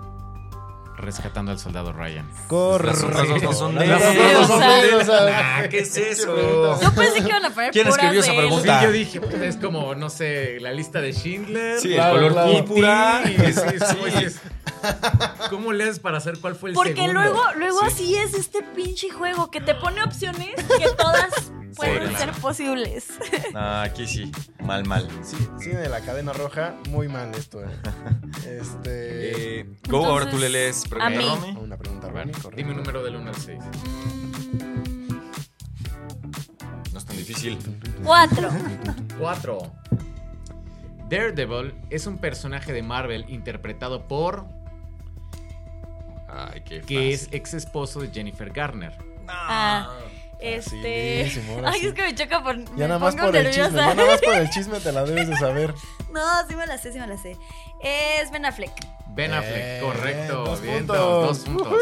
[0.96, 2.30] Rescatando al soldado Ryan.
[2.46, 3.08] Correcto.
[3.08, 5.78] Las otras dos no son de Las otras dos son de O sea, Ah, ¿qué
[5.80, 6.80] es eso?
[6.80, 8.78] Yo pensé que iban a poner ¿Quién escribió esa pregunta?
[8.80, 11.80] Sí, yo dije, pues, es como, no sé, la lista de Schindler.
[11.80, 12.34] Sí, el color
[12.64, 13.22] púrpura.
[13.24, 14.40] Y sí, sí, ¿cómo dices?
[15.50, 17.14] ¿Cómo lees para saber cuál fue el Porque segundo?
[17.20, 17.86] luego, luego Sí.
[17.86, 23.06] así es este pinche juego que te pone opciones que todas pueden ser posibles.
[23.54, 24.30] Ah, aquí sí.
[24.62, 25.08] Mal, mal.
[25.22, 27.62] Sí, cine de la cadena roja, muy mal esto.
[27.62, 27.68] eh.
[28.46, 29.60] Este.
[29.60, 31.10] Eh, Go, ahora tú le lees a pregunta
[31.46, 31.56] mí.
[31.60, 32.50] Una pregunta, correcto.
[32.54, 33.58] dime un número del 1 al 6.
[36.92, 37.58] No es tan difícil.
[38.04, 38.48] Cuatro.
[39.18, 39.58] 4.
[41.08, 44.46] Daredevil es un personaje de Marvel interpretado por
[46.28, 47.34] Ay, qué que es fácil.
[47.38, 48.96] ex esposo de Jennifer Garner.
[49.28, 49.90] Ah,
[50.40, 51.22] Este.
[51.64, 51.86] Ay, sí.
[51.88, 52.56] es que me choca por.
[52.56, 53.62] Ya me nada más por el chisme.
[53.70, 53.86] nerviosa.
[53.88, 55.74] Ya nada más por el chisme te la debes de saber.
[56.12, 57.36] No, sí me la sé, sí me la sé.
[57.82, 58.72] Es Ben Affleck.
[59.08, 60.44] Ben Affleck, Eh, correcto.
[60.44, 60.98] dos Bien, puntos.
[60.98, 61.78] dos puntos.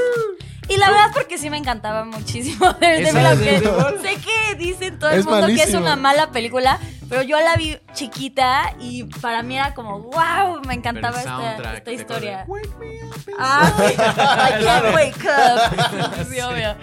[0.68, 4.98] Y la verdad, porque sí me encantaba muchísimo Daredevil, ¿Esa es aunque sé que dicen
[4.98, 9.04] todo el Es mundo que es una mala película, Pero yo la vi chiquita y
[9.04, 12.42] para mí era como, wow, me encantaba esta, esta ¿te historia.
[12.42, 12.72] acuerdas?
[12.78, 13.72] Wake me up and- Ah.
[14.58, 16.26] I can't wake up.
[16.30, 16.76] Sí, obvio.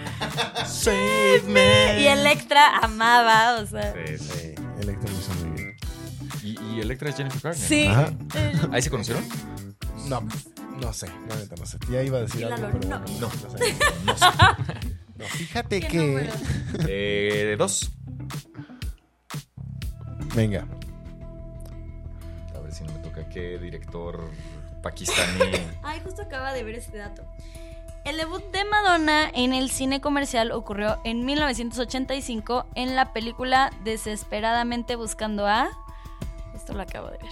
[0.66, 2.00] Save me.
[2.02, 3.92] Y Electra amaba, o sea.
[4.06, 4.54] Sí, sí.
[4.80, 5.76] Electra hizo muy bien.
[6.42, 7.68] Y, y Electra es Jennifer Garner.
[7.68, 7.86] Sí.
[7.86, 8.10] Ajá.
[8.72, 9.24] ¿Ahí se conocieron?
[10.06, 10.22] No,
[10.80, 11.78] no sé, la neta no sé.
[11.90, 13.00] Ya iba a decir algo, pero no.
[13.00, 13.28] bueno, No.
[13.28, 13.76] no sé.
[14.04, 14.26] No sé.
[15.16, 16.30] No, fíjate ¿Qué que...
[16.88, 17.90] Eh, dos.
[20.34, 20.66] Venga.
[22.54, 24.30] A ver si no me toca qué director
[24.82, 25.42] pakistaní.
[25.82, 27.22] Ay, justo acaba de ver este dato.
[28.06, 34.96] El debut de Madonna en el cine comercial ocurrió en 1985 en la película Desesperadamente
[34.96, 35.68] Buscando a...
[36.54, 37.30] Esto lo acabo de ver.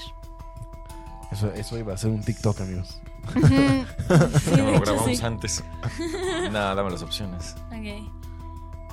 [1.33, 3.01] Eso, eso iba a ser un TikTok, amigos.
[3.33, 3.41] Sí,
[4.57, 5.25] No, lo hecho, grabamos sí.
[5.25, 5.65] antes.
[6.51, 7.55] Nada, dame las opciones.
[7.69, 8.11] Ok.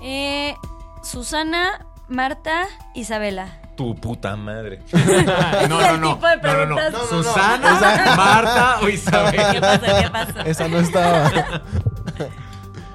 [0.02, 0.56] Eh,
[1.04, 3.60] Susana, Marta, Isabela.
[3.78, 4.82] Tu puta madre.
[5.70, 6.14] no, no, no.
[6.16, 7.08] tipo de No, no, no.
[7.08, 9.60] Susana, Marta o ¿Qué Isabel.
[9.62, 10.02] pasa?
[10.02, 10.42] ¿Qué pasa?
[10.44, 11.32] Esa no estaba.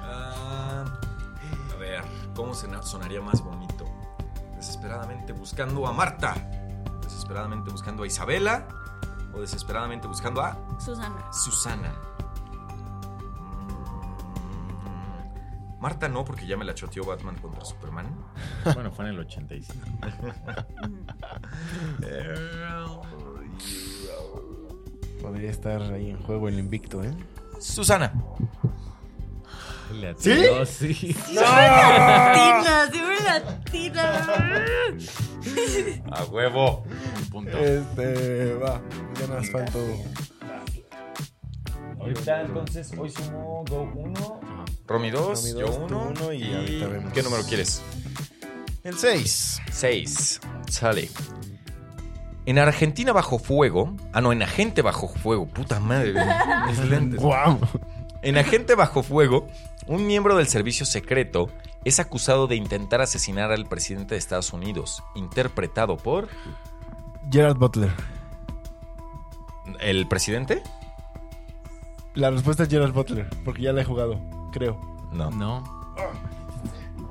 [0.03, 0.85] Ah,
[1.73, 2.03] a ver,
[2.35, 3.85] ¿cómo sonaría más bonito?
[4.55, 6.33] Desesperadamente buscando a Marta.
[7.03, 8.67] Desesperadamente buscando a Isabela.
[9.33, 11.31] O desesperadamente buscando a Susana.
[11.31, 11.93] Susana.
[14.83, 18.07] Mm, Marta no, porque ya me la choteó Batman contra Superman.
[18.73, 19.79] Bueno, fue en el 85.
[25.21, 27.13] Podría estar ahí en juego el invicto, ¿eh?
[27.59, 28.11] Susana.
[29.93, 30.31] Le ¿Sí?
[30.31, 31.15] atinó, Sí.
[31.33, 34.25] Latina, siempre latina.
[36.11, 36.83] A huevo.
[37.17, 37.57] Un punto.
[37.57, 38.81] Este, va.
[39.19, 39.79] Ya más faltó.
[41.99, 44.39] Ahorita entonces, hoy sumo Go 1.
[44.87, 46.13] Romy 2, Romy yo dos, tú 1.
[46.19, 47.13] uno y ahorita vemos.
[47.13, 47.81] ¿Qué número quieres?
[48.83, 49.61] El 6.
[49.71, 50.39] 6.
[50.67, 51.09] Sale.
[52.47, 53.95] En Argentina bajo fuego.
[54.13, 55.45] Ah, no, en Agente bajo fuego.
[55.47, 56.13] Puta madre.
[56.89, 57.19] lentes.
[57.21, 57.59] ¡Guau!
[58.23, 59.47] En Agente bajo fuego,
[59.87, 61.49] un miembro del servicio secreto
[61.83, 66.27] es acusado de intentar asesinar al presidente de Estados Unidos, interpretado por
[67.31, 67.91] Gerard Butler.
[69.79, 70.61] el presidente.
[72.13, 74.19] La respuesta es Gerard Butler, porque ya la he jugado,
[74.51, 74.79] creo.
[75.13, 75.31] No.
[75.31, 75.63] No.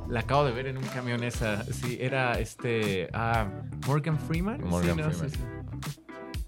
[0.09, 1.63] La acabo de ver en un camión esa.
[1.65, 3.09] Sí, era este.
[3.13, 3.47] Ah,
[3.87, 4.61] Morgan Freeman.
[4.65, 5.31] Morgan Sí, no, Freeman.
[5.31, 6.01] sí, sí.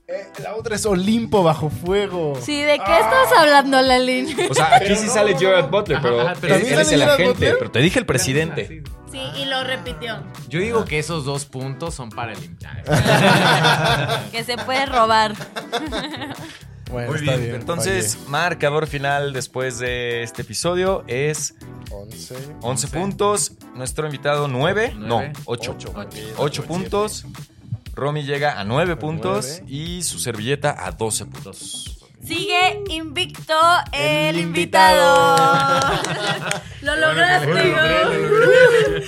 [0.08, 2.34] Eh, la otra es Olimpo bajo fuego.
[2.40, 4.34] Sí, ¿de qué estás hablando, Lalín?
[4.50, 7.02] O sea, aquí sí sale Gerard Butler, pero Ajá, pero él, ¿también él es el
[7.02, 7.28] agente.
[7.32, 7.56] Butler?
[7.58, 8.82] Pero te dije el presidente.
[9.10, 9.20] Sí.
[9.36, 10.22] Y lo repitió.
[10.48, 12.38] Yo digo que esos dos puntos son para el.
[14.32, 15.34] Que se puede robar.
[16.90, 17.54] Bueno, Muy está bien.
[17.54, 21.72] Entonces, marcador final después de este episodio es fallé.
[21.90, 22.34] 11.
[22.34, 22.88] 11 Once.
[22.88, 23.52] puntos.
[23.74, 24.92] Nuestro invitado 9.
[24.96, 25.32] No, Nueve.
[25.46, 25.70] 8.
[25.72, 25.94] Ocho.
[26.36, 27.24] 8 puntos.
[27.94, 29.64] Romy llega a 9 puntos nueve.
[29.68, 31.98] y su servilleta a 12 puntos.
[32.24, 33.54] Sigue invicto
[33.92, 35.36] el, El invitado.
[35.36, 36.60] invitado.
[36.82, 39.04] lo lograste, Lo logré, lo logré.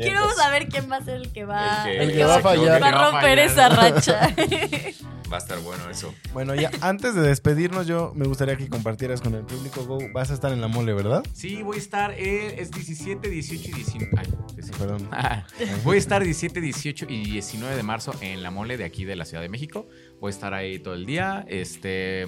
[0.00, 2.40] Quiero saber quién va a ser el que va, El que- El que va a
[2.40, 2.82] fallar.
[2.82, 4.34] va a romper esa racha.
[5.32, 6.12] Va a estar bueno eso.
[6.32, 9.84] Bueno, ya antes de despedirnos, yo me gustaría que compartieras con el público.
[9.84, 11.22] Go, vas a estar en la mole, ¿verdad?
[11.34, 12.10] Sí, voy a estar.
[12.18, 14.10] eh, es 17, 18 y 19.
[14.18, 14.26] Ay.
[14.78, 15.08] Perdón.
[15.12, 15.44] Ah,
[15.84, 19.14] voy a estar 17, 18 y 19 de marzo en la mole de aquí de
[19.14, 19.86] la Ciudad de México.
[20.20, 21.44] Voy a estar ahí todo el día.
[21.48, 22.26] Este.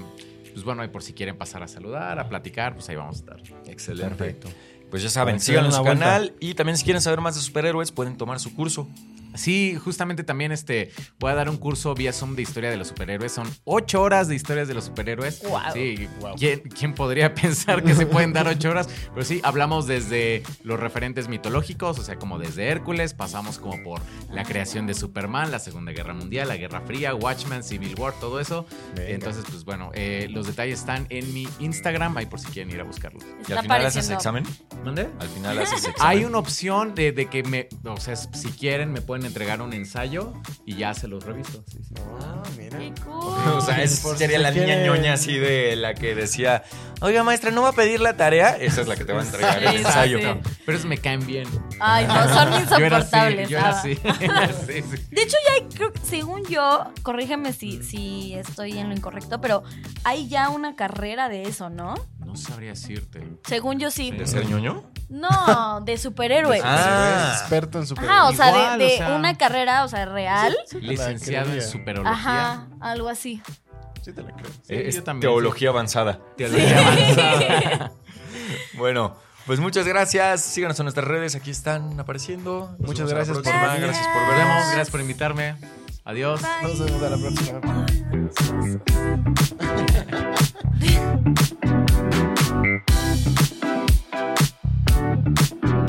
[0.52, 3.18] Pues bueno, ahí por si quieren pasar a saludar, a platicar, pues ahí vamos a
[3.20, 3.42] estar.
[3.66, 4.14] Excelente.
[4.14, 4.48] Perfecto.
[4.92, 8.18] Pues ya saben, sigan su canal y también si quieren saber más de superhéroes pueden
[8.18, 8.86] tomar su curso.
[9.34, 12.88] Sí, justamente también este voy a dar un curso vía Zoom de historia de los
[12.88, 13.32] superhéroes.
[13.32, 15.42] Son ocho horas de historias de los superhéroes.
[15.42, 15.72] Guau.
[15.72, 16.36] Sí, Guau.
[16.36, 18.88] ¿quién, quién podría pensar que se pueden dar ocho horas?
[19.12, 24.00] Pero sí, hablamos desde los referentes mitológicos, o sea, como desde Hércules, pasamos como por
[24.30, 28.40] la creación de Superman, la Segunda Guerra Mundial, la Guerra Fría, Watchmen, Civil War, todo
[28.40, 28.66] eso.
[28.94, 29.10] Venga.
[29.10, 32.80] Entonces, pues bueno, eh, los detalles están en mi Instagram, ahí por si quieren ir
[32.80, 33.24] a buscarlos.
[33.48, 34.44] Y al final haces examen.
[34.84, 35.08] ¿Dónde?
[35.18, 36.18] Al final haces examen.
[36.18, 39.72] Hay una opción de, de que me, o sea, si quieren me pueden entregar un
[39.72, 40.32] ensayo
[40.66, 41.64] y ya se los reviso.
[41.70, 41.94] Sí, sí.
[42.20, 42.78] Ah, mira.
[42.78, 43.22] Qué cool.
[43.56, 46.14] O sea, es- Por si sería se la niña quiere- ñoña así de la que
[46.14, 46.62] decía,
[47.00, 48.56] oiga maestra, ¿no va a pedir la tarea?
[48.56, 50.18] Esa es la que te va a entregar Sí, el ensayo.
[50.18, 50.50] sí.
[50.64, 51.46] Pero esos me caen bien.
[51.80, 52.28] Ay, no, son
[52.78, 53.48] Yo era así, insoportables.
[53.48, 53.94] yo era así.
[54.66, 55.06] Sí, sí.
[55.10, 59.40] De hecho, ya hay, creo, que, según yo, corrígeme si, si estoy en lo incorrecto,
[59.40, 59.62] pero
[60.04, 61.94] hay ya una carrera de eso, ¿no?
[62.24, 63.26] No sabría decirte.
[63.46, 64.10] Según yo sí.
[64.10, 64.84] ¿De ser ñoño?
[65.10, 66.62] No, de superhéroes.
[66.64, 67.36] Ah.
[67.38, 68.04] Experto en super.
[68.08, 70.56] Ajá, o sea, Igual, de, o de sea- una carrera, o sea, real.
[70.66, 72.12] Sí, Licenciado en superología.
[72.12, 73.42] Ajá, algo así.
[74.02, 74.50] Sí, te la creo.
[74.68, 76.20] Eh, teología avanzada.
[76.36, 77.92] Teología avanzada.
[78.74, 79.16] bueno.
[79.46, 80.42] Pues muchas gracias.
[80.42, 81.34] Síganos en nuestras redes.
[81.34, 82.76] Aquí están apareciendo.
[82.78, 83.80] Muchas gracias por, gracias.
[83.80, 84.66] gracias por vernos.
[84.66, 85.56] Gracias por invitarme.
[86.04, 86.40] Adiós.
[86.62, 87.58] Nos vemos a la próxima.
[87.60, 88.82] Bye.